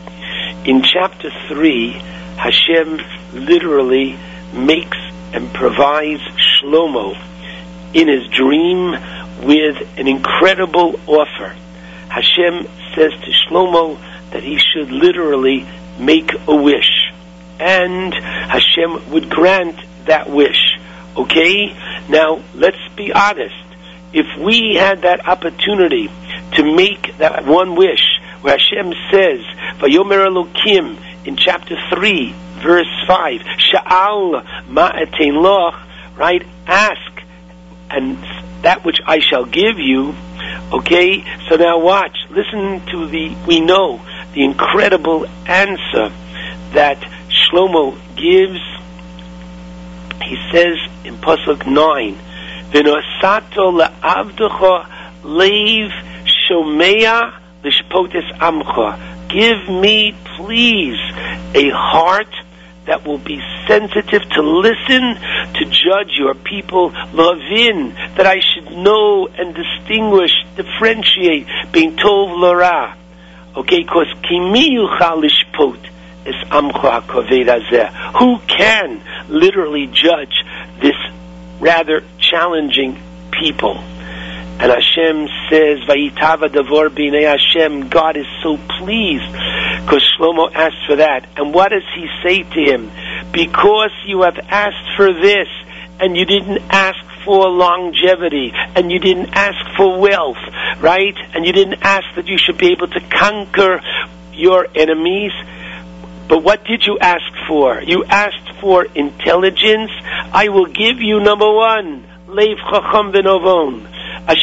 [0.68, 1.92] in chapter 3,
[2.36, 3.00] Hashem
[3.34, 4.20] literally
[4.54, 4.98] makes
[5.34, 7.16] and provides Shlomo
[7.94, 8.92] in his dream
[9.44, 11.56] with an incredible offer.
[12.10, 13.98] Hashem says to Shlomo
[14.32, 15.66] that he should literally
[16.00, 17.14] make a wish.
[17.60, 20.78] And Hashem would grant that wish.
[21.16, 21.76] Okay?
[22.10, 23.56] Now, let's be honest.
[24.12, 26.10] If we had that opportunity
[26.56, 29.42] to make that one wish, where Hashem says,
[29.80, 35.76] Vayomer Elokim, in chapter 3, verse 5, Sha'al ma'atein loch,
[36.16, 36.46] right?
[36.66, 37.24] Ask,
[37.90, 38.18] and
[38.64, 40.16] that which I shall give you,
[40.72, 41.24] okay?
[41.50, 44.02] So now watch, listen to the, we know,
[44.34, 46.12] the incredible answer
[46.74, 47.00] that
[47.30, 48.60] Shlomo gives.
[50.24, 52.18] He says in Pasuk 9,
[52.72, 54.88] V'nosato le'avdecha
[55.24, 55.92] leiv
[56.50, 58.98] shomea Lishpotis amcha.
[59.28, 61.00] Give me, please,
[61.54, 62.34] a heart
[62.86, 65.16] that will be sensitive to listen,
[65.56, 72.98] to judge your people, lavin, that I should know and distinguish, differentiate, being tov lara.
[73.58, 75.80] Okay, because kimi yuchal lishpot
[76.26, 80.46] is amcha koved Who can literally judge
[80.80, 80.96] this
[81.60, 82.98] rather challenging
[83.32, 83.84] people?
[84.60, 89.32] And Hashem says, Vayitava Davor B'nei Hashem, God is so pleased,
[89.86, 91.28] because Shlomo asked for that.
[91.38, 92.92] And what does he say to him?
[93.32, 95.48] Because you have asked for this,
[96.00, 100.42] and you didn't ask for longevity, and you didn't ask for wealth,
[100.80, 101.16] right?
[101.36, 103.82] And you didn't ask that you should be able to conquer
[104.34, 105.34] your enemies.
[106.28, 107.82] But what did you ask for?
[107.82, 109.92] You asked for intelligence.
[110.34, 113.97] I will give you number one, Lev Chacham Benovon.
[114.30, 114.36] I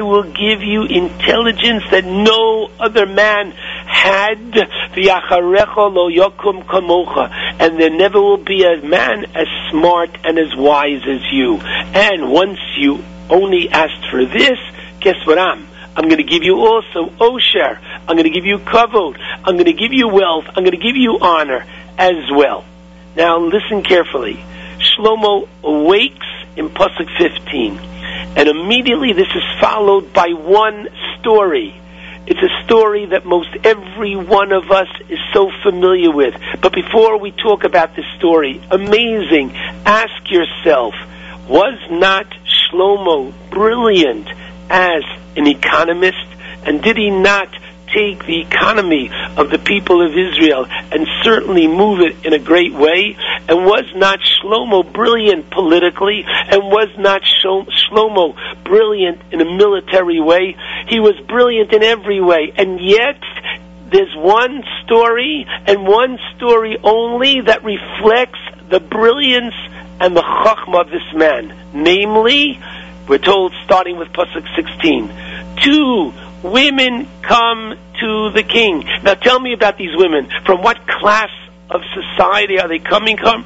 [0.00, 4.38] will give you intelligence that no other man had.
[7.60, 11.58] And there never will be a man as smart and as wise as you.
[11.60, 14.58] And once you only asked for this,
[15.00, 15.66] guess what I'm?
[15.96, 17.78] I'm going to give you also osher.
[18.08, 19.18] I'm going to give you kavod.
[19.44, 20.46] I'm going to give you wealth.
[20.48, 21.66] I'm going to give you honor
[21.98, 22.64] as well.
[23.14, 24.42] Now listen carefully.
[24.78, 26.26] Shlomo awakes
[26.56, 27.78] in Pasuk 15.
[28.36, 30.88] And immediately this is followed by one
[31.18, 31.74] story.
[32.26, 36.34] It's a story that most every one of us is so familiar with.
[36.60, 39.52] But before we talk about this story, amazing,
[39.84, 40.94] ask yourself,
[41.48, 44.28] was not Shlomo brilliant
[44.68, 45.02] as
[45.36, 46.26] an economist?
[46.64, 47.48] And did he not
[47.92, 52.72] take the economy of the people of Israel and certainly move it in a great
[52.72, 53.16] way?
[53.48, 56.24] And was not Shlomo brilliant politically?
[56.26, 60.56] And was not Shlomo brilliant in a military way?
[60.88, 62.52] He was brilliant in every way.
[62.56, 63.20] And yet,
[63.90, 68.38] there's one story and one story only that reflects
[68.70, 69.54] the brilliance
[70.00, 71.54] and the chachma of this man.
[71.74, 72.60] Namely,
[73.08, 75.10] we're told starting with Pasuk 16,
[75.62, 76.12] two
[76.42, 78.84] women come to the king.
[79.02, 80.28] Now tell me about these women.
[80.46, 81.30] From what class
[81.70, 83.44] of society are they coming from?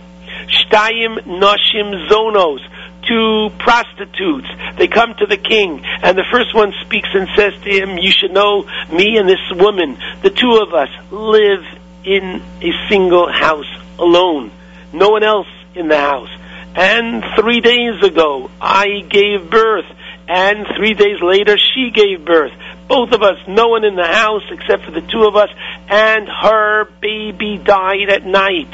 [0.48, 2.60] Shtayim Nashim Zonos.
[3.06, 4.48] Two prostitutes.
[4.78, 8.10] They come to the king, and the first one speaks and says to him, You
[8.10, 11.64] should know me and this woman, the two of us, live
[12.04, 14.50] in a single house alone.
[14.94, 16.30] No one else in the house.
[16.76, 19.86] And three days ago, I gave birth.
[20.26, 22.52] And three days later, she gave birth.
[22.94, 25.48] Both of us, no one in the house except for the two of us,
[25.88, 28.70] and her baby died at night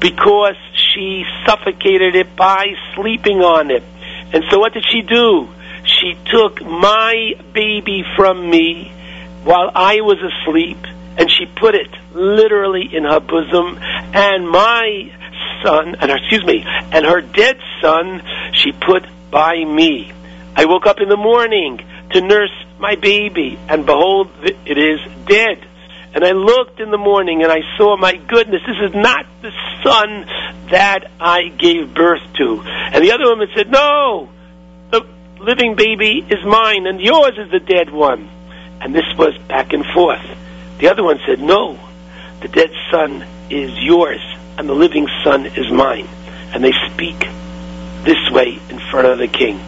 [0.00, 3.84] because she suffocated it by sleeping on it.
[4.32, 5.46] And so what did she do?
[5.84, 8.90] She took my baby from me
[9.44, 10.78] while I was asleep
[11.16, 15.12] and she put it literally in her bosom and my
[15.62, 18.22] son, and her, excuse me, and her dead son
[18.54, 20.12] she put by me.
[20.56, 21.78] I woke up in the morning
[22.10, 22.50] to nurse
[22.82, 25.64] my baby, and behold, it is dead.
[26.14, 29.52] And I looked in the morning and I saw, my goodness, this is not the
[29.82, 30.26] son
[30.70, 32.60] that I gave birth to.
[32.66, 34.28] And the other woman said, no,
[34.90, 35.06] the
[35.40, 38.28] living baby is mine and yours is the dead one.
[38.80, 40.26] And this was back and forth.
[40.78, 41.78] The other one said, no,
[42.40, 44.20] the dead son is yours
[44.58, 46.08] and the living son is mine.
[46.52, 47.20] And they speak
[48.04, 49.60] this way in front of the king.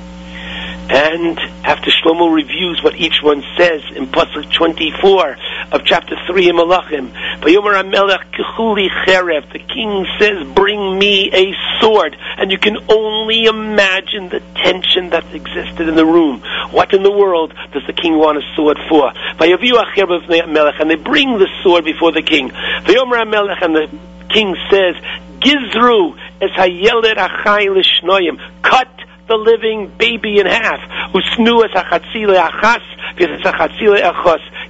[0.90, 5.36] And after Shlomo reviews what each one says in Pasuk 24
[5.72, 11.54] of chapter 3 in Malachim, Vayomer HaMelech Kechuli Cherev, the king says, bring me a
[11.80, 12.16] sword.
[12.36, 16.42] And you can only imagine the tension that existed in the room.
[16.70, 19.12] What in the world does the king want a sword for?
[19.38, 22.50] Vayoviu Acherev Melech, and they bring the sword before the king.
[22.50, 23.88] Vayomer HaMelech, and the
[24.28, 24.96] king says,
[25.40, 28.38] Gizru es hayelet achai l'shnoyim.
[28.62, 28.88] Cut
[29.28, 30.80] the living baby in half.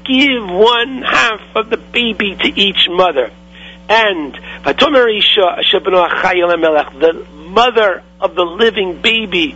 [0.04, 3.30] Give one half of the baby to each mother.
[3.88, 4.38] And
[7.00, 9.54] the mother of the living baby,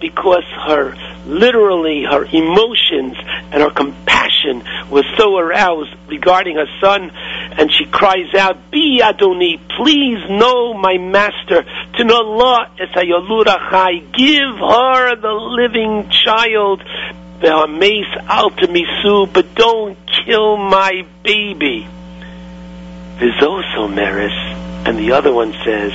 [0.00, 0.94] because her
[1.26, 3.16] literally her emotions
[3.50, 7.10] and her compassion was so aroused regarding her son,
[7.58, 11.64] and she cries out, "Be Adoni, please know my master.
[11.96, 12.68] To know Allah.
[14.12, 16.82] Give her the living child."
[17.40, 21.86] Ve'hameis al misu, but don't kill my baby.
[23.18, 24.36] Vizoso meris,
[24.86, 25.92] and the other one says,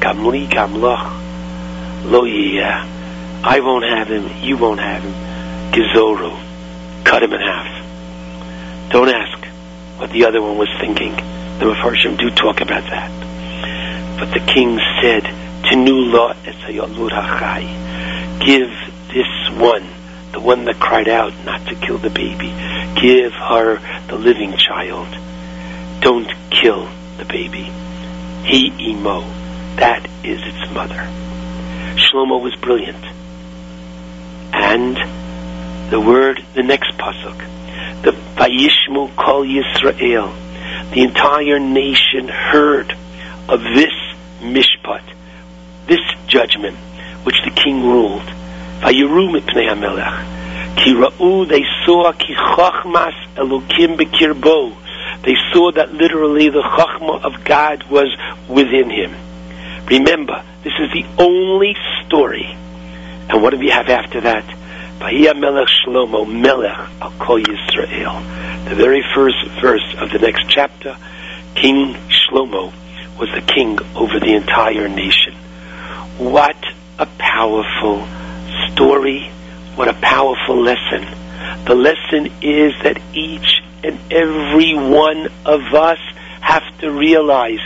[0.00, 1.12] Gamli gamloch,
[2.04, 2.86] lo yiyah.
[3.42, 5.72] I won't have him, you won't have him.
[5.72, 7.04] Gizoru.
[7.04, 8.90] Cut him in half.
[8.90, 9.44] Don't ask
[9.98, 11.14] what the other one was thinking.
[11.16, 13.10] The Mepharshim do talk about that.
[14.18, 15.24] But the king said.
[18.44, 18.70] Give
[19.08, 19.86] this one,
[20.32, 22.54] the one that cried out not to kill the baby,
[23.00, 25.08] give her the living child.
[26.00, 27.70] Don't kill the baby.
[28.54, 29.20] Emo.
[29.76, 31.06] That is its mother.
[31.96, 33.04] Shlomo was brilliant.
[34.52, 34.96] And
[35.90, 37.38] the word, the next pasuk,
[38.02, 40.34] the Vayishmu Kol Yisrael,
[40.92, 42.92] the entire nation heard
[43.48, 43.92] of this
[44.40, 45.04] mishpat,
[45.86, 46.76] this judgment,
[47.24, 48.26] which the king ruled.
[48.80, 50.38] Vayiru mipnei hamelech,
[50.76, 54.74] Kira'u, they saw ki chachmas elokim bekirbo.
[55.28, 58.08] They saw that literally the chachma of God was
[58.48, 59.14] within him.
[59.84, 61.76] Remember, this is the only
[62.06, 62.46] story.
[63.28, 64.42] And what do we have after that?
[64.98, 68.70] Vahiyah Melech Shlomo, Melech al Kol Yisrael.
[68.70, 70.96] The very first verse of the next chapter,
[71.54, 72.72] King Shlomo
[73.18, 75.34] was the king over the entire nation.
[76.16, 76.56] What
[76.98, 78.08] a powerful
[78.72, 79.28] story.
[79.74, 81.06] What a powerful lesson.
[81.66, 85.98] The lesson is that each and every one of us
[86.40, 87.60] have to realize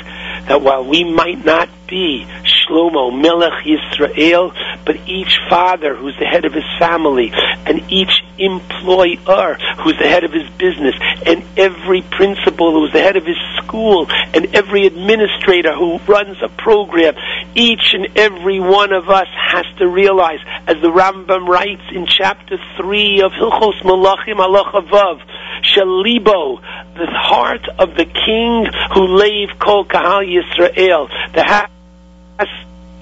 [0.49, 4.55] that while we might not be Shlomo, Melech Yisrael,
[4.87, 10.25] but each father who's the head of his family, and each employer who's the head
[10.25, 10.95] of his business,
[11.27, 16.49] and every principal who's the head of his school, and every administrator who runs a
[16.49, 17.15] program,
[17.55, 22.57] each and every one of us has to realize, as the Rambam writes in chapter
[22.81, 25.21] 3 of Hilchos Malachim Alachavav,
[25.63, 26.61] Shalibo,
[26.97, 31.69] the heart of the king who lave Kol Kahal Yisrael, the has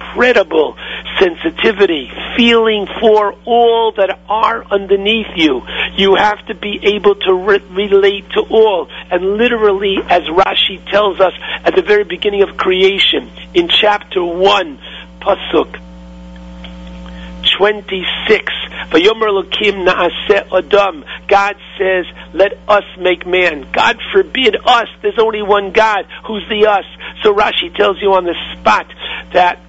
[0.01, 0.77] incredible
[1.19, 5.63] sensitivity, feeling for all that are underneath you.
[5.97, 8.89] You have to be able to re- relate to all.
[9.11, 11.33] And literally, as Rashi tells us
[11.65, 14.79] at the very beginning of creation, in chapter 1,
[15.21, 15.90] Pasuk
[17.59, 18.53] 26.
[20.53, 21.05] Adam.
[21.29, 23.71] God says, let us make man.
[23.73, 24.87] God forbid us.
[25.03, 26.07] There's only one God.
[26.27, 26.85] Who's the us?
[27.23, 28.87] So Rashi tells you on the spot
[29.33, 29.61] that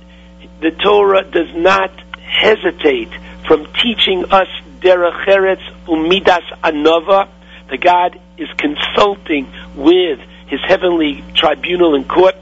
[0.61, 1.91] the Torah does not
[2.21, 3.09] hesitate
[3.47, 4.47] from teaching us
[4.79, 7.29] derech eretz umidas anova.
[7.69, 12.35] The God is consulting with his heavenly tribunal and court.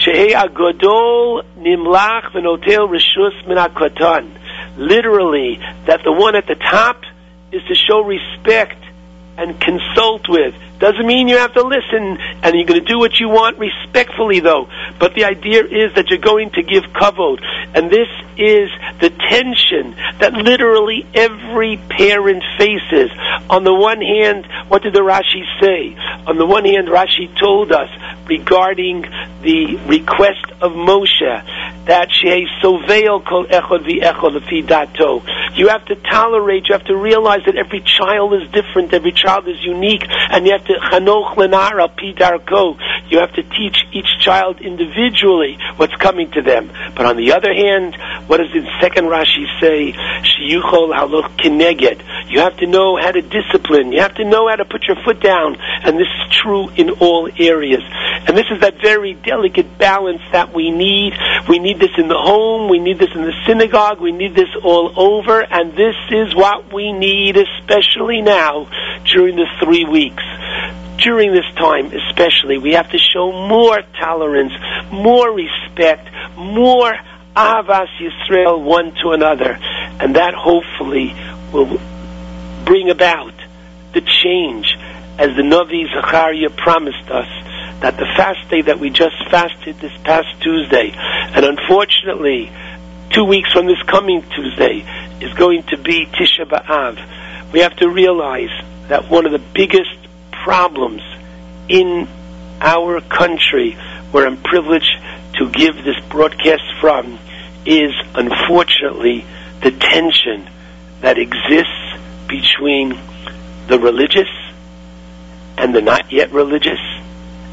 [0.00, 3.58] Shehei agodol nimlach v'notel rishus min
[4.76, 7.02] literally that the one at the top
[7.52, 8.82] is to show respect
[9.36, 10.54] and consult with.
[10.78, 14.40] Doesn't mean you have to listen and you're going to do what you want respectfully
[14.40, 14.68] though.
[14.98, 17.42] But the idea is that you're going to give kavod.
[17.74, 18.70] And this is
[19.00, 23.10] the tension that literally every parent faces.
[23.48, 25.96] On the one hand, what did the Rashi say?
[26.26, 27.88] On the one hand, Rashi told us
[28.26, 29.02] regarding
[29.42, 35.22] the request of Moshe that she soveil kol echod v'echod dato.
[35.54, 39.46] You have to tolerate, you have to realize that every child is different, every child
[39.48, 42.78] is unique, and you have to chanoch lenara pidarko.
[43.10, 46.70] You have to teach each child individually what's coming to them.
[46.96, 49.92] But on the other hand, what does the second Rashi say?
[49.92, 52.02] Shiyuchol haloch kineged.
[52.30, 53.92] You have to know how to discipline.
[53.92, 56.90] You have to know how to put your foot down, and this is true in
[56.90, 57.82] all areas.
[58.26, 61.12] And this is that very delicate balance that we need.
[61.48, 62.70] We need this in the home.
[62.70, 64.00] We need this in the synagogue.
[64.00, 65.40] We need this all over.
[65.42, 68.68] And this is what we need, especially now
[69.04, 70.22] during the three weeks
[70.96, 74.52] during this time especially, we have to show more tolerance,
[74.92, 76.92] more respect, more
[77.36, 79.58] Ahavas Yisrael one to another.
[80.00, 81.14] And that hopefully
[81.52, 81.80] will
[82.64, 83.34] bring about
[83.92, 84.76] the change
[85.18, 87.28] as the Navi Zachariah promised us
[87.84, 92.50] that the fast day that we just fasted this past Tuesday, and unfortunately,
[93.10, 94.82] two weeks from this coming Tuesday,
[95.20, 97.52] is going to be Tisha B'Av.
[97.52, 98.48] We have to realize
[98.88, 99.94] that one of the biggest
[100.32, 101.02] problems
[101.68, 102.08] in
[102.62, 103.72] our country,
[104.12, 104.96] where I'm privileged
[105.34, 107.18] to give this broadcast from,
[107.66, 109.26] is unfortunately
[109.60, 110.48] the tension
[111.02, 111.98] that exists
[112.28, 112.98] between
[113.66, 114.30] the religious
[115.58, 116.80] and the not yet religious,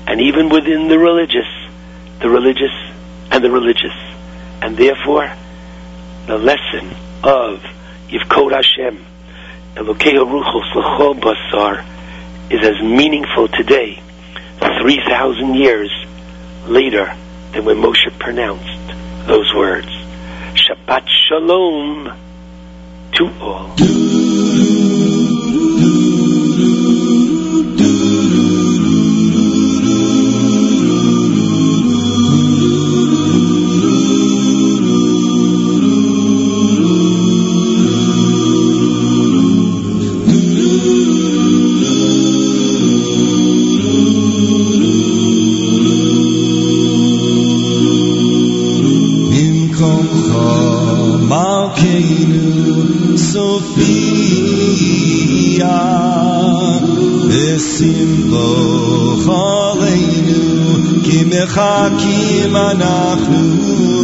[0.08, 1.48] and even within the religious,
[2.20, 2.74] the religious
[3.32, 3.94] and the religious.
[4.62, 5.32] And therefore,
[6.28, 7.64] the lesson of
[8.10, 9.06] Yivkod Hashem,
[9.76, 11.86] Elokei Ruchos L'chol Basar,
[12.52, 14.02] is as meaningful today,
[14.60, 15.92] 3,000 years
[16.68, 17.16] later,
[17.54, 19.88] than when Moshe pronounced those words.
[20.54, 22.12] Shabbat Shalom
[23.14, 23.76] to all.
[53.32, 53.72] Sophia
[57.32, 58.52] Besimlo
[59.24, 60.44] Chaleinu
[61.06, 63.46] Ki mechakim anachnu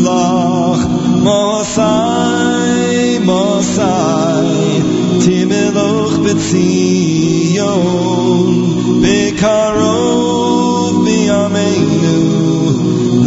[0.08, 0.84] lach
[1.26, 4.80] Mosai, Mosai
[5.24, 7.74] Timeloch betzion
[9.04, 12.20] Bekarov biyameinu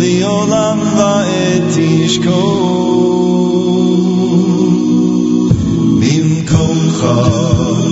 [0.00, 3.39] Liolam va'et tishkon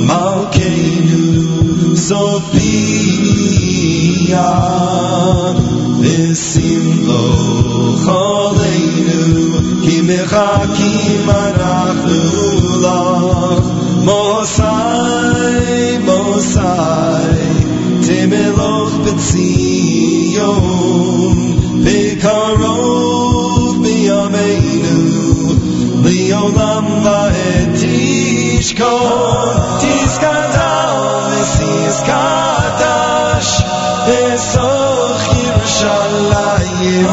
[0.09, 1.25] Malkeinu
[1.97, 2.49] Sophia
[6.03, 7.25] Vesimlo
[8.05, 9.23] Choleinu
[9.83, 12.23] Ki mechakim anachnu
[12.85, 13.67] lach
[14.05, 17.49] Mosai, Mosai
[18.05, 20.59] Temeloch betzion
[21.85, 25.01] Vekarov biyameinu
[26.05, 27.38] Leolam va'e
[28.68, 29.48] תשכון,
[29.80, 30.86] תזכתה
[31.94, 33.62] ותזכתש,
[34.08, 37.08] בסוך ירושלים,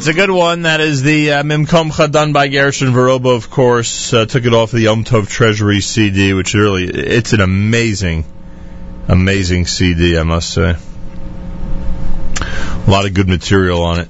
[0.00, 0.62] That's a good one.
[0.62, 4.14] That is the uh, Mimkomcha done by Gershon Veroba, of course.
[4.14, 8.24] Uh, took it off the Yom Tov Treasury CD, which really, it's an amazing,
[9.08, 10.74] amazing CD, I must say.
[12.40, 14.08] A lot of good material on it.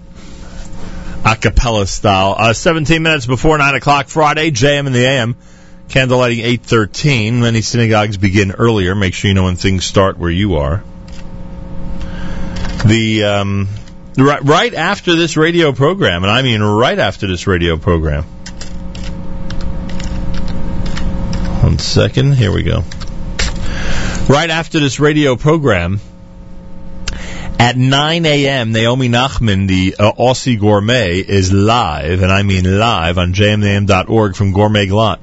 [1.25, 2.36] A cappella style.
[2.39, 5.35] Uh, 17 minutes before 9 o'clock Friday, JM in the AM.
[5.89, 7.41] Candlelighting 8.13.
[7.41, 8.94] Many synagogues begin earlier.
[8.94, 10.85] Make sure you know when things start where you are.
[12.86, 13.69] The um,
[14.20, 18.24] right, right after this radio program, and I mean right after this radio program.
[21.62, 22.82] One second, here we go.
[24.28, 26.00] Right after this radio program,
[27.58, 33.18] at 9 a.m., Naomi Nachman, the uh, Aussie Gourmet, is live, and I mean live,
[33.18, 35.18] on jmnam.org from Gourmet Glatt.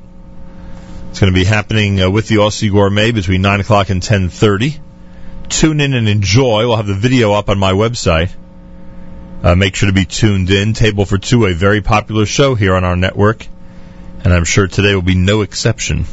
[1.09, 4.82] It's going to be happening uh, with the Aussie Gourmet between 9 o'clock and 10.30
[5.50, 6.67] tune in and enjoy.
[6.67, 8.32] We'll have the video up on my website.
[9.44, 10.74] Uh, make sure to be tuned in.
[10.74, 13.46] Table for Two, a very popular show here on our network,
[14.24, 16.06] and I'm sure today will be no exception.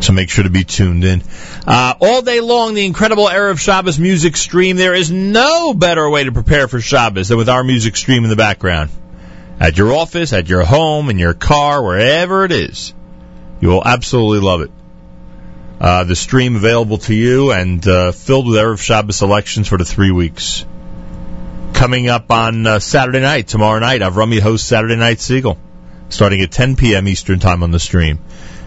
[0.00, 1.22] So make sure to be tuned in.
[1.66, 4.76] Uh, all day long, the incredible Erev Shabbos music stream.
[4.76, 8.30] There is no better way to prepare for Shabbos than with our music stream in
[8.30, 8.90] the background.
[9.60, 12.94] At your office, at your home, in your car, wherever it is.
[13.60, 14.70] You will absolutely love it.
[15.80, 19.84] Uh, the stream available to you and uh, filled with Erev Shabbos selections for the
[19.84, 20.64] three weeks.
[21.78, 25.56] Coming up on uh, Saturday night, tomorrow night, Avrami hosts Saturday Night Segal,
[26.08, 27.06] starting at 10 p.m.
[27.06, 28.18] Eastern Time on the stream.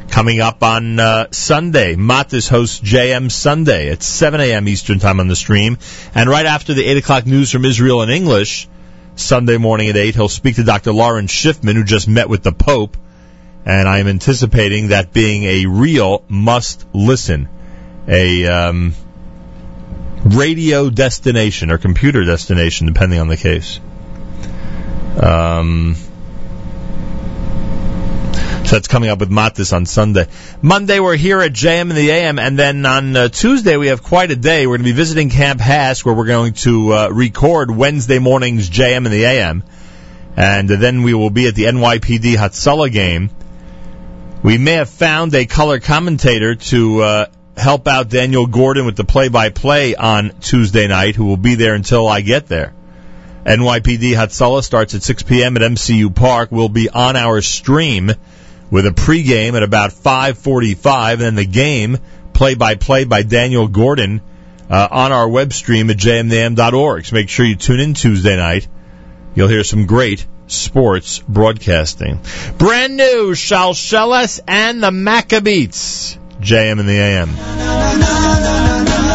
[0.10, 4.66] Coming up on uh, Sunday, Matis hosts JM Sunday at 7 a.m.
[4.70, 5.78] Eastern Time on the stream.
[6.16, 8.70] And right after the 8 o'clock news from Israel in English,
[9.16, 10.94] Sunday morning at 8, he'll speak to Dr.
[10.94, 12.96] Lawrence Schiffman, who just met with the Pope.
[13.66, 17.50] And I am anticipating that being a real must listen,
[18.08, 18.96] a um,
[20.24, 23.80] radio destination or computer destination, depending on the case.
[25.22, 25.96] Um,
[28.66, 30.28] so that's coming up with Matis on Sunday.
[30.62, 34.04] Monday we're here at JM in the AM, and then on uh, Tuesday we have
[34.04, 34.66] quite a day.
[34.66, 38.70] We're going to be visiting Camp HASC, where we're going to uh, record Wednesday morning's
[38.70, 39.64] JM in the AM,
[40.38, 43.30] and then we will be at the NYPD Hatzalah game
[44.44, 47.26] We may have found a color commentator to uh,
[47.58, 52.08] help out Daniel Gordon with the play-by-play on Tuesday night, who will be there until
[52.08, 52.74] I get there.
[53.46, 55.58] NYPD Hatzalah starts at 6 p.m.
[55.58, 56.52] at MCU Park.
[56.52, 58.12] We'll be on our stream
[58.70, 61.98] with a pregame at about 5:45, and then the game
[62.34, 64.22] play-by-play by Daniel Gordon
[64.70, 67.06] uh, on our web stream at jmnam.org.
[67.06, 68.68] So make sure you tune in Tuesday night.
[69.36, 72.20] You'll hear some great sports broadcasting.
[72.58, 76.18] Brand new Shalsheles and the Maccabees.
[76.42, 79.11] JM and the AM.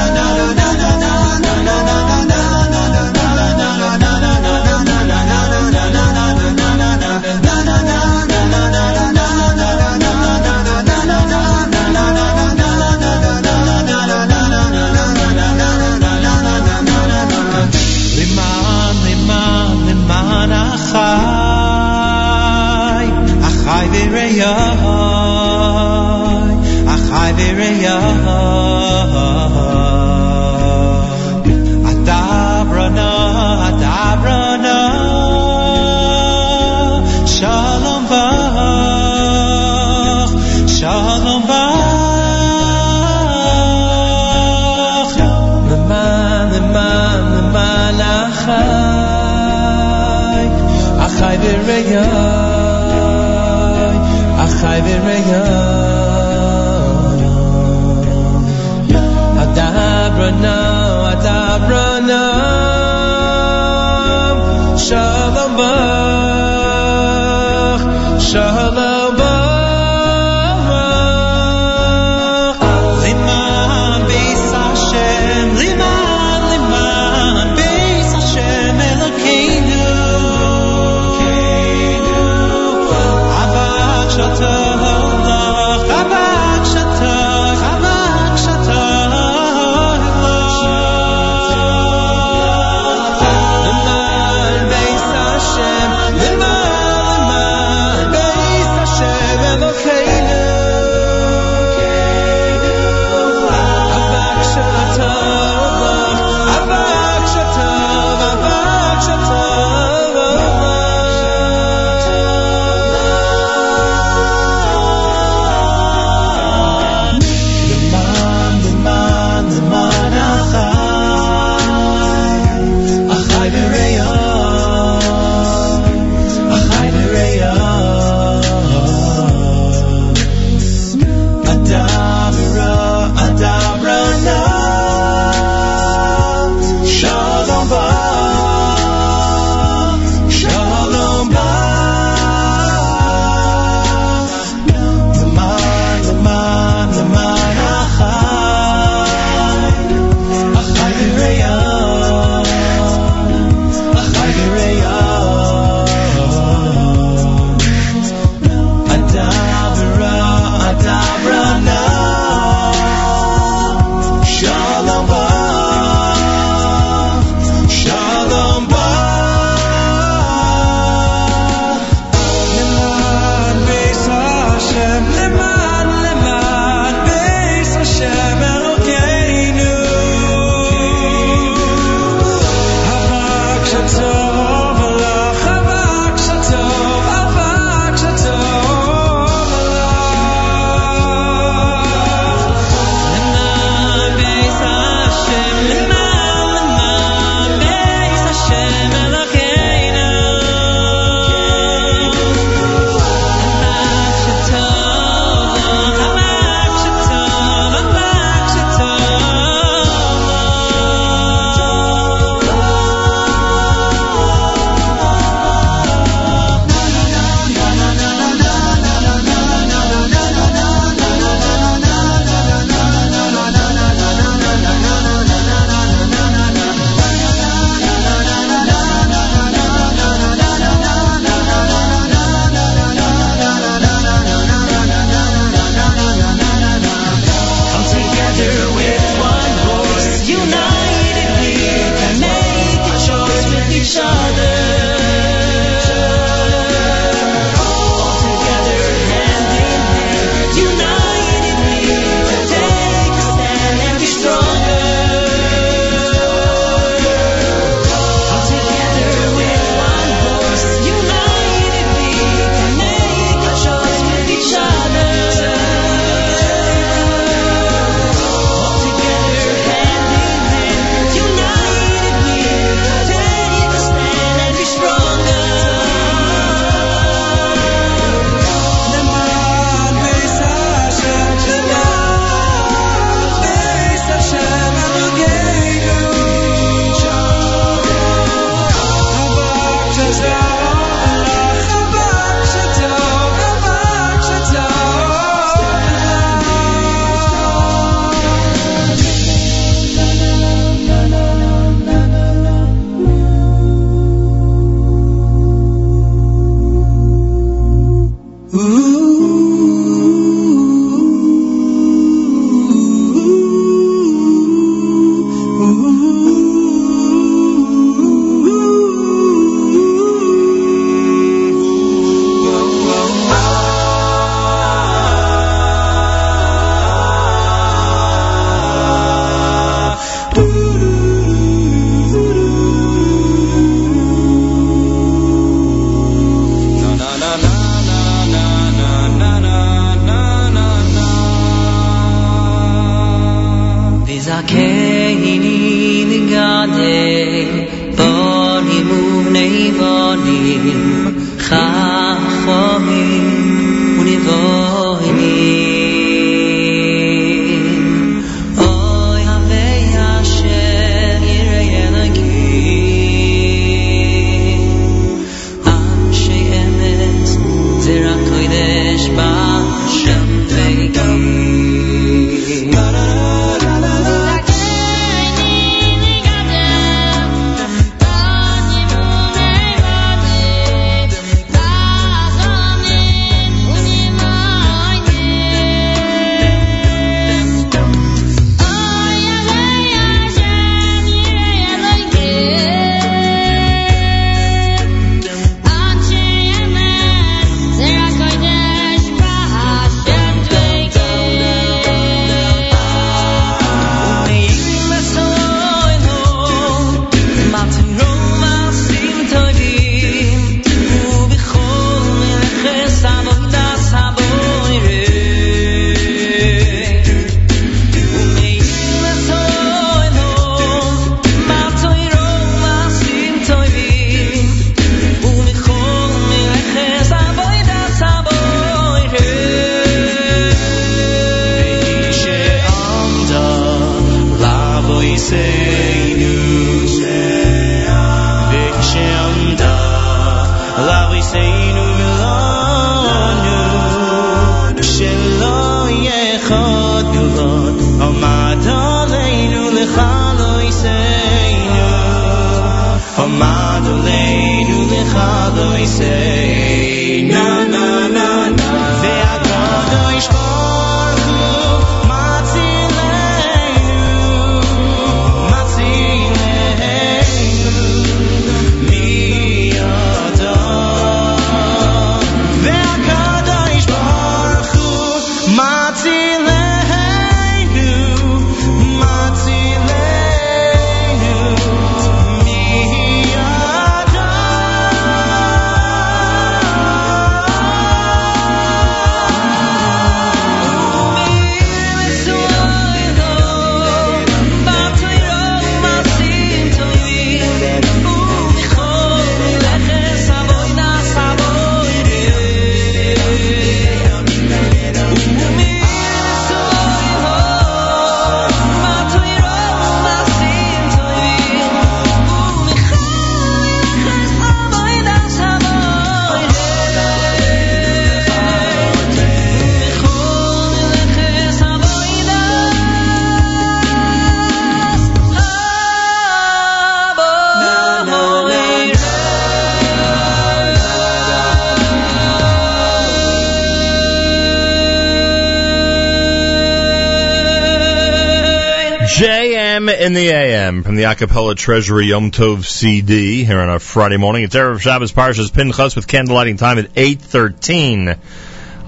[541.07, 544.43] Acapella Treasury Yom Tov CD here on a Friday morning.
[544.43, 548.19] It's Erev Shabbos Parshas Pinchas with candlelighting time at 8.13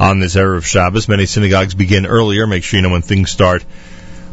[0.00, 1.08] on this Erev Shabbos.
[1.08, 2.48] Many synagogues begin earlier.
[2.48, 3.62] Make sure you know when things start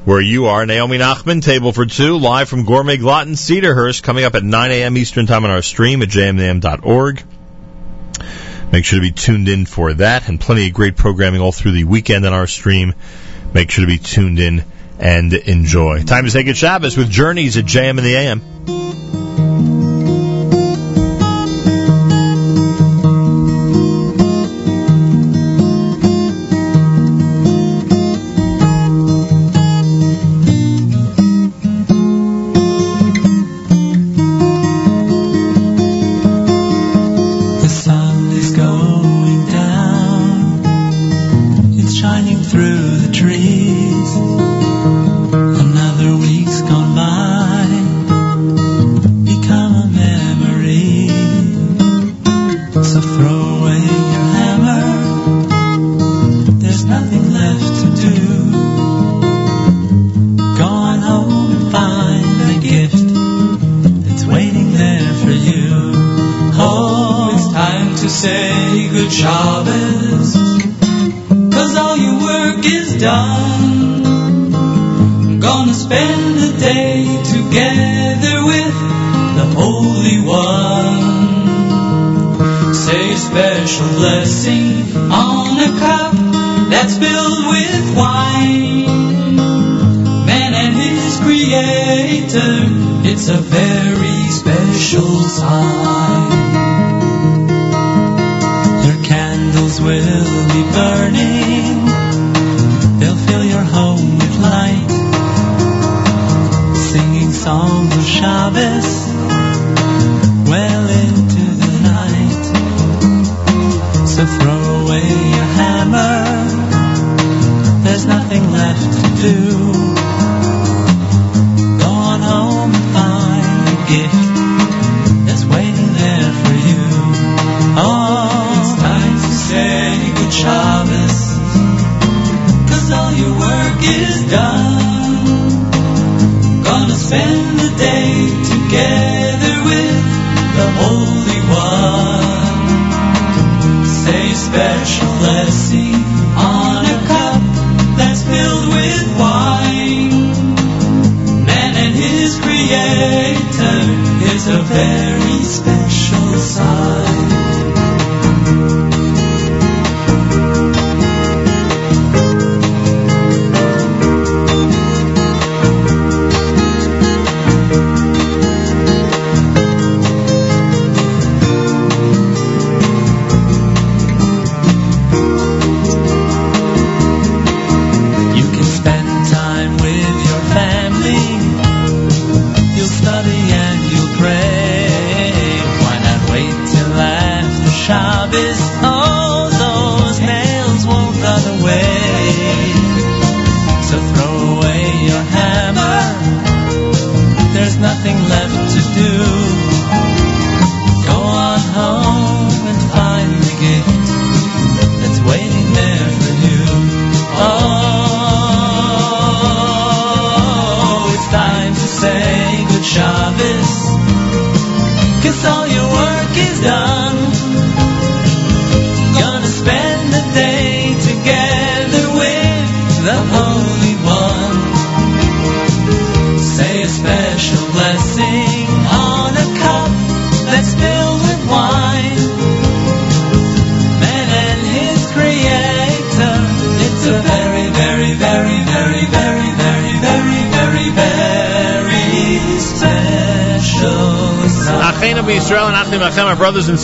[0.03, 0.65] where you are.
[0.65, 4.97] Naomi Nachman, table for two, live from Gourmet Glatt Cedarhurst, coming up at 9 a.m.
[4.97, 7.23] Eastern Time on our stream at jmam.org.
[8.71, 11.73] Make sure to be tuned in for that and plenty of great programming all through
[11.73, 12.95] the weekend on our stream.
[13.53, 14.65] Make sure to be tuned in
[14.99, 16.03] and enjoy.
[16.03, 18.84] Time to take a Shabbos with Journeys at JM in the AM.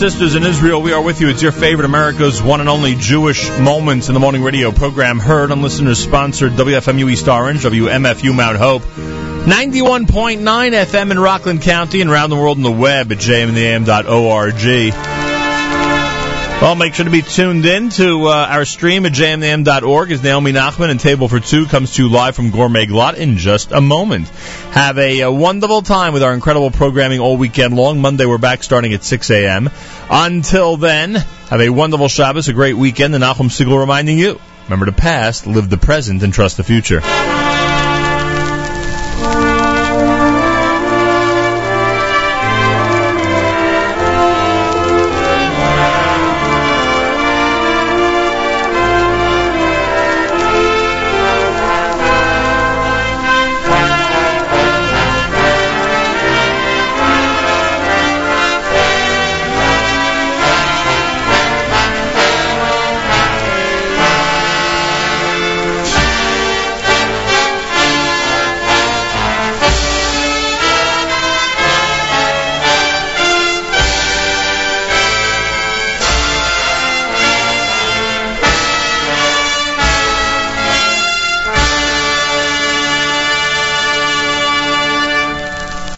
[0.02, 1.30] Sisters in Israel, we are with you.
[1.30, 5.52] It's your favorite America's one and only Jewish Moments in the Morning radio program, heard
[5.52, 12.10] on listeners sponsored WFMU East Orange, WMFU Mount Hope, 91.9 FM in Rockland County, and
[12.10, 14.56] around the world on the web at jmandtheam.org.
[16.62, 20.52] Well, make sure to be tuned in to uh, our stream at jmnam.org as Naomi
[20.52, 23.82] Nachman and Table for Two comes to you live from Gourmet Glatt in just a
[23.82, 24.28] moment.
[24.70, 28.00] Have a, uh wonderful time with our incredible programming all weekend long.
[28.00, 29.72] Monday we're back starting at 6 a.m.
[30.14, 34.85] Until then, have a wonderful Shabbos, a great weekend, and Nachum Segal reminding you, remember
[34.85, 36.99] the past, live the present, and trust the future.